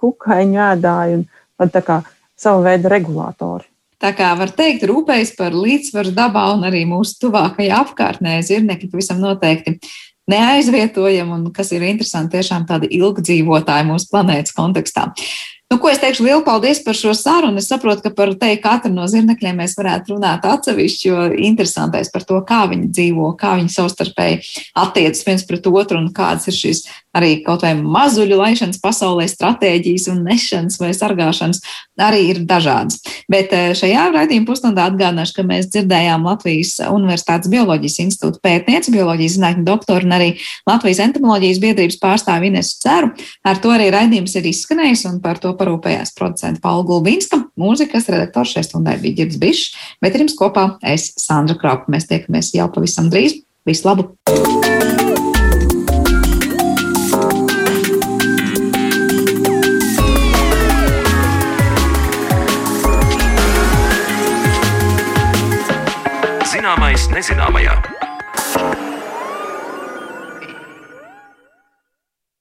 kukaiņu 0.00 0.62
ēdāji 0.70 1.18
un 1.20 1.72
tā 1.72 1.82
kā 1.84 2.00
sava 2.40 2.64
veida 2.70 2.90
regulātori. 2.92 3.69
Tā 4.00 4.14
kā 4.16 4.30
var 4.38 4.52
teikt, 4.56 4.86
rūpējas 4.88 5.34
par 5.36 5.52
līdzsvaru 5.56 6.14
dabā 6.16 6.46
un 6.54 6.64
arī 6.68 6.86
mūsu 6.88 7.18
tuvākajā 7.26 7.82
apkārtnē. 7.84 8.38
Zirnekļi 8.46 8.88
pavisam 8.88 9.20
noteikti 9.20 9.76
neaizvietojami 10.30 11.34
un, 11.36 11.46
kas 11.52 11.72
ir 11.76 11.84
interesanti, 11.84 12.38
tiešām 12.38 12.64
tādi 12.68 12.88
ilgdzīvotāji 12.96 13.88
mūsu 13.90 14.08
planētas 14.12 14.56
kontekstā. 14.56 15.10
Nu, 15.70 15.76
ko 15.78 15.86
es 15.86 16.00
teikšu, 16.02 16.24
lielu 16.26 16.40
paldies 16.42 16.80
par 16.82 16.96
šo 16.98 17.12
sarunu. 17.14 17.60
Es 17.62 17.68
saprotu, 17.70 18.02
ka 18.02 18.10
par 18.10 18.32
te 18.40 18.48
katru 18.58 18.90
no 18.90 19.04
zirnekļiem 19.06 19.60
mēs 19.62 19.76
varētu 19.78 20.16
runāt 20.16 20.42
atsevišķi, 20.50 21.04
jo 21.06 21.26
interesantais 21.46 22.10
par 22.10 22.24
to, 22.26 22.40
kā 22.48 22.64
viņi 22.72 22.88
dzīvo, 22.90 23.28
kā 23.38 23.52
viņi 23.60 23.70
savstarpēji 23.76 24.40
attiecas 24.82 25.22
viens 25.28 25.46
pret 25.46 25.68
otru 25.70 26.00
un 26.02 26.08
kādas 26.16 26.50
ir 26.50 26.58
šīs 26.58 26.82
arī 27.16 27.40
kaut 27.46 27.64
vai 27.64 27.72
mazuļu 27.78 28.38
laišanas 28.38 28.78
pasaulē 28.82 29.26
stratēģijas 29.30 30.06
un 30.12 30.20
nešanas 30.26 30.78
vai 30.80 30.90
sargāšanas 30.94 31.62
arī 32.00 32.20
ir 32.30 32.42
dažādas. 32.48 33.00
Bet 33.30 33.52
eh, 33.54 33.72
šajā 33.76 34.06
raidījuma 34.14 34.48
pusstundā 34.48 34.86
atgādināšu, 34.88 35.34
ka 35.36 35.46
mēs 35.46 35.68
dzirdējām 35.74 36.26
Latvijas 36.28 36.76
Universitātes 36.86 37.50
Bioloģijas 37.52 37.98
institūta 38.06 38.42
pētnieci, 38.46 38.94
bioloģijas 38.94 39.36
zinātņu 39.38 39.66
doktoru 39.66 40.06
un 40.08 40.16
arī 40.16 40.30
Latvijas 40.70 41.02
entomoloģijas 41.06 41.62
biedrības 41.62 41.98
pārstāvi 42.02 42.50
Inesu 42.52 42.78
Ceru. 42.82 43.10
Ar 43.44 43.60
to 43.60 43.74
arī 43.74 43.90
raidījums 43.92 44.36
ir 44.38 44.50
izskanējis 44.52 45.06
un 45.10 45.18
par 45.24 45.42
to 45.42 45.52
parūpējās 45.60 46.14
producenta 46.16 46.62
Paula 46.64 46.86
Gulbīnska. 46.88 47.42
Mūzikas 47.60 48.08
redaktors 48.12 48.56
šai 48.56 48.64
stundai 48.66 48.96
bija 49.02 49.22
Girds 49.22 49.38
Bišs, 49.40 49.76
bet 50.02 50.16
ar 50.16 50.24
jums 50.24 50.38
kopā 50.38 50.66
es 50.82 51.12
Sandra 51.20 51.58
Kropa. 51.60 51.92
Mēs 51.92 52.08
tiekamies 52.10 52.54
jau 52.56 52.70
pavisam 52.72 53.12
drīz. 53.12 53.42
Visu 53.68 53.86
labu! 53.88 54.10
Zināmais 66.50 67.10
nezināmajā. 67.12 67.99